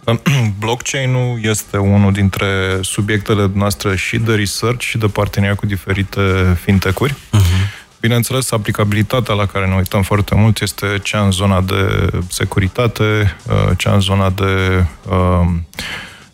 Blockchain-ul 0.60 1.40
este 1.42 1.78
unul 1.78 2.12
dintre 2.12 2.78
subiectele 2.82 3.52
noastre 3.54 3.96
și 3.96 4.18
de 4.18 4.36
research 4.36 4.84
și 4.84 4.98
de 4.98 5.08
parteneria 5.08 5.56
cu 5.56 5.66
diferite 5.66 6.22
fintech-uri. 6.64 7.14
Uh-huh. 7.14 7.85
Bineînțeles, 8.06 8.52
aplicabilitatea 8.52 9.34
la 9.34 9.46
care 9.46 9.68
ne 9.68 9.76
uităm 9.76 10.02
foarte 10.02 10.36
mult 10.36 10.62
este 10.62 11.00
cea 11.04 11.24
în 11.24 11.32
zona 11.32 11.62
de 11.62 12.10
securitate, 12.28 13.36
uh, 13.48 13.78
cea 13.78 13.94
în 13.94 14.00
zona 14.00 14.30
de 14.30 14.86
uh, 15.10 15.48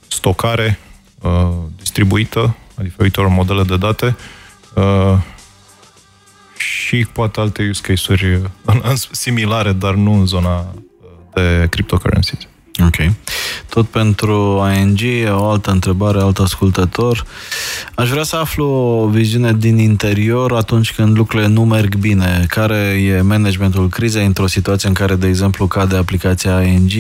stocare 0.08 0.80
uh, 1.22 1.50
distribuită 1.78 2.56
a 2.76 2.82
diferitor 2.82 3.28
modele 3.28 3.64
de 3.64 3.78
date 3.78 4.16
uh, 4.74 5.18
și 6.58 7.06
poate 7.14 7.40
alte 7.40 7.68
use 7.70 7.82
case-uri 7.82 8.42
similare, 9.24 9.72
dar 9.72 9.94
nu 9.94 10.14
în 10.14 10.26
zona 10.26 10.74
de 11.34 11.68
cryptocurrencies. 11.70 12.48
Ok. 12.86 13.12
Tot 13.70 13.88
pentru 13.88 14.62
ING, 14.80 15.00
o 15.40 15.50
altă 15.50 15.72
întrebare, 15.72 16.20
alt 16.20 16.38
ascultător. 16.38 17.26
Aș 17.96 18.10
vrea 18.10 18.24
să 18.24 18.36
aflu 18.36 18.66
o 18.66 19.08
viziune 19.08 19.54
din 19.54 19.78
interior 19.78 20.54
atunci 20.54 20.94
când 20.94 21.18
lucrurile 21.18 21.48
nu 21.48 21.66
merg 21.66 21.96
bine. 21.96 22.46
Care 22.48 22.76
e 22.76 23.22
managementul 23.22 23.90
crizei 23.90 24.26
într-o 24.26 24.48
situație 24.48 24.88
în 24.88 24.94
care, 24.94 25.16
de 25.16 25.28
exemplu, 25.28 25.68
cade 25.68 25.96
aplicația 25.96 26.62
ING? 26.62 26.92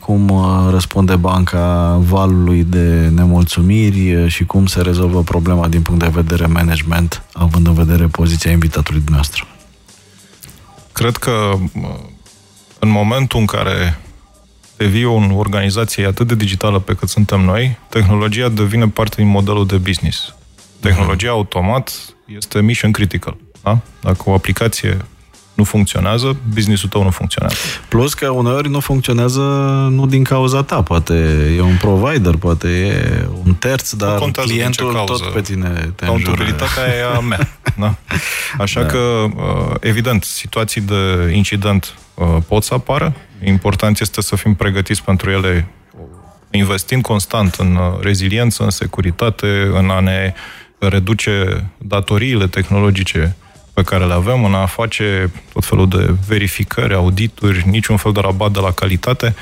Cum 0.00 0.28
uh, 0.28 0.70
răspunde 0.70 1.16
banca 1.16 1.96
valului 2.02 2.64
de 2.64 3.10
nemulțumiri 3.14 4.14
uh, 4.14 4.28
și 4.28 4.44
cum 4.44 4.66
se 4.66 4.80
rezolvă 4.80 5.22
problema 5.22 5.68
din 5.68 5.82
punct 5.82 6.00
de 6.00 6.10
vedere 6.14 6.46
management, 6.46 7.22
având 7.32 7.66
în 7.66 7.74
vedere 7.74 8.06
poziția 8.06 8.50
invitatului 8.50 9.00
dumneavoastră? 9.00 9.46
Cred 10.92 11.16
că 11.16 11.30
uh, 11.52 11.82
în 12.78 12.88
momentul 12.90 13.40
în 13.40 13.46
care 13.46 13.98
devii 14.76 15.04
o 15.04 15.36
organizație 15.36 16.06
atât 16.06 16.26
de 16.26 16.34
digitală 16.34 16.78
pe 16.78 16.94
cât 16.94 17.08
suntem 17.08 17.40
noi, 17.40 17.78
tehnologia 17.88 18.48
devine 18.48 18.88
parte 18.88 19.14
din 19.16 19.28
modelul 19.28 19.66
de 19.66 19.76
business. 19.76 20.34
Tehnologia 20.80 21.28
uh-huh. 21.28 21.36
automat 21.36 21.92
este 22.36 22.60
mission 22.60 22.92
critical. 22.92 23.36
Da? 23.62 23.78
Dacă 24.00 24.22
o 24.24 24.32
aplicație 24.32 24.96
nu 25.54 25.64
funcționează, 25.64 26.36
businessul 26.52 26.88
tău 26.88 27.02
nu 27.02 27.10
funcționează. 27.10 27.56
Plus 27.88 28.14
că 28.14 28.28
uneori 28.28 28.68
nu 28.68 28.80
funcționează 28.80 29.40
nu 29.90 30.06
din 30.06 30.24
cauza 30.24 30.62
ta, 30.62 30.82
poate 30.82 31.14
e 31.56 31.60
un 31.60 31.76
provider, 31.76 32.36
poate 32.36 32.68
e 32.68 33.28
un 33.44 33.54
terț, 33.54 33.92
dar 33.92 34.30
clientul 34.30 35.02
tot 35.06 35.32
pe 35.32 35.40
tine 35.40 35.92
te 35.96 36.06
Contabilitatea 36.06 36.82
e 36.96 37.16
a 37.16 37.20
mea. 37.20 37.48
Da? 37.78 37.94
Așa 38.58 38.80
da. 38.80 38.86
că, 38.86 38.98
uh, 38.98 39.74
evident, 39.80 40.24
situații 40.24 40.80
de 40.80 41.32
incident 41.32 41.94
uh, 42.14 42.26
pot 42.48 42.62
să 42.62 42.74
apară. 42.74 43.14
Important 43.42 44.00
este 44.00 44.20
să 44.20 44.36
fim 44.36 44.54
pregătiți 44.54 45.02
pentru 45.02 45.30
ele 45.30 45.66
investind 46.50 47.02
constant 47.02 47.54
în 47.54 47.76
uh, 47.76 48.00
reziliență, 48.00 48.62
în 48.62 48.70
securitate, 48.70 49.70
în 49.72 49.90
a 49.90 50.00
ne 50.00 50.34
reduce 50.78 51.64
datoriile 51.78 52.46
tehnologice 52.46 53.36
pe 53.72 53.82
care 53.82 54.04
le 54.04 54.12
avem, 54.12 54.44
în 54.44 54.54
a 54.54 54.66
face 54.66 55.30
tot 55.52 55.64
felul 55.64 55.88
de 55.88 56.14
verificări, 56.28 56.94
audituri, 56.94 57.68
niciun 57.68 57.96
fel 57.96 58.12
de 58.12 58.20
rabat 58.20 58.50
de 58.50 58.60
la 58.60 58.70
calitate. 58.70 59.34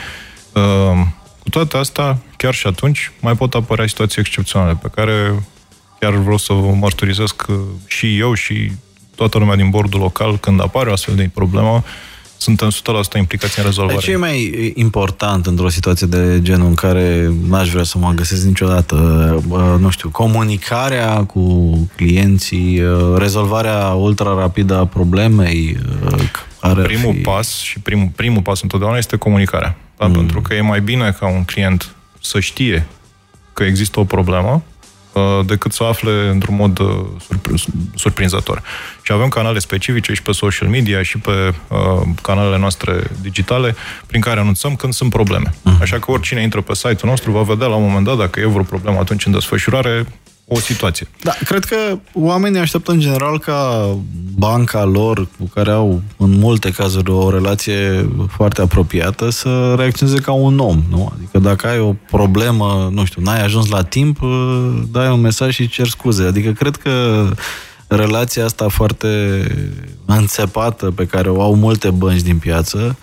Uh, 0.53 1.01
cu 1.43 1.49
toate 1.51 1.77
astea, 1.77 2.19
chiar 2.37 2.55
și 2.55 2.67
atunci, 2.67 3.13
mai 3.21 3.35
pot 3.35 3.55
apărea 3.55 3.87
situații 3.87 4.21
excepționale 4.21 4.79
pe 4.83 4.91
care 4.95 5.43
chiar 6.01 6.13
vreau 6.13 6.37
să 6.37 6.53
vă 6.53 6.73
mărturisesc 6.73 7.47
și 7.87 8.19
eu 8.19 8.35
și 8.35 8.73
toată 9.15 9.39
lumea 9.39 9.57
din 9.57 9.71
bordul 9.71 10.01
local, 10.01 10.39
când 10.39 10.61
apare 10.61 10.89
o 10.89 10.93
astfel 10.93 11.15
de 11.15 11.31
problemă, 11.35 11.85
suntem 12.43 12.71
100% 12.71 13.19
implicați 13.19 13.59
în 13.59 13.65
rezolvare. 13.65 13.99
Ce 13.99 14.11
e 14.11 14.17
mai 14.17 14.73
important 14.75 15.47
într-o 15.47 15.69
situație 15.69 16.07
de 16.07 16.39
genul 16.43 16.67
în 16.67 16.75
care 16.75 17.33
n-aș 17.49 17.71
vrea 17.71 17.83
să 17.83 17.99
mă 17.99 18.13
găsesc 18.15 18.45
niciodată? 18.45 18.97
Nu 19.81 19.91
știu, 19.91 20.09
comunicarea 20.09 21.25
cu 21.25 21.77
clienții, 21.97 22.83
rezolvarea 23.17 23.87
ultra 23.89 24.35
rapidă 24.35 24.77
a 24.77 24.87
problemei? 24.87 25.79
Care 26.61 26.83
primul 26.83 27.15
fi... 27.15 27.21
pas 27.21 27.59
și 27.59 27.79
primul, 27.79 28.11
primul 28.17 28.43
pas 28.43 28.63
întotdeauna 28.63 28.97
este 28.97 29.17
comunicarea. 29.17 29.77
Da? 29.97 30.07
Mm. 30.07 30.13
Pentru 30.13 30.41
că 30.41 30.55
e 30.55 30.61
mai 30.61 30.81
bine 30.81 31.17
ca 31.19 31.29
un 31.29 31.45
client 31.45 31.95
să 32.21 32.41
știe 32.41 32.87
că 33.53 33.63
există 33.63 34.01
o 34.01 34.05
problemă 34.05 34.63
Uh, 35.13 35.47
decât 35.47 35.73
să 35.73 35.83
afle 35.83 36.29
într-un 36.29 36.55
mod 36.55 36.79
uh, 36.79 37.05
surprinzător. 37.95 38.63
Și 39.03 39.13
avem 39.13 39.29
canale 39.29 39.59
specifice 39.59 40.13
și 40.13 40.23
pe 40.23 40.33
social 40.33 40.69
media 40.69 41.03
și 41.03 41.19
pe 41.19 41.31
uh, 41.69 41.79
canalele 42.23 42.59
noastre 42.59 43.11
digitale 43.21 43.75
prin 44.07 44.21
care 44.21 44.41
anunțăm 44.41 44.75
când 44.77 44.93
sunt 44.93 45.11
probleme. 45.11 45.51
Uh-huh. 45.51 45.81
Așa 45.81 45.99
că 45.99 46.11
oricine 46.11 46.43
intră 46.43 46.61
pe 46.61 46.75
site-ul 46.75 47.11
nostru 47.11 47.31
va 47.31 47.43
vedea 47.43 47.67
la 47.67 47.75
un 47.75 47.83
moment 47.83 48.05
dat 48.05 48.17
dacă 48.17 48.41
e 48.41 48.47
vreo 48.47 48.63
problemă 48.63 48.99
atunci 48.99 49.27
în 49.27 49.33
desfășurare, 49.33 50.07
o 50.47 50.59
situație. 50.59 51.09
Da, 51.23 51.33
cred 51.45 51.65
că 51.65 51.99
oamenii 52.13 52.61
așteaptă 52.61 52.91
în 52.91 53.01
general 53.01 53.39
ca 53.39 53.89
banca 54.35 54.85
lor, 54.85 55.29
cu 55.39 55.51
care 55.55 55.71
au 55.71 56.03
în 56.17 56.31
multe 56.39 56.71
cazuri 56.71 57.11
o 57.11 57.31
relație 57.31 58.09
foarte 58.29 58.61
apropiată, 58.61 59.31
să 59.31 59.75
reacționeze 59.79 60.19
ca 60.21 60.33
un 60.33 60.59
om, 60.59 60.83
nu? 60.91 61.13
Adică 61.17 61.39
dacă 61.39 61.67
ai 61.67 61.79
o 61.79 61.95
problemă, 62.11 62.91
nu 62.93 63.05
știu, 63.05 63.23
n-ai 63.23 63.45
ajuns 63.45 63.69
la 63.69 63.83
timp, 63.83 64.19
dai 64.91 65.11
un 65.11 65.21
mesaj 65.21 65.55
și 65.55 65.69
cer 65.69 65.87
scuze. 65.87 66.25
Adică 66.25 66.51
cred 66.51 66.77
că 66.77 67.25
relația 67.97 68.45
asta 68.45 68.69
foarte 68.69 69.09
înțepată 70.05 70.91
pe 70.91 71.07
care 71.07 71.29
o 71.29 71.43
au 71.43 71.55
multe 71.55 71.91
bănci 71.91 72.21
din 72.21 72.39
piață 72.39 72.97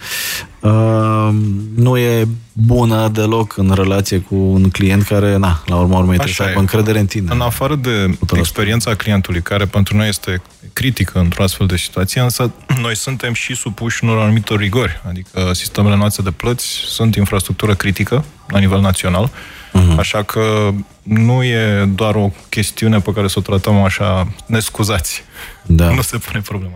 uh, 0.60 1.30
nu 1.76 1.98
e 1.98 2.28
bună 2.54 3.08
deloc 3.08 3.58
în 3.58 3.72
relație 3.76 4.18
cu 4.20 4.36
un 4.36 4.70
client 4.70 5.04
care, 5.04 5.38
na, 5.38 5.64
la 5.66 5.76
urma 5.76 5.98
urmei, 5.98 6.14
trebuie 6.14 6.34
să 6.36 6.44
aibă 6.44 6.60
încredere 6.60 7.00
în 7.00 7.06
tine. 7.06 7.28
În 7.32 7.42
afară 7.42 7.76
de 7.76 8.18
experiența 8.34 8.96
clientului, 8.96 9.42
care 9.42 9.66
pentru 9.66 9.98
noi 9.98 10.08
este 10.08 10.42
critică 10.74 11.20
într-o 11.20 11.44
astfel 11.44 11.68
de 11.68 11.78
situație, 11.78 12.22
însă 12.22 12.52
noi 12.82 12.96
suntem 12.96 13.34
și 13.34 13.56
supuși 13.56 14.04
unor 14.04 14.18
anumitor 14.18 14.60
rigori. 14.60 15.02
Adică 15.08 15.52
sistemele 15.54 15.96
noastre 15.96 16.24
de 16.24 16.32
plăți 16.32 16.66
sunt 16.86 17.16
infrastructură 17.16 17.74
critică 17.74 18.26
la 18.48 18.60
nivel 18.60 18.80
național, 18.80 19.30
uh-huh. 19.74 19.98
așa 19.98 20.24
că 20.24 20.70
nu 21.04 21.44
e 21.44 21.86
doar 21.96 22.16
o 22.16 22.32
chestiune 22.50 23.00
pe 23.00 23.14
care 23.14 23.28
să 23.28 23.36
o 23.40 23.42
tratăm 23.42 23.76
așa 23.76 24.28
nescuzați. 24.46 25.24
Da. 25.66 25.90
Nu 25.90 26.02
se 26.02 26.18
pune 26.18 26.42
problema. 26.42 26.74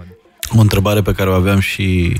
O 0.56 0.60
întrebare 0.60 1.02
pe 1.02 1.12
care 1.14 1.30
o 1.30 1.34
aveam 1.34 1.60
și 1.60 2.18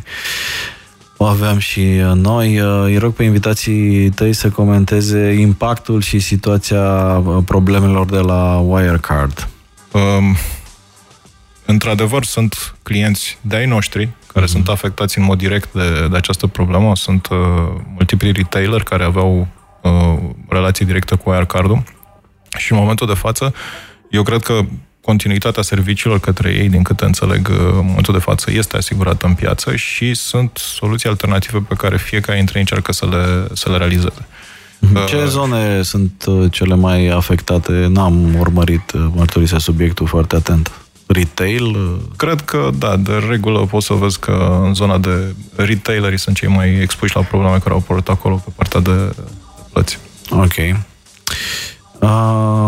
o 1.18 1.26
aveam 1.26 1.58
și 1.58 1.82
noi. 2.14 2.56
Îi 2.84 2.98
rog 2.98 3.14
pe 3.14 3.24
invitații 3.24 4.10
tăi 4.10 4.34
să 4.34 4.50
comenteze 4.50 5.32
impactul 5.32 6.02
și 6.02 6.20
situația 6.20 6.84
problemelor 7.46 8.06
de 8.06 8.18
la 8.18 8.58
Wirecard. 8.58 9.48
Um, 9.92 10.36
într-adevăr, 11.66 12.24
sunt 12.24 12.76
clienți 12.84 13.38
de-ai 13.42 13.66
noștri 13.66 14.10
care 14.34 14.46
uh-huh. 14.46 14.50
sunt 14.50 14.68
afectați 14.68 15.18
în 15.18 15.24
mod 15.24 15.38
direct 15.38 15.74
de, 15.74 16.08
de 16.12 16.18
această 16.18 16.48
problemă. 16.48 16.96
Sunt 16.96 17.28
uh, 17.32 17.38
multipli 17.94 18.32
retailer 18.32 18.84
care 18.84 19.04
aveau 19.04 19.48
uh, 19.84 20.20
relație 20.50 20.86
directă 20.86 21.16
cu 21.16 21.30
Wirecard-ul 21.30 21.84
și 22.58 22.72
în 22.72 22.78
momentul 22.78 23.08
de 23.08 23.14
față, 23.14 23.54
eu 24.10 24.24
cred 24.24 24.42
că 24.42 24.60
continuitatea 25.02 25.64
serviciilor 25.64 26.20
către 26.20 26.50
ei, 26.50 26.70
din 26.70 26.84
câte 26.84 27.06
înțeleg 27.06 27.50
uh, 27.52 27.58
în 27.58 27.86
momentul 27.86 28.14
de 28.14 28.20
față, 28.20 28.52
este 28.52 28.78
asigurată 28.78 29.26
în 29.26 29.34
piață 29.34 29.76
și 29.76 30.14
sunt 30.14 30.52
soluții 30.54 31.10
alternative 31.10 31.58
pe 31.68 31.76
care 31.76 31.98
fiecare 31.98 32.38
dintre 32.38 32.56
ei 32.56 32.62
încearcă 32.62 32.92
să 32.92 33.06
le, 33.06 33.56
să 33.56 33.70
le 33.70 33.78
realizeze. 33.78 34.28
Mhm. 34.80 35.06
Ce 35.06 35.16
uh, 35.16 35.26
zone 35.28 35.82
sunt 35.82 36.26
uh, 36.28 36.52
cele 36.52 36.76
mai 36.76 37.08
afectate? 37.08 37.88
N-am 37.90 38.36
urmărit, 38.40 38.92
mărturisea 38.94 39.58
subiectul 39.58 40.08
foarte 40.08 40.36
atent. 40.36 40.72
Retail? 41.08 42.00
Cred 42.18 42.42
că, 42.42 42.70
da, 42.78 42.96
de 42.96 43.24
regulă 43.30 43.60
poți 43.60 43.86
să 43.86 43.94
vezi 43.94 44.20
că 44.20 44.60
în 44.64 44.74
zona 44.74 44.98
de 44.98 45.36
retaileri 45.56 46.20
sunt 46.20 46.36
cei 46.36 46.50
mai 46.50 46.80
expuși 46.82 47.16
la 47.16 47.22
probleme 47.22 47.58
care 47.58 47.70
au 47.70 47.78
apărut 47.78 48.10
acolo 48.10 48.36
pe 48.36 48.52
partea 48.56 48.80
de, 48.80 48.92
de 48.92 49.14
plăți. 49.74 50.00
Ok. 50.30 50.56
Uh, 52.00 52.10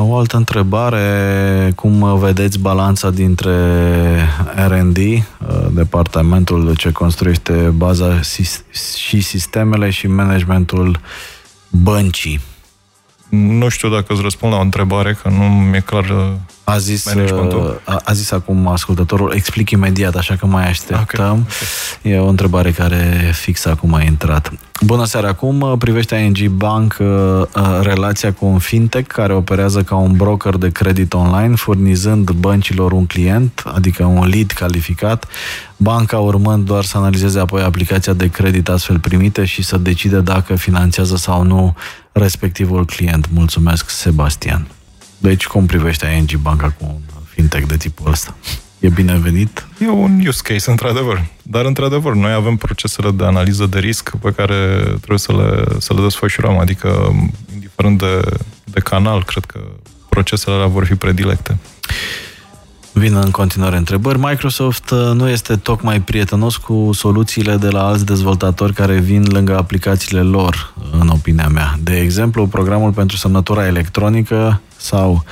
o 0.10 0.18
altă 0.18 0.38
întrebare, 0.38 1.72
cum 1.76 2.20
vedeți 2.20 2.60
balanța 2.60 3.10
dintre 3.10 3.52
R&D, 4.68 4.98
uh, 4.98 5.22
departamentul 5.72 6.76
ce 6.76 6.92
construiește 6.92 7.54
baza 7.54 8.22
și 9.08 9.22
sistemele 9.22 9.90
și 9.90 10.08
managementul 10.08 11.00
băncii? 11.70 12.40
Nu 13.30 13.70
știu 13.70 13.90
dacă 13.90 14.14
îți 14.14 14.22
răspund 14.22 14.52
la 14.52 14.58
o 14.58 14.62
întrebare, 14.62 15.18
că 15.22 15.30
nu 15.30 15.44
mi-e 15.44 15.80
clar 15.80 16.10
uh, 16.10 16.32
a 16.64 16.78
zis, 16.78 17.06
uh, 17.06 17.76
a, 17.84 18.02
a 18.04 18.14
zis 18.14 18.32
acum 18.32 18.68
ascultătorul, 18.68 19.34
explic 19.36 19.70
imediat, 19.70 20.16
așa 20.16 20.36
că 20.36 20.46
mai 20.46 20.68
așteptăm. 20.68 21.02
Okay, 21.02 21.46
okay. 22.02 22.12
E 22.12 22.20
o 22.20 22.28
întrebare 22.28 22.72
care 22.72 23.32
fix 23.34 23.66
acum 23.66 23.94
a 23.94 24.02
intrat. 24.02 24.52
Bună 24.82 25.06
seara, 25.06 25.34
cum 25.34 25.62
uh, 25.62 25.74
privește 25.78 26.16
ING 26.16 26.48
Bank 26.48 26.98
relația 27.82 28.34
cu 28.34 28.46
un 28.46 28.60
fintech 28.60 29.08
care 29.08 29.34
operează 29.34 29.84
ca 29.84 29.96
un 29.96 30.12
broker 30.12 30.56
de 30.56 30.70
credit 30.72 31.14
online, 31.14 31.56
furnizând 31.56 32.32
băncilor 32.32 32.92
un 32.92 33.06
client, 33.06 33.64
adică 33.66 34.04
un 34.04 34.28
lead 34.28 34.52
calificat, 34.52 35.28
banca 35.78 36.20
urmând 36.20 36.66
doar 36.66 36.84
să 36.84 36.98
analizeze 36.98 37.40
apoi 37.40 37.62
aplicația 37.62 38.14
de 38.14 38.30
credit 38.30 38.70
astfel 38.70 39.00
primite 39.00 39.46
și 39.46 39.64
să 39.64 39.78
decide 39.78 40.20
dacă 40.20 40.56
finanțează 40.56 41.16
sau 41.16 41.44
nu 41.44 41.76
respectivul 42.12 42.86
client. 42.86 43.30
Mulțumesc, 43.34 43.90
Sebastian. 43.90 44.68
Deci, 45.18 45.48
cum 45.48 45.66
privește 45.66 46.06
ING 46.06 46.42
Banca 46.42 46.70
cu 46.70 46.86
un 46.88 47.00
fintech 47.26 47.68
de 47.68 47.78
tipul 47.78 48.12
ăsta? 48.12 48.36
E 48.86 48.90
binevenit? 48.90 49.68
E 49.80 49.90
un 49.90 50.22
use 50.28 50.42
case, 50.44 50.70
într-adevăr. 50.70 51.26
Dar, 51.42 51.66
într-adevăr, 51.66 52.14
noi 52.14 52.32
avem 52.32 52.56
procesele 52.56 53.12
de 53.12 53.26
analiză 53.26 53.66
de 53.66 53.80
risc 53.80 54.12
pe 54.22 54.32
care 54.32 54.82
trebuie 54.98 55.18
să 55.18 55.32
le, 55.32 55.80
să 55.80 55.94
le 55.94 56.02
desfășurăm. 56.02 56.58
Adică, 56.58 57.16
indiferent 57.54 57.98
de, 57.98 58.22
de 58.64 58.80
canal, 58.80 59.24
cred 59.24 59.46
că 59.46 59.60
procesele 60.10 60.56
alea 60.56 60.68
vor 60.68 60.86
fi 60.86 60.96
predilecte. 60.96 61.58
Vin 62.94 63.16
în 63.16 63.32
continuare 63.32 63.78
întrebări. 63.78 64.20
Microsoft 64.20 64.90
uh, 64.90 65.12
nu 65.14 65.30
este 65.30 65.56
tocmai 65.56 66.02
prietenos 66.02 66.58
cu 66.58 66.90
soluțiile 66.94 67.56
de 67.56 67.70
la 67.70 67.88
alți 67.88 68.06
dezvoltatori 68.06 68.74
care 68.74 69.00
vin 69.00 69.26
lângă 69.32 69.58
aplicațiile 69.58 70.22
lor, 70.22 70.74
în 70.92 71.08
opinia 71.08 71.48
mea. 71.48 71.76
De 71.84 72.00
exemplu, 72.00 72.48
programul 72.48 72.92
pentru 72.92 73.18
semnătura 73.18 73.66
electronică 73.66 74.62
sau 74.78 75.24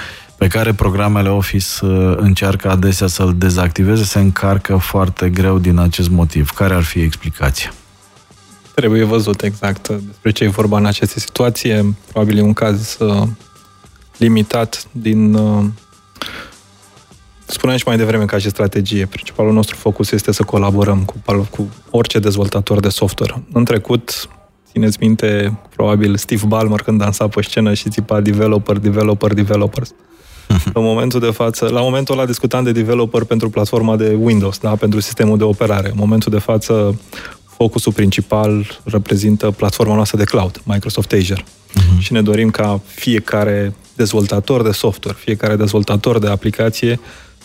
pe 0.44 0.50
care 0.50 0.74
programele 0.74 1.30
Office 1.30 1.86
uh, 1.86 2.14
încearcă 2.18 2.70
adesea 2.70 3.08
să-l 3.08 3.36
dezactiveze, 3.38 4.04
se 4.04 4.20
încarcă 4.20 4.78
foarte 4.78 5.30
greu 5.30 5.60
din 5.60 5.78
acest 5.78 6.10
motiv. 6.10 6.50
Care 6.50 6.74
ar 6.74 6.84
fi 6.84 7.00
explicația? 7.00 7.74
Trebuie 8.76 9.04
văzut 9.04 9.42
exact 9.42 9.88
despre 9.88 10.32
ce 10.32 10.44
e 10.44 10.48
vorba 10.48 10.78
în 10.78 10.86
aceste 10.86 11.20
situație. 11.20 11.96
Probabil 12.12 12.38
e 12.38 12.42
un 12.42 12.54
caz 12.54 12.98
uh, 13.00 13.28
limitat 14.18 14.88
din 14.92 15.38
Spuneam 17.46 17.78
și 17.78 17.88
mai 17.88 17.98
devreme 17.98 18.26
ca 18.26 18.38
și 18.38 18.50
strategie. 18.50 19.06
Principalul 19.06 19.54
nostru 19.54 19.76
focus 19.76 20.12
este 20.12 20.32
să 20.32 20.44
colaborăm 20.44 21.04
cu, 21.04 21.46
cu 21.50 21.70
orice 21.90 22.20
dezvoltator 22.20 22.80
de 22.80 22.90
software. 22.90 23.44
În 23.54 23.66
trecut, 23.66 24.30
țineți 24.72 24.98
minte, 25.00 25.60
probabil 25.76 26.18
Steve 26.18 26.46
Ballmer 26.46 26.82
când 26.82 27.00
dansa 27.00 27.28
pe 27.28 27.42
scenă 27.42 27.74
și 27.74 27.90
țipa 27.90 28.22
developer, 28.22 28.78
developer, 28.78 29.34
developers. 29.34 29.94
în 30.74 30.84
momentul 30.84 31.20
de 31.20 31.32
față, 31.32 31.68
la 31.68 31.82
momentul 31.82 32.18
ăla 32.18 32.26
discutam 32.26 32.64
de 32.64 32.72
developer 32.72 33.24
pentru 33.24 33.50
platforma 33.50 33.96
de 33.96 34.18
Windows, 34.20 34.58
da? 34.58 34.70
pentru 34.70 35.00
sistemul 35.00 35.38
de 35.38 35.44
operare. 35.44 35.88
În 35.88 35.96
momentul 35.98 36.32
de 36.32 36.40
față, 36.40 37.00
focusul 37.44 37.92
principal 37.92 38.80
reprezintă 38.84 39.52
platforma 39.52 39.96
noastră 39.96 40.18
de 40.18 40.24
cloud, 40.24 40.62
Microsoft 40.64 41.12
Azure. 41.12 41.44
Uh-huh. 41.44 42.00
Și 42.00 42.14
ne 42.14 42.22
dorim 42.22 42.50
ca 42.50 42.82
fiecare 42.86 43.76
dezvoltator 43.96 44.62
de 44.64 44.72
software, 44.72 45.18
fiecare 45.22 45.56
dezvoltator 45.56 46.20
de 46.20 46.28
aplicație 46.28 47.00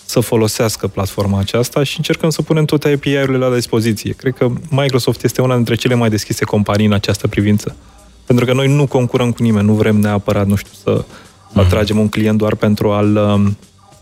să 0.05 0.21
folosească 0.21 0.87
platforma 0.87 1.39
aceasta 1.39 1.83
și 1.83 1.95
încercăm 1.97 2.31
să 2.31 2.43
punem 2.43 2.65
toate 2.65 2.89
API-urile 2.89 3.37
la 3.37 3.55
dispoziție. 3.55 4.13
Cred 4.13 4.35
că 4.35 4.51
Microsoft 4.71 5.25
este 5.25 5.43
una 5.43 5.55
dintre 5.55 5.75
cele 5.75 5.95
mai 5.95 6.09
deschise 6.11 6.45
companii 6.45 6.87
în 6.87 6.93
această 6.93 7.29
privință. 7.29 7.77
Pentru 8.25 8.45
că 8.45 8.53
noi 8.53 8.75
nu 8.75 8.87
concurăm 8.87 9.33
cu 9.33 9.43
nimeni, 9.43 9.67
nu 9.67 9.73
vrem 9.73 9.97
neapărat, 9.97 10.47
nu 10.47 10.57
știu, 10.57 10.73
să 10.83 11.05
mm. 11.53 11.63
atragem 11.63 11.99
un 11.99 12.09
client 12.09 12.39
doar 12.39 12.55
pentru 12.55 12.91
a-l, 12.91 13.17
um, 13.17 13.57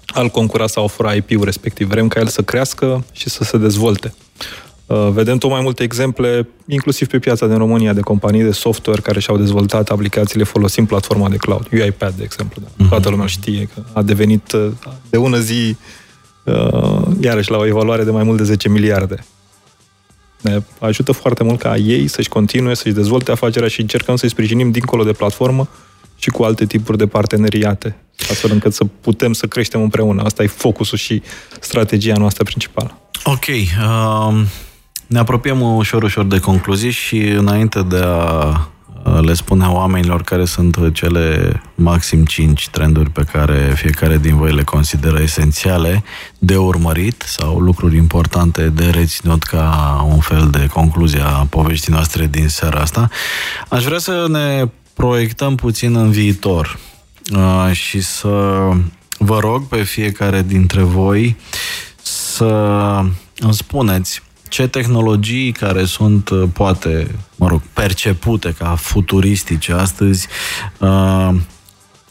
a-l 0.07 0.29
concura 0.29 0.67
sau 0.67 0.85
a 0.85 0.87
fura 0.87 1.13
IP-ul 1.13 1.45
respectiv. 1.45 1.89
Vrem 1.89 2.09
ca 2.09 2.21
el 2.21 2.27
să 2.27 2.43
crească 2.43 3.05
și 3.13 3.29
să 3.29 3.45
se 3.45 3.59
dezvolte. 3.59 4.15
Uh, 4.87 5.09
vedem 5.11 5.39
tot 5.39 5.51
mai 5.51 5.61
multe 5.63 5.83
exemple, 5.83 6.49
inclusiv 6.67 7.09
pe 7.09 7.19
piața 7.19 7.47
din 7.47 7.57
România, 7.57 7.93
de 7.93 8.01
companii 8.01 8.43
de 8.43 8.51
software 8.51 9.01
care 9.01 9.21
și-au 9.21 9.37
dezvoltat 9.37 9.89
aplicațiile 9.89 10.45
folosind 10.45 10.87
platforma 10.89 11.29
de 11.29 11.37
cloud. 11.37 11.69
UiPath, 11.73 12.15
de 12.17 12.23
exemplu. 12.23 12.63
Da. 12.63 12.69
Mm-hmm. 12.69 12.89
Toată 12.89 13.09
lumea 13.09 13.27
știe 13.27 13.69
că 13.75 13.83
a 13.93 14.03
devenit 14.03 14.53
uh, 14.53 14.69
de 15.11 15.17
ună 15.17 15.39
zi, 15.39 15.77
uh, 16.45 17.03
iarăși, 17.21 17.51
la 17.51 17.57
o 17.57 17.67
evaluare 17.67 18.05
de 18.05 18.11
mai 18.11 18.23
mult 18.23 18.37
de 18.37 18.45
10 18.45 18.69
miliarde. 18.69 19.25
Ne 20.41 20.63
ajută 20.79 21.13
foarte 21.13 21.45
mult 21.45 21.59
ca 21.59 21.77
ei 21.77 22.07
să-și 22.09 22.29
continue, 22.29 22.75
să-și 22.75 22.95
dezvolte 22.95 23.31
afacerea 23.31 23.69
și 23.69 23.81
încercăm 23.81 24.17
să-i 24.17 24.29
sprijinim 24.29 24.71
dincolo 24.71 25.05
de 25.05 25.13
platformă 25.13 25.69
și 26.19 26.31
cu 26.31 26.43
alte 26.43 26.67
tipuri 26.67 26.99
de 26.99 27.07
parteneriate, 27.07 27.97
astfel 28.31 28.51
încât 28.53 28.75
să 28.75 28.85
putem 29.01 29.33
să 29.33 29.47
creștem 29.47 29.83
împreună. 29.83 30.23
Asta 30.23 30.43
e 30.43 30.47
focusul 30.47 30.99
și 30.99 31.23
strategia 31.61 32.15
noastră 32.17 32.45
principală. 32.45 32.99
Ok. 33.25 33.47
Uh, 33.47 34.43
ne 35.07 35.19
apropiem 35.19 35.61
ușor, 35.61 36.03
ușor 36.03 36.25
de 36.25 36.39
concluzii 36.39 36.91
și 36.91 37.19
înainte 37.19 37.83
de 37.83 38.01
a 38.03 38.69
le 39.21 39.35
spune 39.35 39.67
oamenilor 39.67 40.23
care 40.23 40.45
sunt 40.45 40.77
cele 40.93 41.61
maxim 41.75 42.25
5 42.25 42.69
trenduri 42.69 43.11
pe 43.11 43.23
care 43.33 43.73
fiecare 43.75 44.19
din 44.19 44.37
voi 44.37 44.53
le 44.53 44.63
consideră 44.63 45.23
esențiale 45.23 46.05
de 46.39 46.57
urmărit 46.57 47.25
sau 47.27 47.59
lucruri 47.59 47.97
importante 47.97 48.69
de 48.69 48.91
reținut 48.91 49.43
ca 49.43 50.07
un 50.09 50.19
fel 50.19 50.49
de 50.51 50.67
concluzie 50.67 51.21
a 51.21 51.47
poveștii 51.51 51.93
noastre 51.93 52.27
din 52.27 52.49
seara 52.49 52.81
asta, 52.81 53.09
aș 53.69 53.85
vrea 53.85 53.99
să 53.99 54.27
ne 54.29 54.65
proiectăm 54.97 55.55
puțin 55.55 55.97
în 55.97 56.11
viitor. 56.11 56.79
Și 57.73 58.01
să 58.01 58.69
vă 59.19 59.39
rog 59.39 59.67
pe 59.67 59.83
fiecare 59.83 60.43
dintre 60.43 60.83
voi 60.83 61.37
să 62.03 62.45
îmi 63.39 63.55
spuneți 63.55 64.23
ce 64.49 64.67
tehnologii 64.67 65.53
care 65.53 65.85
sunt, 65.85 66.29
uh, 66.29 66.49
poate, 66.53 67.15
mă 67.37 67.49
rog, 67.49 67.63
percepute 67.73 68.55
ca 68.59 68.75
futuristice 68.75 69.73
astăzi, 69.73 70.27
uh, 70.79 71.35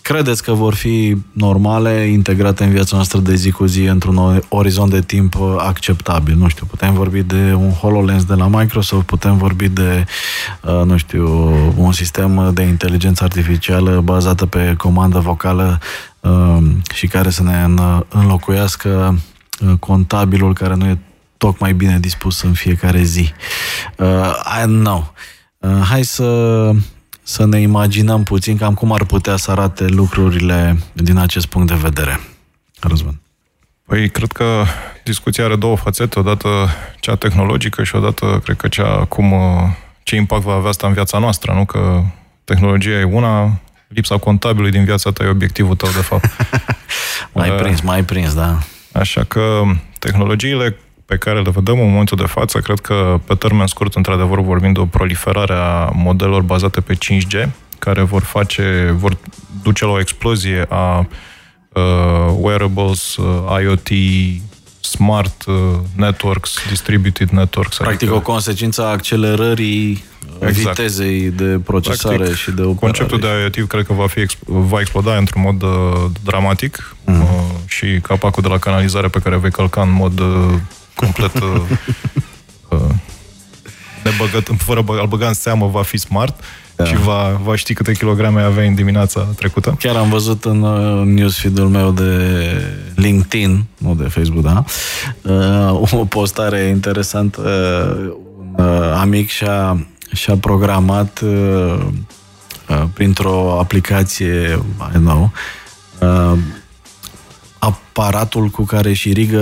credeți 0.08 0.44
că 0.44 0.54
vor 0.54 0.74
fi 0.74 1.16
normale, 1.32 1.92
integrate 1.92 2.64
în 2.64 2.70
viața 2.70 2.96
noastră 2.96 3.20
de 3.20 3.36
zi 3.36 3.52
cu 3.52 3.66
zi 3.66 3.82
într-un 3.82 4.44
orizont 4.50 4.92
de 4.92 5.02
timp 5.02 5.36
uh, 5.36 5.56
acceptabil? 5.58 6.36
Nu 6.36 6.48
știu, 6.48 6.66
putem 6.66 6.94
vorbi 6.94 7.24
de 7.24 7.54
un 7.54 7.72
HoloLens 7.72 8.24
de 8.24 8.34
la 8.34 8.48
Microsoft, 8.48 9.06
putem 9.06 9.38
vorbi 9.38 9.70
de, 9.70 10.06
nu 10.86 10.98
știu, 10.98 11.28
un 11.78 11.92
sistem 11.92 12.52
de 12.54 12.62
inteligență 12.62 13.24
artificială 13.24 14.02
bazată 14.04 14.46
pe 14.46 14.76
comandă 14.78 15.20
vocală 15.20 15.80
și 16.94 17.08
care 17.08 17.30
să 17.30 17.44
ne 17.44 17.66
înlocuiască 18.10 19.20
contabilul 19.80 20.54
care 20.54 20.76
nu 20.76 20.86
e 20.86 21.00
tocmai 21.38 21.74
bine 21.74 22.00
dispus 22.00 22.42
în 22.42 22.54
fiecare 22.54 23.04
zi. 23.04 23.32
Uh, 23.98 24.08
I 24.58 24.62
don't 24.62 24.84
know. 24.84 25.14
Uh, 25.58 25.82
hai 25.90 26.04
să, 26.04 26.24
să 27.28 27.46
ne 27.46 27.60
imaginăm 27.60 28.24
puțin 28.24 28.58
cam 28.58 28.74
cum 28.74 28.92
ar 28.92 29.04
putea 29.04 29.36
să 29.36 29.52
arate 29.52 29.86
lucrurile 29.88 30.78
din 30.94 31.18
acest 31.18 31.46
punct 31.46 31.68
de 31.68 31.80
vedere. 31.82 32.20
Răzvan. 32.80 33.20
Păi, 33.86 34.10
cred 34.10 34.32
că 34.32 34.64
discuția 35.04 35.44
are 35.44 35.56
două 35.56 35.76
fațete, 35.76 36.20
odată 36.20 36.48
cea 37.00 37.16
tehnologică 37.16 37.84
și 37.84 37.96
odată, 37.96 38.42
cred 38.44 38.58
că 38.58 38.68
cea 38.68 39.06
cum, 39.06 39.32
uh, 39.32 39.40
ce 40.04 40.16
impact 40.16 40.44
va 40.44 40.54
avea 40.54 40.70
asta 40.70 40.88
în 40.88 40.94
viața 40.94 41.18
noastră, 41.18 41.54
nu? 41.54 41.66
Că 41.66 42.04
tehnologia 42.44 42.90
e 42.90 43.04
una, 43.04 43.62
lipsa 43.88 44.18
contabilului 44.18 44.72
din 44.72 44.84
viața 44.84 45.12
ta 45.12 45.24
e 45.24 45.28
obiectivul 45.28 45.76
tău, 45.76 45.90
de 45.90 46.02
fapt. 46.02 46.30
mai 47.34 47.50
uh, 47.50 47.58
prins, 47.62 47.82
mai 47.82 48.04
prins, 48.04 48.34
da. 48.34 48.58
Așa 48.92 49.24
că 49.24 49.62
tehnologiile 50.00 50.78
pe 51.06 51.18
care 51.18 51.42
le 51.42 51.50
vedem 51.50 51.80
în 51.80 51.90
momentul 51.90 52.18
de 52.18 52.26
față, 52.26 52.60
cred 52.60 52.80
că 52.80 53.20
pe 53.26 53.36
termen 53.36 53.68
scurt, 53.68 53.96
într-adevăr, 53.96 54.40
vorbim 54.40 54.74
de 54.74 54.80
o 54.80 54.86
proliferare 54.86 55.54
a 55.54 55.90
modelelor 55.94 56.42
bazate 56.42 56.82
pe 56.82 56.94
5G, 56.94 57.50
care 57.80 58.02
vor 58.02 58.24
face, 58.24 58.96
vor 58.98 59.18
duce 59.64 59.86
la 59.86 59.92
o 59.92 60.00
explozie 60.00 60.66
a 60.70 61.08
uh, 61.74 62.36
wearables, 62.40 63.16
uh, 63.16 63.62
IoT, 63.62 63.90
smart 64.80 65.46
uh, 65.46 65.56
networks, 65.96 66.58
distributed 66.70 67.30
networks. 67.30 67.78
Practic 67.78 68.02
adică... 68.02 68.14
o 68.14 68.22
consecință 68.22 68.84
a 68.84 68.90
accelerării 68.90 70.04
uh, 70.40 70.48
exact. 70.48 70.78
vitezei 70.78 71.30
de 71.30 71.60
procesare 71.66 72.16
Practic, 72.16 72.38
și 72.38 72.52
de 72.52 72.62
operare. 72.62 72.78
Conceptul 72.80 73.20
de 73.20 73.28
IoT 73.28 73.68
cred 73.68 73.86
că 73.86 73.94
va, 73.94 74.08
fi, 74.08 74.26
va 74.46 74.80
exploda 74.80 75.18
într-un 75.18 75.42
mod 75.42 75.62
uh, 75.62 75.70
dramatic 76.24 76.96
mm. 77.06 77.22
uh, 77.22 77.28
și 77.66 78.00
capacul 78.02 78.44
de 78.44 78.50
la 78.50 78.58
canalizare 78.58 79.08
pe 79.08 79.20
care 79.20 79.38
vei 79.38 79.52
călca 79.52 79.82
în 79.82 79.92
mod 79.92 80.20
uh, 80.20 80.54
complet 80.96 81.40
uh, 81.40 81.62
uh, 82.70 82.80
nebăgăt, 84.04 84.50
fără 84.58 84.82
bă, 84.82 84.98
al 85.00 85.08
băga 85.08 85.28
în 85.28 85.34
seamă, 85.34 85.68
va 85.68 85.82
fi 85.82 85.98
smart 85.98 86.44
da. 86.76 86.86
și 86.86 86.96
va, 86.96 87.40
va 87.44 87.56
ști 87.56 87.74
câte 87.74 87.94
kilograme 87.94 88.42
avea 88.42 88.64
în 88.64 88.76
dimineața 88.76 89.22
trecută. 89.22 89.76
Chiar 89.80 89.96
am 89.96 90.10
văzut 90.10 90.46
în 90.46 90.62
uh, 90.62 91.06
newsfeed-ul 91.06 91.68
meu 91.68 91.92
de 91.92 92.42
LinkedIn, 92.96 93.66
nu 93.78 93.96
de 93.96 94.04
Facebook, 94.04 94.44
da, 94.44 94.64
uh, 95.22 95.92
o 95.92 96.06
postare 96.06 96.60
interesantă. 96.60 97.42
Uh, 97.42 98.14
un 98.38 98.66
uh, 98.66 98.98
amic 99.00 99.30
și-a, 99.30 99.88
și-a 100.14 100.38
programat 100.38 101.20
uh, 101.24 101.78
uh, 102.70 102.84
printr-o 102.94 103.60
aplicație, 103.60 104.60
I 104.80 104.98
don't 104.98 105.04
know, 105.04 105.32
uh, 106.00 106.38
aparatul 107.98 108.48
cu 108.48 108.64
care 108.64 108.90
își 108.90 109.10
irigă 109.10 109.40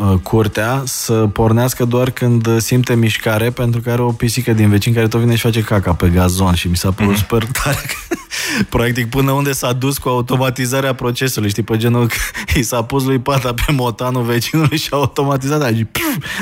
uh, 0.00 0.18
curtea 0.22 0.82
să 0.84 1.12
pornească 1.12 1.84
doar 1.84 2.10
când 2.10 2.60
simte 2.60 2.94
mișcare, 2.94 3.50
pentru 3.50 3.80
că 3.80 3.90
are 3.90 4.02
o 4.02 4.12
pisică 4.12 4.52
din 4.52 4.68
vecin 4.68 4.92
care 4.92 5.08
tot 5.08 5.20
vine 5.20 5.34
și 5.34 5.40
face 5.40 5.60
caca 5.60 5.92
pe 5.92 6.08
gazon 6.08 6.54
și 6.54 6.68
mi 6.68 6.76
s-a 6.76 6.90
părut 6.90 7.12
mm-hmm. 7.12 7.16
super 7.16 7.44
tare. 7.62 7.86
Practic, 8.68 9.10
până 9.10 9.30
unde 9.30 9.52
s-a 9.52 9.72
dus 9.72 9.98
cu 9.98 10.08
automatizarea 10.08 10.94
procesului, 10.94 11.48
știi, 11.48 11.62
pe 11.62 11.76
genul 11.76 12.06
că 12.06 12.14
i 12.58 12.62
s-a 12.62 12.82
pus 12.82 13.04
lui 13.04 13.18
pata 13.18 13.54
pe 13.54 13.72
motanul 13.72 14.22
vecinului 14.22 14.78
și 14.78 14.88
a 14.90 14.96
automatizat 14.96 15.62
aici, 15.62 15.86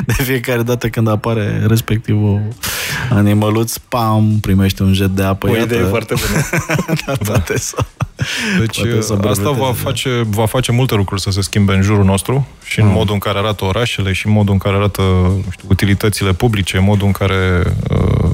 de 0.06 0.12
fiecare 0.12 0.62
dată 0.62 0.88
când 0.88 1.08
apare 1.08 1.64
respectivul 1.66 2.42
animăluț, 3.10 3.76
pam, 3.76 4.38
primește 4.40 4.82
un 4.82 4.92
jet 4.92 5.10
de 5.10 5.22
apă. 5.22 5.48
O 5.48 5.56
idee 5.56 5.82
foarte 5.82 6.14
bună. 6.14 6.62
da, 7.06 7.12
poate 7.24 7.58
să, 7.58 7.76
deci 8.58 8.80
să 9.00 9.18
asta 9.28 9.50
va 9.50 9.72
face, 9.72 10.26
va 10.28 10.46
face 10.46 10.72
multe 10.72 10.94
lucruri 10.94 11.20
să 11.20 11.30
se 11.30 11.40
schimbe 11.40 11.52
în 11.54 11.82
jurul 11.82 12.04
nostru 12.04 12.46
și 12.64 12.80
în 12.80 12.86
mm. 12.86 12.92
modul 12.92 13.14
în 13.14 13.20
care 13.20 13.38
arată 13.38 13.64
orașele 13.64 14.12
și 14.12 14.26
în 14.26 14.32
modul 14.32 14.52
în 14.52 14.58
care 14.58 14.76
arată 14.76 15.02
știu, 15.50 15.66
utilitățile 15.68 16.32
publice, 16.32 16.76
în 16.76 16.84
modul 16.84 17.06
în 17.06 17.12
care 17.12 17.62
uh, 17.90 18.30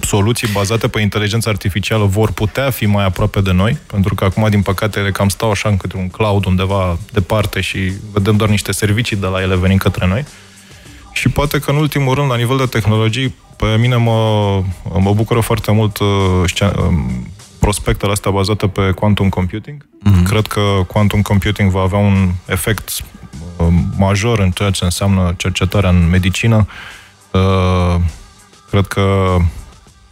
soluții 0.00 0.48
bazate 0.52 0.88
pe 0.88 1.00
inteligență 1.00 1.48
artificială 1.48 2.04
vor 2.04 2.32
putea 2.32 2.70
fi 2.70 2.86
mai 2.86 3.04
aproape 3.04 3.40
de 3.40 3.52
noi, 3.52 3.78
pentru 3.86 4.14
că 4.14 4.24
acum, 4.24 4.46
din 4.50 4.62
păcate, 4.62 4.98
ele 4.98 5.10
cam 5.10 5.28
stau 5.28 5.50
așa 5.50 5.76
către 5.76 5.98
un 5.98 6.08
cloud 6.08 6.44
undeva 6.44 6.98
departe 7.12 7.60
și 7.60 7.92
vedem 8.12 8.36
doar 8.36 8.50
niște 8.50 8.72
servicii 8.72 9.16
de 9.16 9.26
la 9.26 9.40
ele 9.40 9.56
venind 9.56 9.80
către 9.80 10.06
noi. 10.06 10.24
Și 11.12 11.28
poate 11.28 11.58
că, 11.58 11.70
în 11.70 11.76
ultimul 11.76 12.14
rând, 12.14 12.30
la 12.30 12.36
nivel 12.36 12.56
de 12.56 12.66
tehnologii, 12.66 13.34
pe 13.56 13.76
mine 13.78 13.96
mă, 13.96 14.62
mă 14.98 15.12
bucură 15.14 15.40
foarte 15.40 15.72
mult 15.72 15.98
uh, 15.98 16.06
prospectele 17.66 18.12
astea 18.12 18.30
bazate 18.30 18.68
pe 18.68 18.90
quantum 18.90 19.28
computing. 19.28 19.86
Mm-hmm. 19.86 20.28
Cred 20.28 20.46
că 20.46 20.60
quantum 20.86 21.22
computing 21.22 21.70
va 21.70 21.80
avea 21.80 21.98
un 21.98 22.32
efect 22.44 22.90
uh, 23.56 23.66
major 23.96 24.38
în 24.38 24.50
ceea 24.50 24.70
ce 24.70 24.84
înseamnă 24.84 25.34
cercetarea 25.36 25.90
în 25.90 26.08
medicină. 26.08 26.66
Uh, 27.30 28.00
cred 28.70 28.86
că 28.86 29.36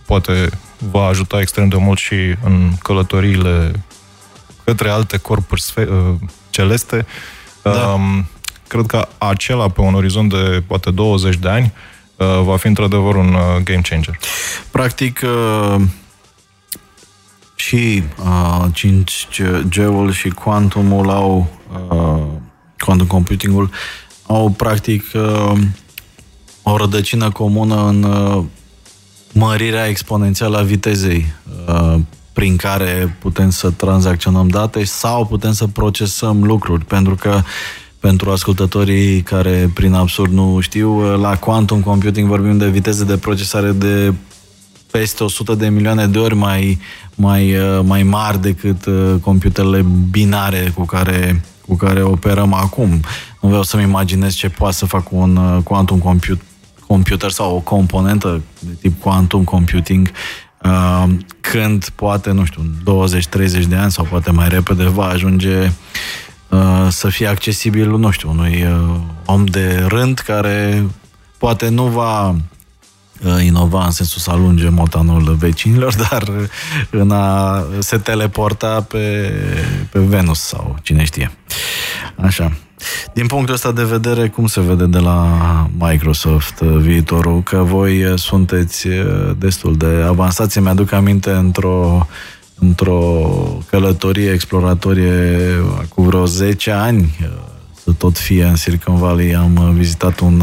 poate 0.06 0.50
va 0.90 1.06
ajuta 1.06 1.40
extrem 1.40 1.68
de 1.68 1.76
mult 1.76 1.98
și 1.98 2.14
în 2.44 2.70
călătoriile 2.82 3.72
către 4.64 4.88
alte 4.88 5.16
corpuri 5.16 5.62
uh, 5.76 5.86
celeste. 6.50 7.06
Da. 7.62 7.70
Um, 7.70 8.26
cred 8.68 8.86
că 8.86 9.08
acela, 9.18 9.68
pe 9.68 9.80
un 9.80 9.94
orizont 9.94 10.30
de 10.30 10.62
poate 10.66 10.90
20 10.90 11.36
de 11.36 11.48
ani, 11.48 11.72
va 12.42 12.56
fi 12.56 12.66
într-adevăr 12.66 13.14
un 13.14 13.30
game 13.64 13.80
changer. 13.80 14.18
Practic, 14.70 15.20
și 17.66 18.02
uh, 18.18 18.64
5G-ul 18.74 20.12
și 20.12 20.28
Quantumul 20.28 21.10
au 21.10 21.46
uh, 21.90 22.22
quantum 22.78 23.06
computingul 23.06 23.70
au 24.26 24.50
practic 24.50 25.04
uh, 25.14 25.52
o 26.62 26.76
rădăcină 26.76 27.30
comună 27.30 27.86
în 27.88 28.02
uh, 28.02 28.44
mărirea 29.32 29.86
exponențială 29.86 30.58
a 30.58 30.62
vitezei 30.62 31.26
uh, 31.68 31.94
prin 32.32 32.56
care 32.56 33.16
putem 33.20 33.50
să 33.50 33.70
tranzacționăm 33.70 34.48
date 34.48 34.84
sau 34.84 35.26
putem 35.26 35.52
să 35.52 35.66
procesăm 35.66 36.44
lucruri, 36.44 36.84
pentru 36.84 37.14
că 37.14 37.40
pentru 37.98 38.30
ascultătorii 38.30 39.22
care 39.22 39.70
prin 39.74 39.92
absurd 39.92 40.32
nu 40.32 40.60
știu, 40.60 41.12
uh, 41.12 41.20
la 41.20 41.36
quantum 41.36 41.80
computing 41.80 42.28
vorbim 42.28 42.58
de 42.58 42.68
viteze 42.68 43.04
de 43.04 43.16
procesare 43.16 43.72
de 43.72 44.14
peste 44.98 45.24
100 45.24 45.54
de 45.54 45.68
milioane 45.68 46.06
de 46.06 46.18
ori 46.18 46.34
mai, 46.34 46.78
mai, 47.14 47.56
uh, 47.56 47.80
mai 47.84 48.02
mari 48.02 48.40
decât 48.40 48.86
uh, 48.86 49.14
computerele 49.20 49.86
binare 50.10 50.72
cu 50.74 50.84
care, 50.84 51.44
cu 51.66 51.74
care 51.76 52.02
operăm 52.02 52.52
acum. 52.52 52.88
Nu 53.40 53.48
vreau 53.48 53.62
să-mi 53.62 53.82
imaginez 53.82 54.34
ce 54.34 54.48
poate 54.48 54.74
să 54.74 54.86
fac 54.86 55.12
un 55.12 55.36
uh, 55.36 55.62
quantum 55.62 55.98
computer, 55.98 56.44
computer 56.86 57.30
sau 57.30 57.56
o 57.56 57.60
componentă 57.60 58.42
de 58.58 58.72
tip 58.80 59.02
quantum 59.02 59.44
computing 59.44 60.10
când 61.40 61.88
poate, 61.94 62.30
nu 62.30 62.44
știu, 62.44 62.62
20-30 62.62 63.68
de 63.68 63.76
ani 63.76 63.92
sau 63.92 64.04
poate 64.04 64.30
mai 64.30 64.48
repede 64.48 64.84
va 64.84 65.06
ajunge 65.06 65.72
să 66.88 67.08
fie 67.08 67.26
accesibil, 67.26 67.96
nu 67.96 68.10
știu, 68.10 68.30
unui 68.30 68.66
om 69.24 69.44
de 69.44 69.84
rând 69.88 70.18
care 70.18 70.86
poate 71.38 71.68
nu 71.68 71.84
va 71.84 72.28
Uh, 72.28 72.53
inova 73.44 73.84
în 73.84 73.90
sensul 73.90 74.20
să 74.20 74.30
alunge 74.30 74.68
motanul 74.68 75.36
vecinilor, 75.38 75.94
dar 76.10 76.32
în 76.90 77.10
a 77.10 77.62
se 77.78 77.96
teleporta 77.96 78.80
pe, 78.88 79.32
pe 79.90 79.98
Venus 79.98 80.40
sau 80.40 80.78
cine 80.82 81.04
știe. 81.04 81.30
Așa. 82.16 82.52
Din 83.12 83.26
punctul 83.26 83.54
ăsta 83.54 83.72
de 83.72 83.84
vedere, 83.84 84.28
cum 84.28 84.46
se 84.46 84.60
vede 84.60 84.86
de 84.86 84.98
la 84.98 85.38
Microsoft 85.78 86.60
uh, 86.60 86.76
viitorul? 86.76 87.42
Că 87.42 87.56
voi 87.56 88.04
uh, 88.04 88.18
sunteți 88.18 88.88
destul 89.38 89.76
de 89.76 90.04
avansați. 90.06 90.58
Mi-aduc 90.58 90.92
aminte 90.92 91.30
într-o 91.30 92.06
într-o 92.58 93.28
călătorie 93.70 94.30
exploratorie 94.30 95.38
cu 95.88 96.02
vreo 96.02 96.26
10 96.26 96.70
ani 96.70 97.18
să 97.84 97.90
tot 97.98 98.18
fie 98.18 98.44
în 98.44 98.56
Silicon 98.56 98.96
Valley. 98.96 99.34
Am 99.34 99.72
vizitat 99.76 100.20
un 100.20 100.42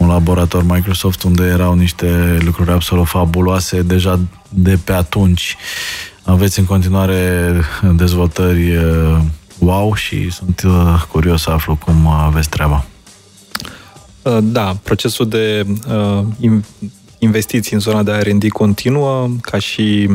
un 0.00 0.08
laborator 0.08 0.62
Microsoft 0.62 1.22
unde 1.22 1.42
erau 1.42 1.74
niște 1.74 2.38
lucruri 2.40 2.70
absolut 2.70 3.06
fabuloase 3.06 3.82
deja 3.82 4.20
de 4.48 4.78
pe 4.84 4.92
atunci. 4.92 5.56
Aveți 6.22 6.58
în 6.58 6.64
continuare 6.64 7.52
dezvoltări 7.96 8.76
uh, 8.76 9.18
wow 9.58 9.94
și 9.94 10.30
sunt 10.30 10.62
uh, 10.66 11.02
curios 11.10 11.42
să 11.42 11.50
aflu 11.50 11.76
cum 11.76 12.06
aveți 12.06 12.48
treaba. 12.48 12.84
Uh, 14.22 14.38
da, 14.42 14.76
procesul 14.82 15.28
de 15.28 15.66
investiții 17.18 17.74
în 17.74 17.80
zona 17.80 18.02
de 18.02 18.12
R&D 18.12 18.48
continuă, 18.48 19.28
ca 19.40 19.58
și 19.58 20.10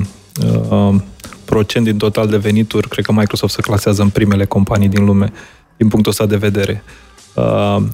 procent 1.45 1.85
din 1.85 1.97
total 1.97 2.27
de 2.27 2.37
venituri, 2.37 2.89
cred 2.89 3.05
că 3.05 3.11
Microsoft 3.11 3.53
se 3.53 3.61
clasează 3.61 4.01
în 4.01 4.09
primele 4.09 4.45
companii 4.45 4.89
din 4.89 5.05
lume 5.05 5.31
din 5.77 5.87
punctul 5.87 6.11
ăsta 6.11 6.25
de 6.25 6.35
vedere. 6.35 6.83
Uh, 6.85 7.05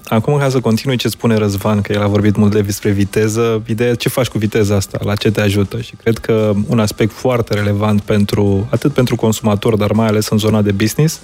acum, 0.04 0.38
ca 0.38 0.48
să 0.48 0.60
continui 0.60 0.96
ce 0.96 1.08
spune 1.08 1.36
Răzvan, 1.36 1.80
că 1.80 1.92
el 1.92 2.02
a 2.02 2.06
vorbit 2.06 2.36
mult 2.36 2.64
despre 2.64 2.90
viteză, 2.90 3.62
ideea 3.66 3.94
ce 3.94 4.08
faci 4.08 4.26
cu 4.26 4.38
viteza 4.38 4.74
asta, 4.74 4.98
la 5.04 5.14
ce 5.14 5.30
te 5.30 5.40
ajută 5.40 5.80
și 5.80 5.94
cred 5.96 6.18
că 6.18 6.52
un 6.66 6.80
aspect 6.80 7.12
foarte 7.12 7.54
relevant 7.54 8.00
pentru, 8.00 8.68
atât 8.70 8.92
pentru 8.92 9.16
consumator, 9.16 9.76
dar 9.76 9.92
mai 9.92 10.06
ales 10.06 10.28
în 10.28 10.38
zona 10.38 10.62
de 10.62 10.72
business, 10.72 11.20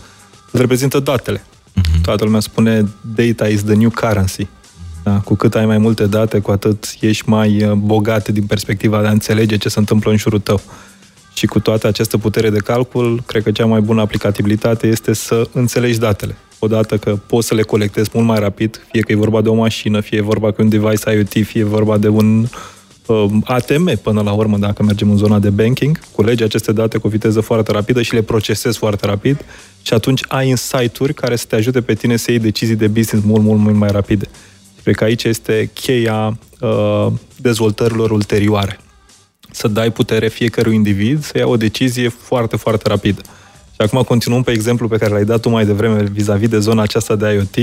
îl 0.50 0.60
reprezintă 0.60 0.98
datele. 0.98 1.38
Uh-huh. 1.40 2.00
Toată 2.02 2.24
lumea 2.24 2.40
spune 2.40 2.88
data 3.14 3.48
is 3.48 3.62
the 3.62 3.74
new 3.74 3.90
currency. 3.90 4.46
Da? 5.02 5.20
Cu 5.24 5.34
cât 5.34 5.54
ai 5.54 5.66
mai 5.66 5.78
multe 5.78 6.06
date, 6.06 6.38
cu 6.38 6.50
atât 6.50 6.96
ești 7.00 7.28
mai 7.28 7.64
uh, 7.64 7.72
bogat 7.72 8.28
din 8.28 8.46
perspectiva 8.46 9.00
de 9.00 9.06
a 9.06 9.10
înțelege 9.10 9.56
ce 9.56 9.68
se 9.68 9.78
întâmplă 9.78 10.10
în 10.10 10.16
jurul 10.16 10.40
tău. 10.40 10.60
Și 11.34 11.46
cu 11.46 11.60
toată 11.60 11.86
această 11.86 12.18
putere 12.18 12.50
de 12.50 12.58
calcul, 12.58 13.22
cred 13.26 13.42
că 13.42 13.50
cea 13.50 13.66
mai 13.66 13.80
bună 13.80 14.00
aplicabilitate 14.00 14.86
este 14.86 15.12
să 15.12 15.48
înțelegi 15.52 15.98
datele 15.98 16.36
odată 16.58 16.96
că 16.96 17.18
poți 17.26 17.46
să 17.46 17.54
le 17.54 17.62
colectezi 17.62 18.10
mult 18.12 18.26
mai 18.26 18.38
rapid, 18.38 18.86
fie 18.90 19.00
că 19.00 19.12
e 19.12 19.16
vorba 19.16 19.40
de 19.40 19.48
o 19.48 19.54
mașină, 19.54 20.00
fie 20.00 20.18
e 20.18 20.22
vorba 20.22 20.50
de 20.50 20.62
un 20.62 20.68
device 20.68 21.10
IoT, 21.10 21.46
fie 21.46 21.60
e 21.60 21.64
vorba 21.64 21.98
de 21.98 22.08
un 22.08 22.46
uh, 23.06 23.26
ATM 23.44 24.00
până 24.02 24.22
la 24.22 24.32
urmă, 24.32 24.58
dacă 24.58 24.82
mergem 24.82 25.10
în 25.10 25.16
zona 25.16 25.38
de 25.38 25.50
banking, 25.50 25.98
culegi 26.12 26.42
aceste 26.42 26.72
date 26.72 26.98
cu 26.98 27.06
o 27.06 27.10
viteză 27.10 27.40
foarte 27.40 27.72
rapidă 27.72 28.02
și 28.02 28.14
le 28.14 28.22
procesezi 28.22 28.78
foarte 28.78 29.06
rapid 29.06 29.44
și 29.82 29.94
atunci 29.94 30.20
ai 30.28 30.48
insight-uri 30.48 31.14
care 31.14 31.36
să 31.36 31.44
te 31.48 31.56
ajute 31.56 31.80
pe 31.80 31.94
tine 31.94 32.16
să 32.16 32.30
iei 32.30 32.40
decizii 32.40 32.76
de 32.76 32.86
business 32.86 33.26
mult, 33.26 33.42
mult, 33.42 33.60
mult 33.60 33.76
mai 33.76 33.90
rapide. 33.90 34.28
Cred 34.82 34.94
că 34.94 35.04
aici 35.04 35.24
este 35.24 35.70
cheia 35.74 36.38
uh, 36.60 37.06
dezvoltărilor 37.36 38.10
ulterioare. 38.10 38.80
Să 39.50 39.68
dai 39.68 39.92
putere 39.92 40.28
fiecărui 40.28 40.74
individ 40.74 41.24
să 41.24 41.38
ia 41.38 41.46
o 41.46 41.56
decizie 41.56 42.08
foarte, 42.08 42.56
foarte 42.56 42.88
rapidă. 42.88 43.20
Și 43.80 43.84
acum 43.86 44.02
continuăm 44.02 44.42
pe 44.42 44.50
exemplu 44.50 44.88
pe 44.88 44.96
care 44.96 45.12
l-ai 45.12 45.24
dat 45.24 45.40
tu 45.40 45.48
mai 45.48 45.66
devreme 45.66 46.02
vis-a-vis 46.02 46.48
de 46.48 46.58
zona 46.58 46.82
aceasta 46.82 47.16
de 47.16 47.32
IoT. 47.32 47.56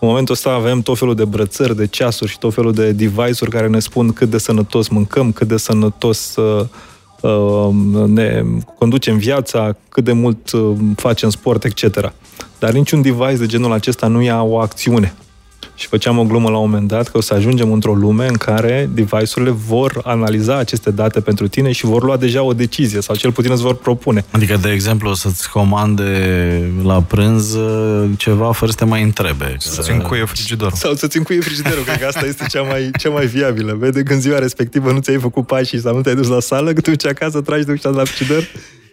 În 0.00 0.08
momentul 0.08 0.34
ăsta 0.34 0.50
avem 0.50 0.80
tot 0.80 0.98
felul 0.98 1.14
de 1.14 1.24
brățări, 1.24 1.76
de 1.76 1.86
ceasuri 1.86 2.30
și 2.30 2.38
tot 2.38 2.54
felul 2.54 2.72
de 2.72 2.92
device-uri 2.92 3.50
care 3.50 3.68
ne 3.68 3.78
spun 3.78 4.12
cât 4.12 4.30
de 4.30 4.38
sănătos 4.38 4.88
mâncăm, 4.88 5.32
cât 5.32 5.48
de 5.48 5.56
sănătos 5.56 6.36
uh, 6.36 6.66
uh, 7.20 7.74
ne 8.06 8.44
conducem 8.78 9.16
viața, 9.16 9.76
cât 9.88 10.04
de 10.04 10.12
mult 10.12 10.52
uh, 10.52 10.76
facem 10.96 11.30
sport, 11.30 11.64
etc. 11.64 12.12
Dar 12.58 12.72
niciun 12.72 13.02
device 13.02 13.36
de 13.36 13.46
genul 13.46 13.72
acesta 13.72 14.06
nu 14.06 14.22
ia 14.22 14.42
o 14.42 14.58
acțiune. 14.58 15.14
Și 15.74 15.86
făceam 15.86 16.18
o 16.18 16.24
glumă 16.24 16.50
la 16.50 16.56
un 16.56 16.70
moment 16.70 16.88
dat 16.88 17.08
că 17.08 17.16
o 17.16 17.20
să 17.20 17.34
ajungem 17.34 17.72
într-o 17.72 17.94
lume 17.94 18.26
în 18.26 18.34
care 18.34 18.90
device-urile 18.92 19.50
vor 19.50 20.00
analiza 20.04 20.58
aceste 20.58 20.90
date 20.90 21.20
pentru 21.20 21.48
tine 21.48 21.72
și 21.72 21.84
vor 21.84 22.02
lua 22.02 22.16
deja 22.16 22.42
o 22.42 22.52
decizie 22.52 23.00
sau 23.00 23.16
cel 23.16 23.32
puțin 23.32 23.50
îți 23.52 23.62
vor 23.62 23.74
propune. 23.74 24.24
Adică, 24.30 24.56
de 24.56 24.70
exemplu, 24.70 25.10
o 25.10 25.14
să-ți 25.14 25.50
comande 25.50 26.72
la 26.82 27.02
prânz 27.02 27.54
uh, 27.54 28.10
ceva 28.16 28.52
fără 28.52 28.70
să 28.70 28.76
te 28.76 28.84
mai 28.84 29.02
întrebe. 29.02 29.56
Să-ți 29.58 29.90
încuie 29.90 30.24
frigiderul. 30.24 30.72
Sau 30.74 30.94
să-ți 30.94 31.16
încuie 31.16 31.40
frigiderul, 31.40 31.82
cred 31.82 31.98
că 31.98 32.06
asta 32.06 32.26
este 32.26 32.44
cea 32.48 32.62
mai, 32.62 32.90
cea 32.98 33.10
mai 33.10 33.26
viabilă. 33.26 33.76
Vede 33.78 34.02
când 34.02 34.20
ziua 34.20 34.38
respectivă 34.38 34.92
nu 34.92 34.98
ți-ai 34.98 35.18
făcut 35.18 35.46
pașii 35.46 35.80
sau 35.80 35.94
nu 35.94 36.00
te-ai 36.00 36.14
dus 36.14 36.28
la 36.28 36.40
sală, 36.40 36.72
că 36.72 36.80
tu 36.80 36.90
duci 36.90 37.06
acasă, 37.06 37.40
tragi 37.40 37.64
duci 37.64 37.82
la 37.82 38.04
frigider, 38.04 38.42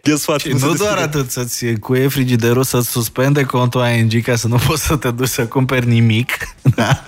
E 0.03 0.15
sfat, 0.15 0.47
nu, 0.47 0.57
nu 0.57 0.73
doar 0.73 0.97
atât, 0.97 1.29
să-ți 1.29 1.65
cuie 1.65 2.07
frigiderul, 2.07 2.63
să-ți 2.63 2.89
suspende 2.89 3.43
contul 3.43 3.81
ING 3.97 4.23
ca 4.23 4.35
să 4.35 4.47
nu 4.47 4.57
poți 4.67 4.85
să 4.85 4.95
te 4.95 5.11
duci 5.11 5.27
să 5.27 5.45
cumperi 5.45 5.87
nimic. 5.87 6.31
Da? 6.75 7.03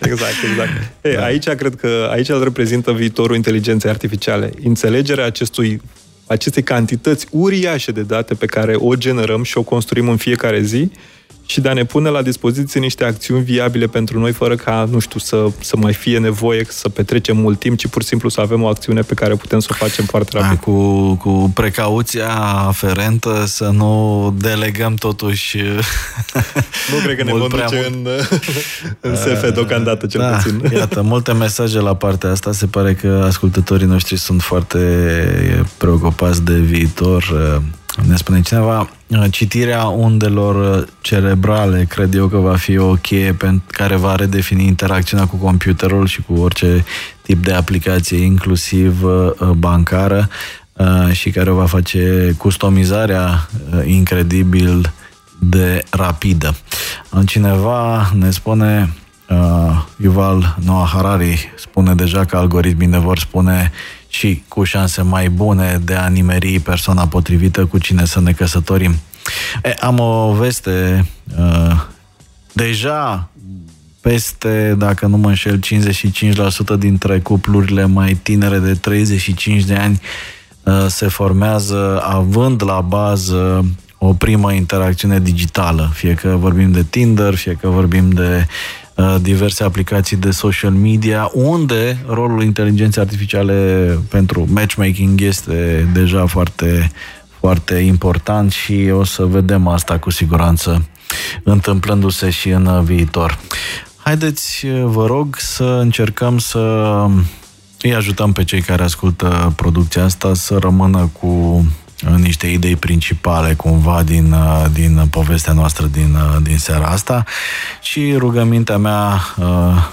Exact, 0.00 0.34
exact. 0.50 0.70
Ei, 1.02 1.14
da. 1.14 1.24
Aici 1.24 1.48
cred 1.48 1.74
că 1.74 2.08
aici 2.12 2.28
îl 2.28 2.42
reprezintă 2.42 2.92
viitorul 2.92 3.36
inteligenței 3.36 3.90
artificiale. 3.90 4.50
Înțelegerea 4.64 5.24
acestui 5.24 5.80
acestei 6.26 6.62
cantități 6.62 7.26
uriașe 7.30 7.92
de 7.92 8.02
date 8.02 8.34
pe 8.34 8.46
care 8.46 8.74
o 8.74 8.94
generăm 8.94 9.42
și 9.42 9.58
o 9.58 9.62
construim 9.62 10.08
în 10.08 10.16
fiecare 10.16 10.62
zi 10.62 10.90
și 11.46 11.60
de 11.60 11.68
a 11.68 11.72
ne 11.72 11.84
pune 11.84 12.08
la 12.08 12.22
dispoziție 12.22 12.80
niște 12.80 13.04
acțiuni 13.04 13.44
viabile 13.44 13.86
pentru 13.86 14.18
noi, 14.18 14.32
fără 14.32 14.54
ca, 14.54 14.88
nu 14.90 14.98
știu, 14.98 15.20
să, 15.20 15.46
să 15.60 15.76
mai 15.76 15.92
fie 15.92 16.18
nevoie 16.18 16.66
să 16.68 16.88
petrecem 16.88 17.36
mult 17.36 17.58
timp, 17.58 17.78
ci 17.78 17.86
pur 17.86 18.02
și 18.02 18.08
simplu 18.08 18.28
să 18.28 18.40
avem 18.40 18.62
o 18.62 18.66
acțiune 18.66 19.00
pe 19.00 19.14
care 19.14 19.34
putem 19.34 19.58
să 19.58 19.68
o 19.70 19.74
facem 19.74 20.04
foarte 20.04 20.30
rapid. 20.32 20.48
Da, 20.48 20.56
cu, 20.56 21.14
cu 21.14 21.50
precauția 21.54 22.28
aferentă 22.66 23.44
să 23.46 23.64
nu 23.64 24.34
delegăm 24.38 24.94
totuși 24.94 25.56
Nu 26.92 26.98
cred 27.02 27.16
că 27.16 27.24
ne 27.24 27.32
vom 27.32 27.48
duce 27.48 27.86
în, 27.90 28.06
în 29.10 29.16
SF 29.16 29.52
deocamdată, 29.52 30.06
cel 30.06 30.20
da, 30.20 30.28
puțin. 30.28 30.62
Iată, 30.78 31.02
multe 31.02 31.32
mesaje 31.32 31.80
la 31.80 31.94
partea 31.94 32.30
asta. 32.30 32.52
Se 32.52 32.66
pare 32.66 32.94
că 32.94 33.24
ascultătorii 33.26 33.86
noștri 33.86 34.16
sunt 34.16 34.42
foarte 34.42 34.78
preocupați 35.78 36.44
de 36.44 36.54
viitor 36.54 37.24
ne 38.02 38.16
spune 38.16 38.40
cineva, 38.40 38.88
citirea 39.30 39.84
undelor 39.84 40.86
cerebrale 41.00 41.84
cred 41.84 42.14
eu 42.14 42.26
că 42.26 42.36
va 42.36 42.56
fi 42.56 42.78
o 42.78 42.94
cheie 42.94 43.32
pentru 43.32 43.62
care 43.66 43.96
va 43.96 44.14
redefini 44.14 44.66
interacțiunea 44.66 45.26
cu 45.26 45.36
computerul 45.36 46.06
și 46.06 46.22
cu 46.22 46.32
orice 46.32 46.84
tip 47.22 47.44
de 47.44 47.52
aplicație, 47.52 48.18
inclusiv 48.18 49.02
uh, 49.02 49.30
bancară, 49.56 50.28
uh, 50.72 51.12
și 51.12 51.30
care 51.30 51.50
va 51.50 51.66
face 51.66 52.34
customizarea 52.38 53.48
uh, 53.74 53.82
incredibil 53.86 54.92
de 55.38 55.82
rapidă. 55.90 56.56
Cineva 57.26 58.10
ne 58.14 58.30
spune 58.30 58.92
Yuval 59.96 60.56
Noah 60.64 60.90
Harari 60.92 61.52
spune 61.58 61.94
deja 61.94 62.24
că 62.24 62.36
algoritmii 62.36 62.86
ne 62.86 62.98
vor 62.98 63.18
spune 63.18 63.72
și 64.08 64.42
cu 64.48 64.64
șanse 64.64 65.02
mai 65.02 65.28
bune 65.28 65.80
de 65.84 65.94
a 65.94 66.06
nimeri 66.06 66.58
persoana 66.58 67.06
potrivită 67.06 67.64
cu 67.64 67.78
cine 67.78 68.04
să 68.04 68.20
ne 68.20 68.32
căsătorim. 68.32 68.94
E, 69.62 69.76
am 69.80 69.98
o 69.98 70.32
veste. 70.32 71.06
Uh, 71.38 71.80
deja 72.52 73.28
peste, 74.00 74.74
dacă 74.78 75.06
nu 75.06 75.16
mă 75.16 75.28
înșel, 75.28 75.60
55% 76.76 76.78
dintre 76.78 77.20
cuplurile 77.20 77.84
mai 77.84 78.14
tinere 78.14 78.58
de 78.58 78.74
35 78.74 79.62
de 79.62 79.74
ani 79.74 80.00
uh, 80.62 80.86
se 80.88 81.08
formează 81.08 82.02
având 82.04 82.64
la 82.64 82.80
bază 82.80 83.64
o 83.98 84.12
primă 84.12 84.52
interacțiune 84.52 85.20
digitală, 85.20 85.90
fie 85.94 86.14
că 86.14 86.28
vorbim 86.28 86.72
de 86.72 86.82
Tinder, 86.82 87.34
fie 87.34 87.52
că 87.60 87.68
vorbim 87.68 88.10
de 88.10 88.46
Uh, 88.46 88.85
diverse 89.20 89.64
aplicații 89.64 90.16
de 90.16 90.30
social 90.30 90.72
media, 90.72 91.30
unde 91.34 91.98
rolul 92.06 92.42
inteligenței 92.42 93.02
artificiale 93.02 93.98
pentru 94.08 94.46
matchmaking 94.48 95.20
este 95.20 95.88
deja 95.92 96.26
foarte, 96.26 96.90
foarte 97.40 97.74
important 97.74 98.52
și 98.52 98.90
o 98.92 99.04
să 99.04 99.24
vedem 99.24 99.68
asta 99.68 99.98
cu 99.98 100.10
siguranță 100.10 100.88
întâmplându-se 101.42 102.30
și 102.30 102.48
în 102.48 102.84
viitor. 102.84 103.38
Haideți, 103.96 104.66
vă 104.84 105.06
rog, 105.06 105.36
să 105.38 105.78
încercăm 105.80 106.38
să 106.38 106.58
îi 107.80 107.94
ajutăm 107.94 108.32
pe 108.32 108.44
cei 108.44 108.60
care 108.60 108.82
ascultă 108.82 109.52
producția 109.56 110.04
asta 110.04 110.34
să 110.34 110.56
rămână 110.58 111.10
cu 111.20 111.26
uh, 111.26 111.64
niște 112.16 112.46
idei 112.46 112.76
principale 112.76 113.54
cumva 113.54 114.02
din, 114.02 114.32
uh, 114.32 114.64
din 114.72 115.06
povestea 115.10 115.52
noastră 115.52 115.86
din, 115.86 116.14
uh, 116.14 116.42
din 116.42 116.58
seara 116.58 116.86
asta 116.86 117.24
și 117.82 118.14
rugămintea 118.16 118.76
mea 118.76 119.20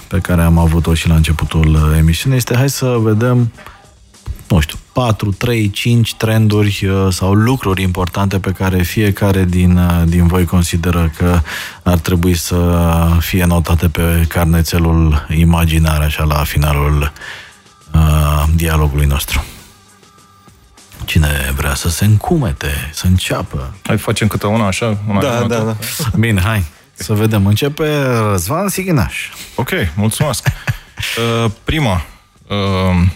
pe 0.08 0.18
care 0.18 0.42
am 0.42 0.58
avut-o 0.58 0.94
și 0.94 1.08
la 1.08 1.14
începutul 1.14 1.94
emisiunii 1.96 2.36
este 2.36 2.56
hai 2.56 2.70
să 2.70 2.96
vedem 3.00 3.52
nu 4.48 4.60
știu, 4.60 4.78
4, 4.92 5.32
3, 5.32 5.70
5 5.70 6.14
trenduri 6.14 6.88
sau 7.10 7.32
lucruri 7.32 7.82
importante 7.82 8.38
pe 8.38 8.50
care 8.50 8.82
fiecare 8.82 9.44
din, 9.44 9.80
din 10.06 10.26
voi 10.26 10.44
consideră 10.44 11.10
că 11.16 11.40
ar 11.82 11.98
trebui 11.98 12.34
să 12.34 12.56
fie 13.18 13.44
notate 13.44 13.88
pe 13.88 14.24
carnețelul 14.28 15.26
imaginar 15.36 16.00
așa 16.00 16.24
la 16.24 16.44
finalul 16.44 17.12
uh, 17.94 18.44
dialogului 18.54 19.06
nostru. 19.06 19.44
Cine 21.04 21.52
vrea 21.56 21.74
să 21.74 21.88
se 21.88 22.04
încumete, 22.04 22.90
să 22.92 23.06
înceapă? 23.06 23.74
Hai, 23.82 23.98
facem 23.98 24.26
câte 24.26 24.46
una 24.46 24.66
așa? 24.66 24.98
Una 25.08 25.20
da, 25.20 25.44
da, 25.46 25.58
da. 25.58 25.76
Bine, 26.18 26.40
hai. 26.40 26.64
Să 26.94 27.12
vedem. 27.12 27.46
Începe 27.46 28.02
Răzvan 28.30 28.68
Sighinaș. 28.68 29.28
Ok, 29.54 29.70
mulțumesc. 29.94 30.46
uh, 31.44 31.50
prima. 31.64 32.04
Uh, 32.48 33.08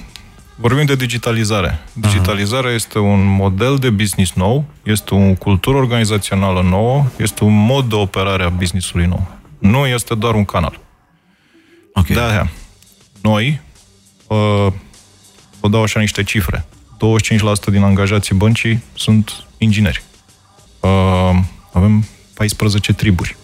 vorbim 0.55 0.85
de 0.85 0.95
digitalizare. 0.95 1.79
Digitalizarea 1.93 2.71
uh-huh. 2.71 2.75
este 2.75 2.99
un 2.99 3.25
model 3.25 3.77
de 3.77 3.91
business 3.91 4.33
nou, 4.33 4.65
este 4.83 5.15
o 5.15 5.33
cultură 5.35 5.77
organizațională 5.77 6.63
nouă, 6.63 7.07
este 7.17 7.45
un 7.45 7.65
mod 7.65 7.89
de 7.89 7.95
operare 7.95 8.45
a 8.45 8.49
businessului 8.49 9.07
nou. 9.07 9.29
Nu 9.59 9.87
este 9.87 10.15
doar 10.15 10.35
un 10.35 10.45
canal. 10.45 10.81
Okay. 11.95 12.17
De-aia, 12.17 12.51
noi, 13.23 13.61
uh, 14.27 14.73
vă 15.61 15.69
dau 15.69 15.83
așa 15.83 16.01
niște 16.01 16.23
cifre. 16.23 16.67
25% 16.99 17.71
din 17.71 17.83
angajații 17.83 18.35
băncii 18.35 18.83
sunt 18.95 19.45
ingineri. 19.59 20.03
Uh, 20.81 21.39
avem 21.73 22.05
14 22.35 22.93
triburi 22.93 23.37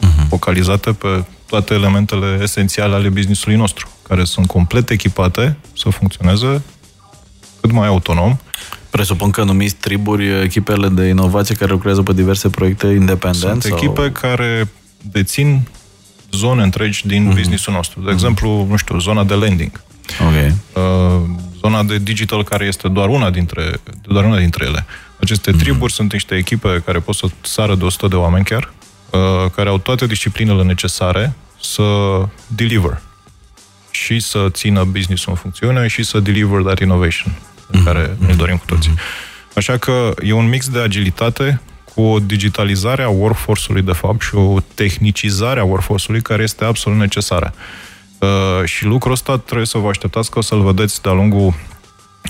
uh-huh. 0.00 0.28
focalizate 0.28 0.92
pe 0.92 1.24
toate 1.46 1.74
elementele 1.74 2.38
esențiale 2.42 2.94
ale 2.94 3.08
businessului 3.08 3.56
nostru, 3.56 3.88
care 4.08 4.24
sunt 4.24 4.46
complet 4.46 4.90
echipate 4.90 5.56
să 5.76 5.88
funcționeze 5.88 6.62
cât 7.60 7.72
mai 7.72 7.86
autonom. 7.86 8.36
Presupun 8.90 9.30
că 9.30 9.42
numiți 9.42 9.74
triburi 9.74 10.42
echipele 10.42 10.88
de 10.88 11.04
inovație 11.04 11.54
care 11.54 11.70
lucrează 11.70 12.02
pe 12.02 12.12
diverse 12.12 12.48
proiecte 12.48 12.86
independente? 12.86 13.48
Sunt 13.48 13.62
sau... 13.62 13.76
echipe 13.76 14.12
care 14.12 14.68
dețin 15.02 15.68
zone 16.32 16.62
întregi 16.62 17.06
din 17.06 17.30
uh-huh. 17.30 17.34
businessul 17.34 17.72
nostru. 17.72 18.00
De 18.00 18.08
uh-huh. 18.08 18.12
exemplu, 18.12 18.66
nu 18.68 18.76
știu, 18.76 18.98
zona 18.98 19.24
de 19.24 19.34
lending. 19.34 19.82
Okay. 20.28 20.54
Uh, 21.62 21.70
zona 21.70 21.82
de 21.82 21.98
digital 21.98 22.44
care 22.44 22.64
este 22.64 22.88
doar 22.88 23.08
una 23.08 23.30
dintre, 23.30 23.80
doar 24.02 24.24
una 24.24 24.38
dintre 24.38 24.64
ele. 24.64 24.86
Aceste 25.20 25.50
mm-hmm. 25.50 25.58
triburi 25.58 25.92
sunt 25.92 26.12
niște 26.12 26.34
echipe 26.34 26.82
care 26.84 26.98
pot 26.98 27.14
să 27.14 27.26
sară 27.40 27.74
de 27.74 27.84
100 27.84 28.08
de 28.08 28.16
oameni 28.16 28.44
chiar, 28.44 28.72
uh, 29.10 29.50
care 29.54 29.68
au 29.68 29.78
toate 29.78 30.06
disciplinele 30.06 30.62
necesare 30.62 31.32
să 31.60 32.20
deliver 32.46 33.00
și 33.90 34.20
să 34.20 34.46
țină 34.48 34.84
business-ul 34.84 35.32
în 35.32 35.38
funcțiune 35.38 35.86
și 35.86 36.02
să 36.02 36.20
deliver 36.20 36.62
that 36.62 36.80
innovation 36.80 37.32
mm-hmm. 37.32 37.70
pe 37.70 37.82
care 37.84 38.16
ne 38.26 38.34
dorim 38.34 38.56
cu 38.56 38.64
toții. 38.66 38.92
Mm-hmm. 38.92 39.54
Așa 39.54 39.76
că 39.76 40.14
e 40.22 40.32
un 40.32 40.48
mix 40.48 40.68
de 40.68 40.78
agilitate 40.78 41.60
cu 41.94 42.02
o 42.02 42.18
digitalizare 42.18 43.02
a 43.02 43.08
workforce-ului, 43.08 43.82
de 43.82 43.92
fapt, 43.92 44.22
și 44.22 44.34
o 44.34 44.60
tehnicizare 44.74 45.60
a 45.60 45.64
workforce-ului 45.64 46.22
care 46.22 46.42
este 46.42 46.64
absolut 46.64 46.98
necesară. 46.98 47.54
Uh, 47.54 47.87
și 48.64 48.84
lucrul 48.84 49.12
ăsta 49.12 49.38
trebuie 49.38 49.66
să 49.66 49.78
vă 49.78 49.88
așteptați 49.88 50.30
că 50.30 50.38
o 50.38 50.42
să-l 50.42 50.62
vedeți 50.62 51.02
de-a 51.02 51.12
lungul 51.12 51.54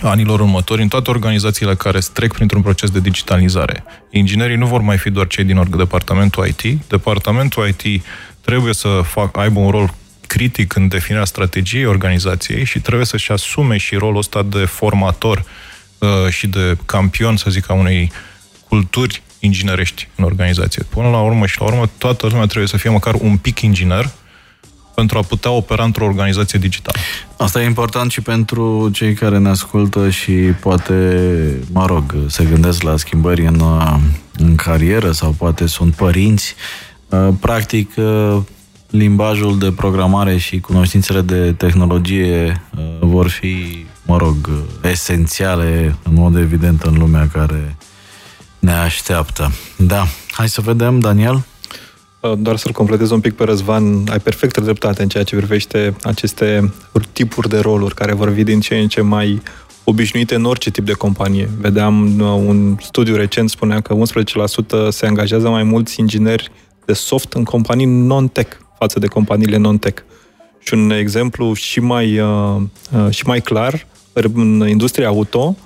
anilor 0.02 0.40
următori 0.40 0.82
în 0.82 0.88
toate 0.88 1.10
organizațiile 1.10 1.74
care 1.74 1.98
trec 2.12 2.32
printr-un 2.32 2.62
proces 2.62 2.90
de 2.90 3.00
digitalizare. 3.00 3.84
Inginerii 4.10 4.56
nu 4.56 4.66
vor 4.66 4.80
mai 4.80 4.98
fi 4.98 5.10
doar 5.10 5.26
cei 5.26 5.44
din 5.44 5.68
departamentul 5.76 6.46
IT. 6.46 6.80
Departamentul 6.88 7.68
IT 7.68 8.04
trebuie 8.40 8.74
să 8.74 9.00
fac, 9.04 9.36
aibă 9.36 9.60
un 9.60 9.70
rol 9.70 9.94
critic 10.26 10.74
în 10.74 10.88
definirea 10.88 11.24
strategiei 11.24 11.84
organizației 11.84 12.64
și 12.64 12.80
trebuie 12.80 13.06
să-și 13.06 13.32
asume 13.32 13.76
și 13.76 13.94
rolul 13.94 14.16
ăsta 14.16 14.42
de 14.42 14.64
formator 14.64 15.44
uh, 15.98 16.08
și 16.28 16.46
de 16.46 16.76
campion, 16.86 17.36
să 17.36 17.50
zic, 17.50 17.70
a 17.70 17.72
unei 17.72 18.12
culturi 18.68 19.22
inginerești 19.38 20.08
în 20.14 20.24
organizație. 20.24 20.82
Până 20.88 21.08
la 21.08 21.20
urmă 21.20 21.46
și 21.46 21.60
la 21.60 21.66
urmă, 21.66 21.90
toată 21.98 22.26
lumea 22.26 22.46
trebuie 22.46 22.68
să 22.68 22.76
fie 22.76 22.90
măcar 22.90 23.14
un 23.14 23.36
pic 23.36 23.60
inginer 23.60 24.10
pentru 24.98 25.18
a 25.18 25.22
putea 25.22 25.50
opera 25.50 25.84
într-o 25.84 26.04
organizație 26.04 26.58
digitală. 26.58 26.98
Asta 27.36 27.62
e 27.62 27.64
important 27.64 28.10
și 28.10 28.20
pentru 28.20 28.90
cei 28.92 29.14
care 29.14 29.38
ne 29.38 29.48
ascultă 29.48 30.10
și 30.10 30.32
poate, 30.32 30.94
mă 31.72 31.86
rog, 31.86 32.14
se 32.26 32.44
gândesc 32.44 32.82
la 32.82 32.96
schimbări 32.96 33.46
în, 33.46 33.62
în 34.36 34.54
carieră 34.54 35.12
sau 35.12 35.30
poate 35.30 35.66
sunt 35.66 35.94
părinți. 35.94 36.54
Uh, 37.08 37.28
practic, 37.40 37.90
uh, 37.96 38.36
limbajul 38.90 39.58
de 39.58 39.72
programare 39.72 40.36
și 40.36 40.60
cunoștințele 40.60 41.20
de 41.20 41.52
tehnologie 41.52 42.62
uh, 42.76 42.84
vor 43.00 43.28
fi, 43.28 43.86
mă 44.06 44.16
rog, 44.16 44.50
esențiale 44.82 45.94
în 46.02 46.14
mod 46.14 46.36
evident 46.36 46.82
în 46.82 46.94
lumea 46.98 47.28
care 47.32 47.76
ne 48.58 48.72
așteaptă. 48.72 49.52
Da, 49.76 50.06
hai 50.30 50.48
să 50.48 50.60
vedem, 50.60 50.98
Daniel. 50.98 51.44
Uh, 52.20 52.32
doar 52.38 52.56
să-l 52.56 52.72
completez 52.72 53.10
un 53.10 53.20
pic 53.20 53.34
pe 53.34 53.44
Răzvan, 53.44 54.08
ai 54.08 54.18
perfectă 54.18 54.60
dreptate 54.60 55.02
în 55.02 55.08
ceea 55.08 55.24
ce 55.24 55.36
privește 55.36 55.96
aceste 56.02 56.72
tipuri 57.12 57.48
de 57.48 57.58
roluri 57.58 57.94
care 57.94 58.12
vor 58.12 58.32
fi 58.32 58.42
din 58.42 58.60
ce 58.60 58.78
în 58.78 58.88
ce 58.88 59.00
mai 59.00 59.42
obișnuite 59.84 60.34
în 60.34 60.44
orice 60.44 60.70
tip 60.70 60.84
de 60.84 60.92
companie. 60.92 61.48
Vedeam 61.58 62.20
uh, 62.20 62.26
un 62.26 62.76
studiu 62.80 63.16
recent 63.16 63.50
spunea 63.50 63.80
că 63.80 63.96
11% 64.86 64.88
se 64.88 65.06
angajează 65.06 65.48
mai 65.48 65.62
mulți 65.62 66.00
ingineri 66.00 66.50
de 66.84 66.92
soft 66.92 67.32
în 67.32 67.44
companii 67.44 67.86
non-tech 67.86 68.56
față 68.78 68.98
de 68.98 69.06
companiile 69.06 69.56
non-tech. 69.56 70.02
Și 70.58 70.74
un 70.74 70.90
exemplu 70.90 71.52
și 71.52 71.80
mai, 71.80 72.18
uh, 72.18 72.60
și 73.10 73.26
mai 73.26 73.40
clar, 73.40 73.86
în 74.12 74.68
industria 74.68 75.06
auto, 75.06 75.56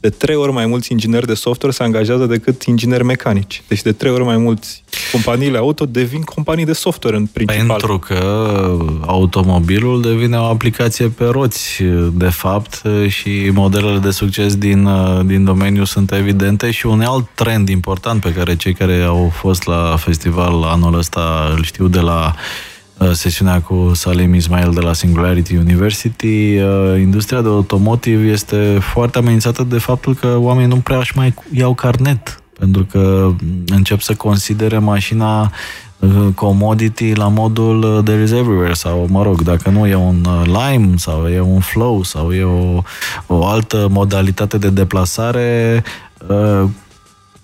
de 0.00 0.08
trei 0.08 0.36
ori 0.36 0.52
mai 0.52 0.66
mulți 0.66 0.92
ingineri 0.92 1.26
de 1.26 1.34
software 1.34 1.74
se 1.74 1.82
angajează 1.82 2.26
decât 2.26 2.62
ingineri 2.62 3.04
mecanici. 3.04 3.62
Deci 3.68 3.82
de 3.82 3.92
trei 3.92 4.12
ori 4.12 4.24
mai 4.24 4.36
mulți 4.36 4.82
companiile 5.12 5.58
auto 5.58 5.86
devin 5.86 6.22
companii 6.22 6.64
de 6.64 6.72
software 6.72 7.16
în 7.16 7.26
principal. 7.26 7.66
Pentru 7.66 7.98
că 7.98 8.76
automobilul 9.06 10.02
devine 10.02 10.36
o 10.36 10.44
aplicație 10.44 11.08
pe 11.08 11.24
roți, 11.24 11.82
de 12.12 12.28
fapt, 12.28 12.82
și 13.08 13.50
modelele 13.52 13.98
de 13.98 14.10
succes 14.10 14.56
din, 14.56 14.88
din 15.26 15.44
domeniu 15.44 15.84
sunt 15.84 16.12
evidente 16.12 16.70
și 16.70 16.86
un 16.86 17.00
alt 17.00 17.26
trend 17.34 17.68
important 17.68 18.20
pe 18.20 18.32
care 18.32 18.56
cei 18.56 18.72
care 18.72 19.02
au 19.02 19.32
fost 19.34 19.66
la 19.66 19.96
festival 19.98 20.62
anul 20.62 20.98
ăsta 20.98 21.52
îl 21.56 21.62
știu 21.62 21.88
de 21.88 22.00
la 22.00 22.34
Uh, 22.34 22.77
sesiunea 23.12 23.60
cu 23.60 23.90
Salim 23.94 24.34
Ismail 24.34 24.70
de 24.72 24.80
la 24.80 24.92
Singularity 24.92 25.56
University, 25.56 26.58
uh, 26.58 27.00
industria 27.00 27.40
de 27.40 27.48
automotive 27.48 28.30
este 28.30 28.78
foarte 28.80 29.18
amenințată 29.18 29.62
de 29.62 29.78
faptul 29.78 30.14
că 30.14 30.36
oamenii 30.38 30.68
nu 30.68 30.76
prea 30.76 30.98
își 30.98 31.16
mai 31.16 31.34
iau 31.52 31.74
carnet, 31.74 32.42
pentru 32.58 32.84
că 32.84 33.32
încep 33.66 34.00
să 34.00 34.14
considere 34.14 34.78
mașina 34.78 35.52
uh, 35.98 36.26
commodity 36.34 37.12
la 37.12 37.28
modul 37.28 38.02
there 38.04 38.22
is 38.22 38.30
everywhere 38.30 38.72
sau, 38.72 39.06
mă 39.10 39.22
rog, 39.22 39.42
dacă 39.42 39.70
nu 39.70 39.86
e 39.86 39.94
un 39.94 40.26
Lime 40.44 40.96
sau 40.96 41.28
e 41.28 41.40
un 41.40 41.60
Flow 41.60 42.02
sau 42.02 42.32
e 42.32 42.42
o, 42.42 42.82
o 43.26 43.46
altă 43.46 43.88
modalitate 43.90 44.58
de 44.58 44.70
deplasare, 44.70 45.82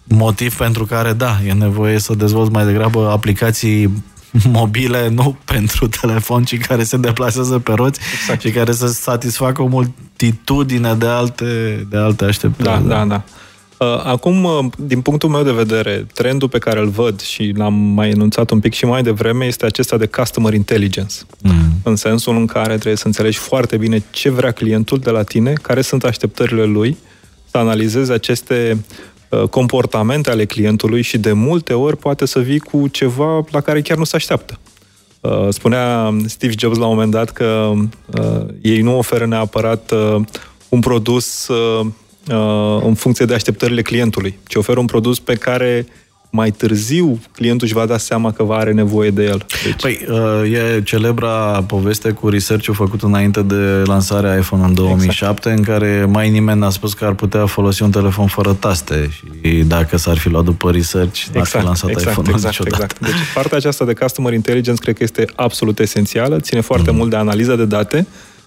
motiv 0.04 0.56
pentru 0.56 0.84
care, 0.84 1.12
da, 1.12 1.36
e 1.46 1.52
nevoie 1.52 1.98
să 1.98 2.14
dezvolți 2.14 2.52
mai 2.52 2.64
degrabă 2.64 3.10
aplicații 3.10 4.04
mobile, 4.42 5.08
nu 5.18 5.36
pentru 5.44 5.88
telefon, 5.88 6.44
ci 6.44 6.58
care 6.58 6.84
se 6.84 6.96
deplasează 6.96 7.58
pe 7.58 7.72
roți 7.72 8.00
exact. 8.14 8.40
și 8.40 8.50
care 8.50 8.72
să 8.72 8.86
satisfacă 8.86 9.62
o 9.62 9.66
multitudine 9.66 10.94
de 10.94 11.06
alte, 11.06 11.86
de 11.90 11.96
alte 11.96 12.24
așteptări. 12.24 12.68
Da, 12.68 12.78
da, 12.78 13.04
da. 13.04 13.22
Uh, 13.78 14.00
acum, 14.04 14.44
uh, 14.44 14.64
din 14.76 15.00
punctul 15.00 15.28
meu 15.28 15.42
de 15.42 15.52
vedere, 15.52 16.06
trendul 16.14 16.48
pe 16.48 16.58
care 16.58 16.80
îl 16.80 16.88
văd 16.88 17.20
și 17.20 17.52
l-am 17.56 17.74
mai 17.74 18.10
enunțat 18.10 18.50
un 18.50 18.60
pic 18.60 18.72
și 18.72 18.84
mai 18.84 19.02
devreme 19.02 19.44
este 19.44 19.66
acesta 19.66 19.96
de 19.96 20.06
customer 20.06 20.52
intelligence. 20.52 21.14
Mm. 21.42 21.52
În 21.82 21.96
sensul 21.96 22.36
în 22.36 22.46
care 22.46 22.74
trebuie 22.74 22.96
să 22.96 23.06
înțelegi 23.06 23.38
foarte 23.38 23.76
bine 23.76 24.02
ce 24.10 24.30
vrea 24.30 24.50
clientul 24.50 24.98
de 24.98 25.10
la 25.10 25.22
tine, 25.22 25.52
care 25.52 25.80
sunt 25.80 26.04
așteptările 26.04 26.64
lui, 26.64 26.96
să 27.50 27.58
analizezi 27.58 28.12
aceste 28.12 28.78
Uh, 28.78 29.13
comportamente 29.50 30.30
ale 30.30 30.44
clientului 30.44 31.02
și 31.02 31.18
de 31.18 31.32
multe 31.32 31.72
ori 31.72 31.96
poate 31.96 32.26
să 32.26 32.38
vii 32.38 32.58
cu 32.58 32.88
ceva 32.88 33.44
la 33.50 33.60
care 33.60 33.80
chiar 33.80 33.96
nu 33.96 34.04
se 34.04 34.16
așteaptă. 34.16 34.58
Uh, 35.20 35.48
spunea 35.48 36.14
Steve 36.26 36.54
Jobs 36.58 36.76
la 36.76 36.86
un 36.86 36.92
moment 36.92 37.10
dat 37.10 37.30
că 37.30 37.72
uh, 38.18 38.46
ei 38.62 38.80
nu 38.80 38.98
oferă 38.98 39.26
neapărat 39.26 39.92
un 40.68 40.80
produs 40.80 41.48
în 42.80 42.94
funcție 42.94 43.24
de 43.24 43.34
așteptările 43.34 43.82
clientului, 43.82 44.38
ci 44.46 44.54
oferă 44.54 44.80
un 44.80 44.86
produs 44.86 45.18
pe 45.18 45.34
care 45.34 45.86
mai 46.34 46.50
târziu 46.50 47.20
clientul 47.32 47.66
își 47.66 47.74
va 47.74 47.86
da 47.86 47.98
seama 47.98 48.32
că 48.32 48.42
va 48.42 48.56
are 48.56 48.72
nevoie 48.72 49.10
de 49.10 49.22
el. 49.24 49.46
Deci... 49.64 49.80
Păi, 49.80 50.06
uh, 50.08 50.52
e 50.52 50.82
celebra 50.82 51.62
poveste 51.66 52.10
cu 52.10 52.28
research-ul 52.28 52.74
făcut 52.74 53.02
înainte 53.02 53.42
de 53.42 53.82
lansarea 53.86 54.36
iPhone 54.36 54.64
în 54.64 54.74
2007, 54.74 55.48
exact. 55.48 55.58
în 55.58 55.64
care 55.74 56.04
mai 56.04 56.30
nimeni 56.30 56.58
n-a 56.58 56.70
spus 56.70 56.94
că 56.94 57.04
ar 57.04 57.12
putea 57.12 57.46
folosi 57.46 57.82
un 57.82 57.90
telefon 57.90 58.26
fără 58.26 58.52
taste 58.52 59.10
și 59.12 59.50
dacă 59.50 59.96
s-ar 59.96 60.16
fi 60.16 60.28
luat 60.28 60.44
după 60.44 60.70
research, 60.70 61.24
n-ar 61.24 61.36
exact, 61.36 61.58
fi 61.58 61.64
lansat 61.64 61.90
exact, 61.90 62.10
iPhone-ul 62.10 62.34
exact, 62.34 62.58
niciodată. 62.58 62.96
Exact. 63.00 63.16
Deci 63.16 63.32
partea 63.34 63.56
aceasta 63.56 63.84
de 63.84 63.92
Customer 63.92 64.32
Intelligence 64.32 64.82
cred 64.82 64.96
că 64.96 65.02
este 65.02 65.24
absolut 65.34 65.78
esențială, 65.78 66.40
ține 66.40 66.60
foarte 66.60 66.90
mm. 66.90 66.96
mult 66.96 67.10
de 67.10 67.16
analiza 67.16 67.56
de 67.56 67.64
date, 67.64 68.06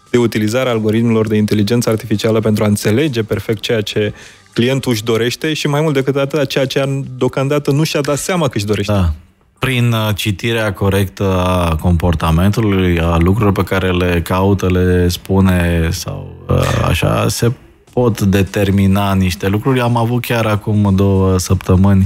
de 0.10 0.18
utilizarea 0.18 0.72
algoritmilor 0.72 1.28
de 1.28 1.36
inteligență 1.36 1.90
artificială 1.90 2.40
pentru 2.40 2.64
a 2.64 2.68
înțelege 2.68 3.24
perfect 3.24 3.60
ceea 3.60 3.82
ce 3.82 4.14
clientul 4.58 4.92
își 4.92 5.04
dorește 5.04 5.54
și 5.54 5.68
mai 5.68 5.82
mult 5.82 5.94
decât 5.94 6.16
atât, 6.16 6.48
ceea 6.48 6.66
ce 6.66 7.04
deocamdată 7.18 7.72
nu 7.72 7.84
și-a 7.84 8.02
dat 8.02 8.18
seama 8.18 8.48
că 8.48 8.58
își 8.58 8.66
dorește. 8.66 8.92
Da. 8.92 9.14
Prin 9.60 9.92
uh, 9.92 10.16
citirea 10.16 10.74
corectă 10.74 11.24
a 11.24 11.76
comportamentului, 11.76 13.00
a 13.00 13.18
lucrurilor 13.18 13.52
pe 13.52 13.64
care 13.64 13.92
le 13.92 14.22
caută, 14.22 14.70
le 14.70 15.08
spune 15.08 15.88
sau 15.92 16.36
uh, 16.50 16.86
așa, 16.88 17.28
se 17.28 17.52
pot 18.00 18.22
determina 18.22 19.14
niște 19.14 19.48
lucruri. 19.48 19.80
Am 19.80 19.98
avut 19.98 20.26
chiar 20.26 20.46
acum 20.46 20.92
două 20.96 21.38
săptămâni 21.38 22.06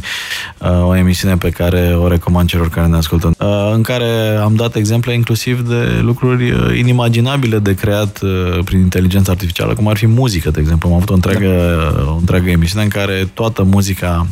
uh, 0.57 0.87
o 0.87 0.95
emisiune 0.95 1.37
pe 1.37 1.49
care 1.49 1.95
o 1.95 2.07
recomand 2.07 2.49
celor 2.49 2.69
care 2.69 2.87
ne 2.87 2.95
ascultă, 2.95 3.31
uh, 3.39 3.71
în 3.73 3.81
care 3.81 4.37
am 4.41 4.55
dat 4.55 4.75
exemple 4.75 5.13
inclusiv 5.13 5.67
de 5.67 5.99
lucruri 6.01 6.51
uh, 6.51 6.77
inimaginabile 6.77 7.59
de 7.59 7.73
creat 7.73 8.19
prin 8.63 8.79
inteligența 8.79 9.31
artificială, 9.31 9.73
cum 9.73 9.87
ar 9.87 9.97
fi 9.97 10.07
muzică, 10.07 10.49
de 10.49 10.59
exemplu. 10.59 10.89
Am 10.89 10.95
avut 10.95 11.09
o 11.09 11.13
întreagă, 11.13 11.53
o 12.07 12.15
întreagă 12.15 12.49
emisiune 12.49 12.83
în 12.83 12.89
care 12.89 13.29
toată 13.33 13.63
muzica, 13.63 14.27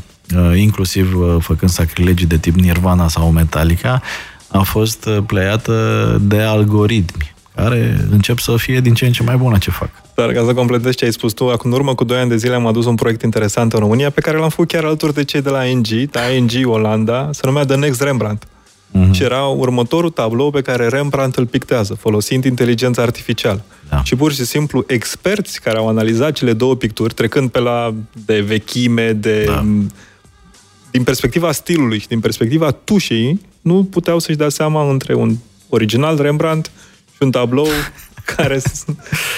inclusiv 0.55 1.17
făcând 1.39 1.71
sacrilegii 1.71 2.27
de 2.27 2.37
tip 2.37 2.55
Nirvana 2.55 3.07
sau 3.07 3.31
Metallica, 3.31 4.01
a 4.47 4.61
fost 4.61 5.09
pleiată 5.25 5.73
de 6.21 6.41
algoritmi 6.41 7.37
care 7.61 8.07
încep 8.11 8.39
să 8.39 8.55
fie 8.57 8.79
din 8.79 8.93
ce 8.93 9.05
în 9.05 9.11
ce 9.11 9.23
mai 9.23 9.35
bună 9.35 9.57
ce 9.57 9.71
fac. 9.71 9.89
Dar 10.15 10.31
ca 10.31 10.43
să 10.45 10.53
completez 10.53 10.95
ce 10.95 11.05
ai 11.05 11.11
spus 11.11 11.33
tu, 11.33 11.49
acum 11.49 11.71
în 11.71 11.77
urmă 11.77 11.95
cu 11.95 12.03
2 12.03 12.17
ani 12.17 12.29
de 12.29 12.37
zile 12.37 12.55
am 12.55 12.65
adus 12.65 12.85
un 12.85 12.95
proiect 12.95 13.21
interesant 13.21 13.73
în 13.73 13.79
România 13.79 14.09
pe 14.09 14.21
care 14.21 14.37
l-am 14.37 14.49
făcut 14.49 14.67
chiar 14.67 14.83
alături 14.83 15.13
de 15.13 15.23
cei 15.23 15.41
de 15.41 15.49
la 15.49 15.63
ING, 15.63 15.87
de 15.87 16.19
ING 16.35 16.51
Olanda, 16.67 17.29
se 17.31 17.41
numea 17.43 17.65
The 17.65 17.75
Next 17.75 18.01
Rembrandt. 18.01 18.43
Mm-hmm. 18.43 19.11
Și 19.11 19.23
era 19.23 19.45
următorul 19.45 20.09
tablou 20.09 20.51
pe 20.51 20.61
care 20.61 20.87
Rembrandt 20.87 21.35
îl 21.35 21.45
pictează, 21.45 21.93
folosind 21.93 22.43
inteligența 22.43 23.01
artificială. 23.01 23.63
Da. 23.89 24.03
Și 24.03 24.15
pur 24.15 24.31
și 24.33 24.45
simplu 24.45 24.83
experți 24.87 25.61
care 25.61 25.77
au 25.77 25.87
analizat 25.87 26.31
cele 26.31 26.53
două 26.53 26.75
picturi, 26.75 27.13
trecând 27.13 27.49
pe 27.49 27.59
la 27.59 27.93
de 28.25 28.39
vechime, 28.39 29.11
de... 29.11 29.43
Da. 29.47 29.65
Din 30.91 31.03
perspectiva 31.03 31.51
stilului 31.51 31.99
și 31.99 32.07
din 32.07 32.19
perspectiva 32.19 32.71
tușei, 32.71 33.39
nu 33.61 33.83
puteau 33.83 34.19
să-și 34.19 34.37
dea 34.37 34.49
seama 34.49 34.89
între 34.89 35.13
un 35.13 35.35
original 35.69 36.21
Rembrandt 36.21 36.71
și 37.19 37.25
un 37.25 37.31
tablou 37.31 37.67
care 38.35 38.61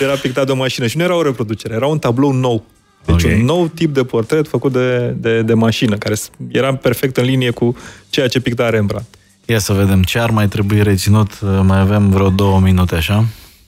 era 0.01 0.13
pictat 0.13 0.45
de 0.45 0.51
o 0.51 0.55
mașină. 0.55 0.87
Și 0.87 0.97
nu 0.97 1.03
era 1.03 1.15
o 1.15 1.21
reproducere, 1.21 1.73
era 1.73 1.87
un 1.87 1.99
tablou 1.99 2.31
nou. 2.31 2.65
Deci 3.05 3.23
okay. 3.23 3.39
un 3.39 3.45
nou 3.45 3.67
tip 3.67 3.93
de 3.93 4.03
portret 4.03 4.47
făcut 4.47 4.71
de, 4.71 5.07
de, 5.07 5.41
de 5.41 5.53
mașină, 5.53 5.97
care 5.97 6.15
era 6.51 6.75
perfect 6.75 7.17
în 7.17 7.23
linie 7.23 7.49
cu 7.49 7.77
ceea 8.09 8.27
ce 8.27 8.39
picta 8.39 8.69
Rembrandt. 8.69 9.07
Ia 9.45 9.59
să 9.59 9.73
vedem 9.73 10.03
ce 10.03 10.19
ar 10.19 10.29
mai 10.29 10.47
trebui 10.47 10.83
reținut. 10.83 11.39
Mai 11.41 11.79
avem 11.79 12.09
vreo 12.09 12.29
două 12.29 12.59
minute, 12.59 12.95
așa? 12.95 13.25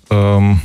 Um, 0.07 0.61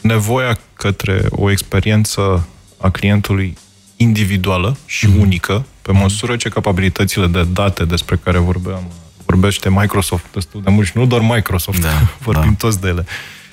nevoia 0.00 0.58
către 0.74 1.24
o 1.30 1.50
experiență 1.50 2.48
a 2.78 2.90
clientului 2.90 3.56
individuală 3.96 4.76
și 4.86 5.06
mm. 5.06 5.20
unică, 5.20 5.64
pe 5.82 5.92
măsură 5.92 6.36
ce 6.36 6.48
capabilitățile 6.48 7.26
de 7.26 7.46
date 7.52 7.84
despre 7.84 8.20
care 8.24 8.38
vorbeam, 8.38 8.82
vorbește 9.28 9.70
Microsoft 9.70 10.24
destul 10.32 10.62
de 10.62 10.70
mult 10.70 10.86
și 10.86 10.92
nu 10.94 11.06
doar 11.06 11.20
Microsoft, 11.20 11.80
da, 11.80 11.88
vorbim 12.28 12.50
da. 12.50 12.66
toți 12.66 12.80
de 12.80 12.88
ele. 12.88 13.04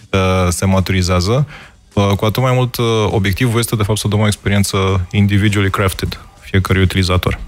Uh, 0.10 0.50
se 0.50 0.66
maturizează, 0.66 1.48
uh, 1.94 2.08
cu 2.18 2.26
atât 2.26 2.44
mai 2.44 2.54
mult 2.54 2.78
uh, 2.78 2.86
obiectivul 3.10 3.60
este 3.60 3.76
de 3.76 3.84
fapt 3.84 4.00
să 4.00 4.08
dăm 4.08 4.20
o 4.20 4.26
experiență 4.26 5.08
individually 5.12 5.70
crafted 5.70 6.20
fiecărui 6.40 6.82
utilizator. 6.82 7.40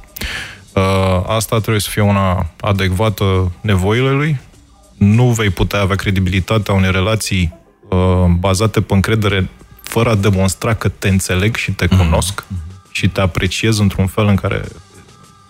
Uh, 0.73 0.83
asta 1.27 1.59
trebuie 1.59 1.81
să 1.81 1.89
fie 1.89 2.01
una 2.01 2.49
adecvată 2.59 3.51
nevoile 3.61 4.11
lui. 4.11 4.39
Nu 4.97 5.25
vei 5.31 5.49
putea 5.49 5.81
avea 5.81 5.95
credibilitatea 5.95 6.73
unei 6.73 6.91
relații 6.91 7.55
bazate 8.39 8.81
pe 8.81 8.93
încredere 8.93 9.49
fără 9.81 10.09
a 10.09 10.15
demonstra 10.15 10.73
că 10.73 10.89
te 10.89 11.07
înțeleg 11.07 11.55
și 11.55 11.71
te 11.71 11.85
mhm. 11.89 11.97
cunosc 11.97 12.43
mm-hmm. 12.43 12.91
și 12.91 13.07
te 13.07 13.21
apreciez 13.21 13.79
într-un 13.79 14.07
fel 14.07 14.25
în 14.27 14.35
care 14.35 14.63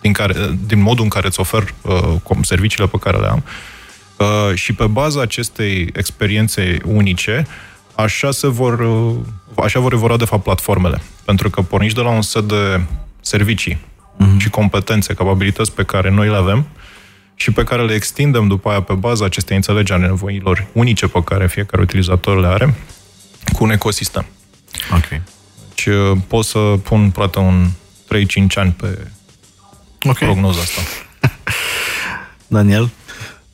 din, 0.07 0.25
care, 0.25 0.57
din 0.67 0.81
modul 0.81 1.03
în 1.03 1.09
care 1.09 1.27
îți 1.27 1.39
ofer 1.39 1.73
uh, 1.81 2.37
serviciile 2.41 2.87
pe 2.87 2.97
care 2.99 3.17
le 3.17 3.27
am. 3.27 3.43
Uh, 3.45 3.77
Uh, 4.17 4.55
și 4.55 4.73
pe 4.73 4.85
baza 4.85 5.21
acestei 5.21 5.89
experiențe 5.93 6.77
unice, 6.85 7.47
așa 7.95 8.31
se 8.31 8.47
vor, 8.47 8.79
uh, 8.79 9.15
așa 9.63 9.79
vor 9.79 9.93
evolua 9.93 10.17
de 10.17 10.25
fapt 10.25 10.43
platformele. 10.43 11.01
Pentru 11.25 11.49
că 11.49 11.61
porniți 11.61 11.95
de 11.95 12.01
la 12.01 12.09
un 12.09 12.21
set 12.21 12.43
de 12.43 12.81
servicii 13.21 13.77
uh-huh. 13.77 14.37
și 14.37 14.49
competențe, 14.49 15.13
capabilități 15.13 15.71
pe 15.71 15.83
care 15.83 16.09
noi 16.09 16.29
le 16.29 16.35
avem 16.35 16.67
și 17.35 17.51
pe 17.51 17.63
care 17.63 17.85
le 17.85 17.93
extindem 17.93 18.47
după 18.47 18.69
aia 18.69 18.81
pe 18.81 18.93
baza 18.93 19.25
acestei 19.25 19.55
înțelegeri 19.55 20.03
a 20.03 20.05
nevoilor 20.05 20.67
unice 20.71 21.07
pe 21.07 21.23
care 21.23 21.47
fiecare 21.47 21.81
utilizator 21.81 22.39
le 22.39 22.47
are 22.47 22.73
cu 23.53 23.63
un 23.63 23.71
ecosistem. 23.71 24.25
Ok. 24.91 25.21
Deci 25.67 25.85
uh, 25.85 26.17
pot 26.27 26.45
să 26.45 26.59
pun 26.59 27.09
poate 27.09 27.39
un 27.39 27.67
3-5 27.67 28.53
ani 28.55 28.71
pe 28.71 29.07
okay. 30.03 30.27
prognoza 30.27 30.59
asta. 30.59 30.81
Daniel? 32.47 32.89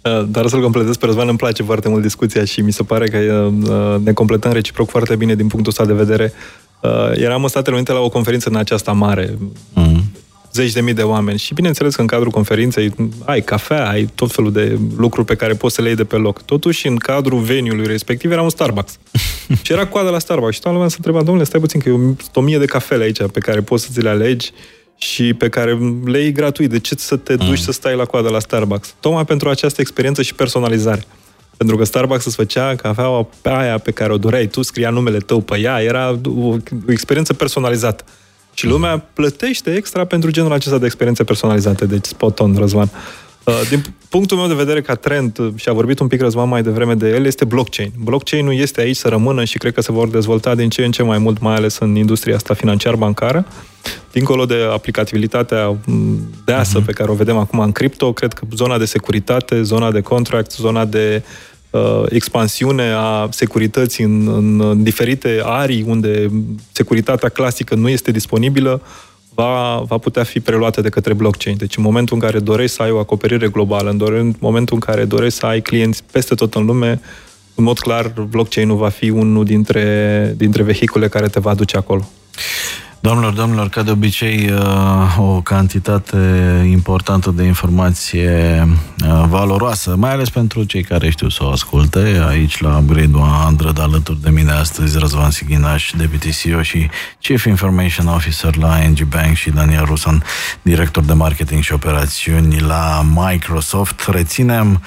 Uh, 0.04 0.24
dar 0.28 0.48
să-l 0.48 0.62
completez 0.62 0.98
pe 0.98 1.06
Răzvan, 1.06 1.28
îmi 1.28 1.38
place 1.38 1.64
foarte 1.64 1.89
mult 1.89 2.02
discuția 2.02 2.46
și 2.46 2.62
mi 2.62 2.72
se 2.72 2.84
pare 2.84 3.08
că 3.08 3.18
uh, 3.18 3.70
uh, 3.70 4.02
ne 4.04 4.14
completăm 4.14 4.52
reciproc 4.52 4.89
foarte 4.89 5.16
bine 5.16 5.36
din 5.36 5.48
punctul 5.48 5.72
ăsta 5.72 5.86
de 5.86 6.04
vedere. 6.04 6.34
Eram 7.14 7.41
în 7.44 7.48
Statele 7.50 7.76
Unite 7.76 7.91
la 7.91 8.00
o 8.00 8.10
conferință 8.10 8.50
în 8.50 8.56
aceasta 8.56 8.91
mare, 8.91 9.38
mm. 9.74 10.04
zeci 10.54 10.72
de 10.72 10.82
mii 10.82 10.94
de 10.94 11.02
oameni 11.02 11.38
și 11.38 11.54
bineînțeles 11.54 11.96
că 11.96 12.02
în 12.02 12.08
cadrul 12.08 12.32
conferinței 12.32 12.94
ai 13.26 13.41
cafea, 13.41 13.89
ai 13.89 14.10
tot 14.16 14.32
felul 14.32 14.52
de 14.52 14.80
lucruri 14.98 15.28
pe 15.28 15.36
care 15.36 15.54
poți 15.54 15.76
să 15.76 15.82
le 15.82 15.88
iei 15.88 15.96
de 15.96 16.04
pe 16.04 16.16
loc. 16.16 16.41
Totuși, 16.41 16.88
în 16.88 16.96
cadrul 16.96 17.39
veniului 17.39 17.86
respectiv 17.86 18.32
era 18.32 18.41
un 18.41 18.50
Starbucks. 18.50 18.98
și 19.64 19.72
era 19.72 19.88
coadă 19.88 20.10
la 20.10 20.20
Starbucks 20.20 20.54
și 20.54 20.60
toată 20.60 20.76
lumea 20.76 20.89
se 20.89 20.96
întreba, 20.98 21.24
domnule, 21.24 21.46
stai 21.46 21.60
puțin 21.60 21.80
că 21.80 21.89
e 21.89 22.16
o 22.34 22.41
mie 22.41 22.58
de 22.58 22.66
cafele 22.66 23.04
aici 23.04 23.26
pe 23.32 23.39
care 23.39 23.62
poți 23.62 23.84
să 23.84 23.89
ți 23.91 24.02
le 24.02 24.10
alegi 24.10 24.52
și 24.98 25.34
pe 25.34 25.50
care 25.50 25.78
le 26.06 26.20
iei 26.20 26.32
gratuit. 26.32 26.70
De 26.70 26.80
ce 26.80 26.96
să 26.98 27.16
te 27.16 27.36
duci 27.36 27.48
mm. 27.48 27.56
să 27.56 27.72
stai 27.72 27.96
la 27.96 28.06
coadă 28.06 28.30
la 28.30 28.39
Starbucks? 28.39 28.96
Tocmai 29.00 29.26
pentru 29.26 29.50
această 29.50 29.82
experiență 29.82 30.22
și 30.22 30.34
personalizare. 30.34 31.06
Pentru 31.58 31.78
că 31.78 31.84
Starbucks 31.84 32.26
îți 32.26 32.36
făcea 32.36 32.76
cafeaua 32.76 33.28
pe 33.41 33.50
aia 33.50 33.78
pe 33.78 33.91
care 33.91 34.14
o 34.14 34.18
doreai 34.18 34.48
tu, 34.48 34.62
scria 34.62 34.89
numele 34.89 35.18
tău 35.18 35.41
pe 35.41 35.60
ea, 35.60 35.82
era 35.82 36.20
o, 36.26 36.48
o 36.48 36.56
experiență 36.88 37.34
personalizată. 37.34 38.04
Și 38.54 38.66
lumea 38.66 38.98
plătește 39.14 39.76
extra 39.76 40.06
pentru 40.06 40.32
genul 40.32 40.52
acesta 40.52 40.78
de 40.78 40.86
experiențe 40.86 41.24
personalizate. 41.24 41.86
Deci 41.86 42.06
spot 42.06 42.39
on, 42.39 42.56
Răzvan. 42.58 42.89
Uh, 43.44 43.62
din 43.70 43.84
punctul 44.10 44.38
meu 44.38 44.48
de 44.48 44.54
vedere 44.54 44.82
ca 44.82 44.96
trend, 44.96 45.38
uh, 45.38 45.54
și 45.56 45.70
a 45.70 45.74
vorbit 45.74 46.00
un 46.00 46.08
pic 46.08 46.22
Răzvan 46.22 46.48
mai 46.48 46.64
devreme 46.64 46.94
de 46.94 47.10
el, 47.10 47.26
este 47.26 47.46
blockchain. 47.46 47.91
Blockchain-ul 48.04 48.56
este 48.56 48.82
aici 48.82 48.96
să 48.96 49.08
rămână 49.08 49.44
și 49.44 49.58
cred 49.58 49.74
că 49.74 49.82
se 49.82 49.91
vor 49.91 50.08
dezvolta 50.08 50.56
din 50.56 50.70
ce 50.70 50.86
în 50.86 50.91
ce 50.91 51.04
mai 51.04 51.18
mult, 51.18 51.39
mai 51.39 51.56
ales 51.56 51.78
în 51.78 51.96
industria 51.96 52.36
asta 52.36 52.54
financiar-bancară. 52.54 53.46
Dincolo 54.12 54.46
de 54.46 54.55
aplicabilitatea 54.72 55.78
mm, 55.86 56.20
deasă 56.46 56.82
uh-huh. 56.82 56.86
pe 56.86 56.92
care 56.92 57.12
o 57.12 57.13
vedem 57.13 57.38
acum 57.38 57.59
în 57.59 57.72
cripto, 57.72 58.13
cred 58.13 58.34
că 58.34 58.46
zona 58.55 58.78
de 58.78 58.86
securitate, 58.86 59.62
zona 59.62 59.92
de 59.92 60.01
contract, 60.01 60.51
zona 60.51 60.86
de 60.86 61.24
uh, 61.70 62.04
expansiune 62.09 62.92
a 62.96 63.28
securității 63.32 64.04
în, 64.04 64.28
în, 64.28 64.62
în 64.62 64.84
diferite 64.84 65.42
arii 65.43 65.84
unde 65.88 66.30
securitatea 66.72 67.30
clasică 67.30 67.76
nu 67.76 67.89
este 67.89 68.12
disponibilă, 68.12 68.82
va, 69.36 69.84
va 69.88 69.97
putea 69.97 70.24
fi 70.24 70.39
preluată 70.39 70.82
de 70.82 70.89
către 70.89 71.14
blockchain. 71.14 71.58
Deci 71.58 71.78
în 71.78 71.84
momentul 71.84 72.16
în 72.16 72.22
care 72.22 72.39
dorești 72.39 72.76
să 72.76 72.82
ai 72.82 72.92
o 72.92 73.00
acoperire 73.00 73.47
globală, 73.47 73.89
în 73.89 74.34
momentul 74.39 74.76
în 74.76 74.82
care 74.82 75.05
dorești 75.05 75.39
să 75.39 75.46
ai 75.46 75.62
clienți 75.62 76.04
peste 76.12 76.36
tot 76.36 76.54
în 76.54 76.66
lume, 76.66 77.00
în 77.55 77.64
mod 77.64 77.80
clar, 77.80 78.14
blockchain-ul 78.30 78.78
va 78.78 78.89
fi 78.89 79.10
unul 79.10 79.46
dintre, 79.46 80.34
dintre 80.38 80.64
vehicule 80.64 81.08
care 81.08 81.28
te 81.28 81.39
va 81.39 81.50
aduce 81.50 81.78
acolo. 81.78 82.10
Doamnelor, 83.04 83.34
domnilor, 83.34 83.70
ca 83.70 83.84
de 83.84 83.92
obicei, 83.92 84.51
uh, 84.51 85.17
o 85.17 85.42
cantitate 85.42 86.17
importantă 86.71 87.32
de 87.32 87.43
informație 87.43 88.67
uh, 89.05 89.24
valoroasă, 89.28 89.96
mai 89.97 90.12
ales 90.12 90.30
pentru 90.30 90.63
cei 90.63 90.84
care 90.84 91.09
știu 91.09 91.30
să 91.30 91.43
o 91.43 91.50
asculte. 91.50 92.24
Aici, 92.28 92.59
la 92.59 92.78
Upgrade 92.78 93.17
100, 93.58 93.82
alături 93.82 94.21
de 94.21 94.30
mine 94.30 94.51
astăzi, 94.51 94.97
Răzvan 94.97 95.32
Sighinaș, 95.32 95.92
Deputy 95.97 96.30
CEO 96.32 96.62
și 96.62 96.89
Chief 97.21 97.46
Information 97.46 98.08
Officer 98.08 98.55
la 98.55 98.78
NG 98.88 99.04
Bank 99.04 99.36
și 99.36 99.50
Daniel 99.50 99.86
Rusan, 99.86 100.24
director 100.62 101.04
de 101.04 101.13
marketing 101.13 101.62
și 101.62 101.74
operațiuni 101.74 102.59
la 102.59 103.05
Microsoft. 103.16 104.08
Reținem 104.08 104.82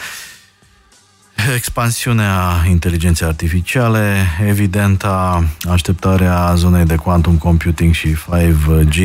expansiunea 1.54 2.64
inteligenței 2.68 3.26
artificiale, 3.26 4.26
evidenta 4.46 5.44
așteptarea 5.70 6.54
zonei 6.54 6.84
de 6.84 6.94
quantum 6.94 7.36
computing 7.36 7.94
și 7.94 8.08
5G, 8.08 8.98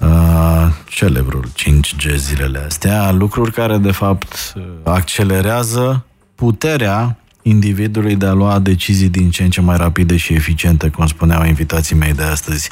uh, 0.00 0.68
celebrul 0.88 1.48
5G 1.54 2.14
zilele 2.16 2.58
astea, 2.58 3.10
lucruri 3.10 3.52
care 3.52 3.78
de 3.78 3.90
fapt 3.92 4.54
accelerează 4.84 6.04
puterea 6.34 7.16
individului 7.50 8.16
de 8.16 8.26
a 8.26 8.32
lua 8.32 8.58
decizii 8.58 9.08
din 9.08 9.30
ce 9.30 9.42
în 9.42 9.50
ce 9.50 9.60
mai 9.60 9.76
rapide 9.76 10.16
și 10.16 10.32
eficiente, 10.32 10.88
cum 10.88 11.06
spuneau 11.06 11.44
invitații 11.44 11.96
mei 11.96 12.12
de 12.12 12.22
astăzi. 12.22 12.68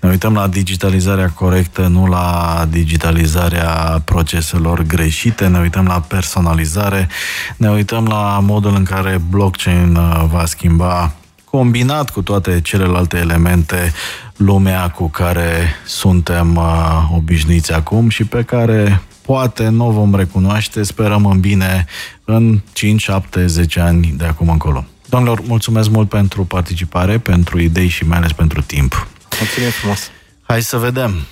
Ne 0.00 0.08
uităm 0.08 0.34
la 0.34 0.48
digitalizarea 0.48 1.28
corectă, 1.30 1.86
nu 1.86 2.06
la 2.06 2.66
digitalizarea 2.70 4.02
proceselor 4.04 4.82
greșite, 4.82 5.46
ne 5.46 5.58
uităm 5.58 5.86
la 5.86 6.00
personalizare, 6.00 7.08
ne 7.56 7.70
uităm 7.70 8.06
la 8.06 8.38
modul 8.42 8.74
în 8.74 8.84
care 8.84 9.20
blockchain 9.30 9.96
uh, 9.96 10.24
va 10.30 10.44
schimba 10.44 11.14
combinat 11.44 12.10
cu 12.10 12.22
toate 12.22 12.60
celelalte 12.60 13.16
elemente 13.16 13.92
lumea 14.36 14.90
cu 14.90 15.08
care 15.08 15.74
suntem 15.86 16.56
uh, 16.56 17.08
obișnuiți 17.14 17.72
acum 17.72 18.08
și 18.08 18.24
pe 18.24 18.42
care 18.42 19.02
poate 19.26 19.68
nu 19.68 19.86
o 19.86 19.90
vom 19.90 20.14
recunoaște, 20.14 20.82
sperăm 20.82 21.26
în 21.26 21.40
bine 21.40 21.86
în 22.26 22.60
5, 22.72 23.00
7, 23.00 23.46
10 23.46 23.80
ani 23.80 24.14
de 24.16 24.24
acum 24.24 24.48
încolo. 24.48 24.84
Domnilor, 25.08 25.40
mulțumesc 25.46 25.88
mult 25.88 26.08
pentru 26.08 26.44
participare, 26.44 27.18
pentru 27.18 27.60
idei 27.60 27.88
și 27.88 28.04
mai 28.04 28.18
ales 28.18 28.32
pentru 28.32 28.62
timp. 28.62 29.08
Mulțumim 29.38 29.70
frumos! 29.70 30.10
Hai 30.42 30.62
să 30.62 30.76
vedem! 30.76 31.26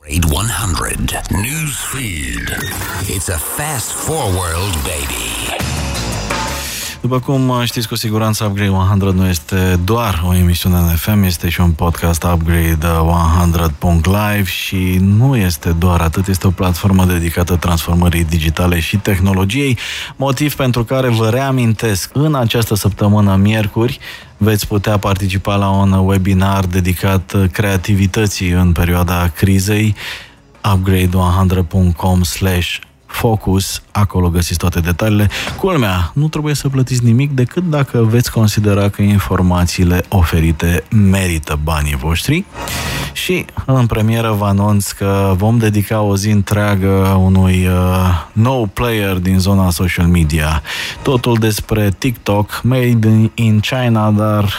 Grade 0.00 0.26
100 0.26 1.20
Newsfeed. 1.30 2.56
It's 3.06 3.28
a 3.28 3.38
fast 3.38 3.90
forward, 3.92 4.74
baby. 4.82 5.89
După 7.00 7.20
cum 7.20 7.62
știți 7.64 7.88
cu 7.88 7.94
siguranță, 7.94 8.44
Upgrade 8.44 8.70
100 8.70 9.10
nu 9.10 9.26
este 9.26 9.80
doar 9.84 10.22
o 10.26 10.34
emisiune 10.34 10.76
în 10.76 10.88
FM, 10.96 11.22
este 11.22 11.48
și 11.48 11.60
un 11.60 11.70
podcast 11.70 12.22
Upgrade 12.22 12.86
100.live 12.86 14.44
și 14.44 14.98
nu 15.00 15.36
este 15.36 15.70
doar 15.70 16.00
atât, 16.00 16.28
este 16.28 16.46
o 16.46 16.50
platformă 16.50 17.04
dedicată 17.04 17.56
transformării 17.56 18.24
digitale 18.24 18.80
și 18.80 18.96
tehnologiei, 18.96 19.78
motiv 20.16 20.54
pentru 20.54 20.84
care 20.84 21.08
vă 21.08 21.28
reamintesc, 21.28 22.10
în 22.12 22.34
această 22.34 22.74
săptămână, 22.74 23.36
miercuri, 23.36 23.98
veți 24.36 24.66
putea 24.66 24.98
participa 24.98 25.56
la 25.56 25.68
un 25.68 25.92
webinar 25.92 26.64
dedicat 26.64 27.34
creativității 27.52 28.50
în 28.50 28.72
perioada 28.72 29.28
crizei. 29.28 29.94
Upgrade100.com 30.60 32.22
slash 32.22 32.76
Focus, 33.10 33.82
acolo 33.92 34.28
găsiți 34.28 34.58
toate 34.58 34.80
detaliile. 34.80 35.28
Culmea, 35.56 36.10
nu 36.14 36.28
trebuie 36.28 36.54
să 36.54 36.68
plătiți 36.68 37.04
nimic 37.04 37.30
decât 37.30 37.62
dacă 37.68 38.02
veți 38.02 38.30
considera 38.30 38.88
că 38.88 39.02
informațiile 39.02 40.04
oferite 40.08 40.84
merită 40.90 41.58
banii 41.62 41.96
voștri. 41.96 42.44
Și 43.12 43.44
în 43.66 43.86
premieră 43.86 44.30
vă 44.30 44.44
anunț 44.44 44.90
că 44.90 45.34
vom 45.36 45.58
dedica 45.58 46.00
o 46.00 46.16
zi 46.16 46.30
întreagă 46.30 47.18
unui 47.22 47.66
uh, 47.66 47.74
nou 48.32 48.66
player 48.66 49.16
din 49.16 49.38
zona 49.38 49.70
social 49.70 50.06
media. 50.06 50.62
Totul 51.02 51.36
despre 51.38 51.90
TikTok, 51.98 52.60
made 52.62 53.30
in 53.34 53.60
China, 53.60 54.10
dar 54.10 54.52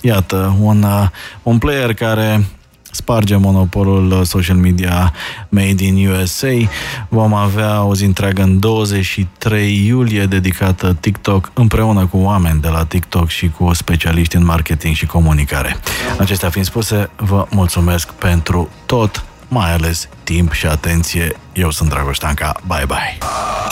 iată, 0.00 0.56
un, 0.60 0.82
uh, 0.82 1.08
un 1.42 1.58
player 1.58 1.94
care 1.94 2.44
sparge 2.92 3.36
monopolul 3.36 4.10
uh, 4.10 4.20
social 4.22 4.56
media 4.56 5.12
Made 5.48 5.84
in 5.84 6.08
USA. 6.08 6.68
Vom 7.08 7.34
avea 7.34 7.82
o 7.82 7.94
zi 7.94 8.04
întreagă 8.04 8.42
în 8.42 8.58
23 8.58 9.86
iulie 9.86 10.26
dedicată 10.26 10.96
TikTok 11.00 11.50
împreună 11.54 12.06
cu 12.06 12.16
oameni 12.16 12.60
de 12.60 12.68
la 12.68 12.84
TikTok 12.84 13.28
și 13.28 13.50
cu 13.50 13.72
specialiști 13.72 14.36
în 14.36 14.44
marketing 14.44 14.94
și 14.94 15.06
comunicare. 15.06 15.76
Acestea 16.18 16.48
fiind 16.48 16.66
spuse, 16.66 17.10
vă 17.16 17.46
mulțumesc 17.50 18.12
pentru 18.12 18.68
tot, 18.86 19.24
mai 19.48 19.72
ales 19.72 20.08
timp 20.24 20.52
și 20.52 20.66
atenție. 20.66 21.36
Eu 21.52 21.70
sunt 21.70 21.88
Dragoș 21.88 22.16
Tanca. 22.18 22.52
Bye 22.66 22.84
bye. 22.86 23.18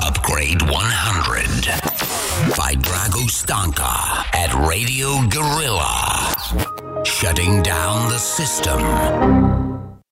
Upgrade 0.09 0.65
100 0.65 2.01
by 2.57 2.77
Dragoș 2.77 3.33
Stanka 3.33 4.25
at 4.33 4.53
Radio 4.53 5.09
Gorilla. 5.29 6.90
Shutting 7.05 7.63
down 7.63 8.11
the 8.11 8.19
system. 8.19 9.90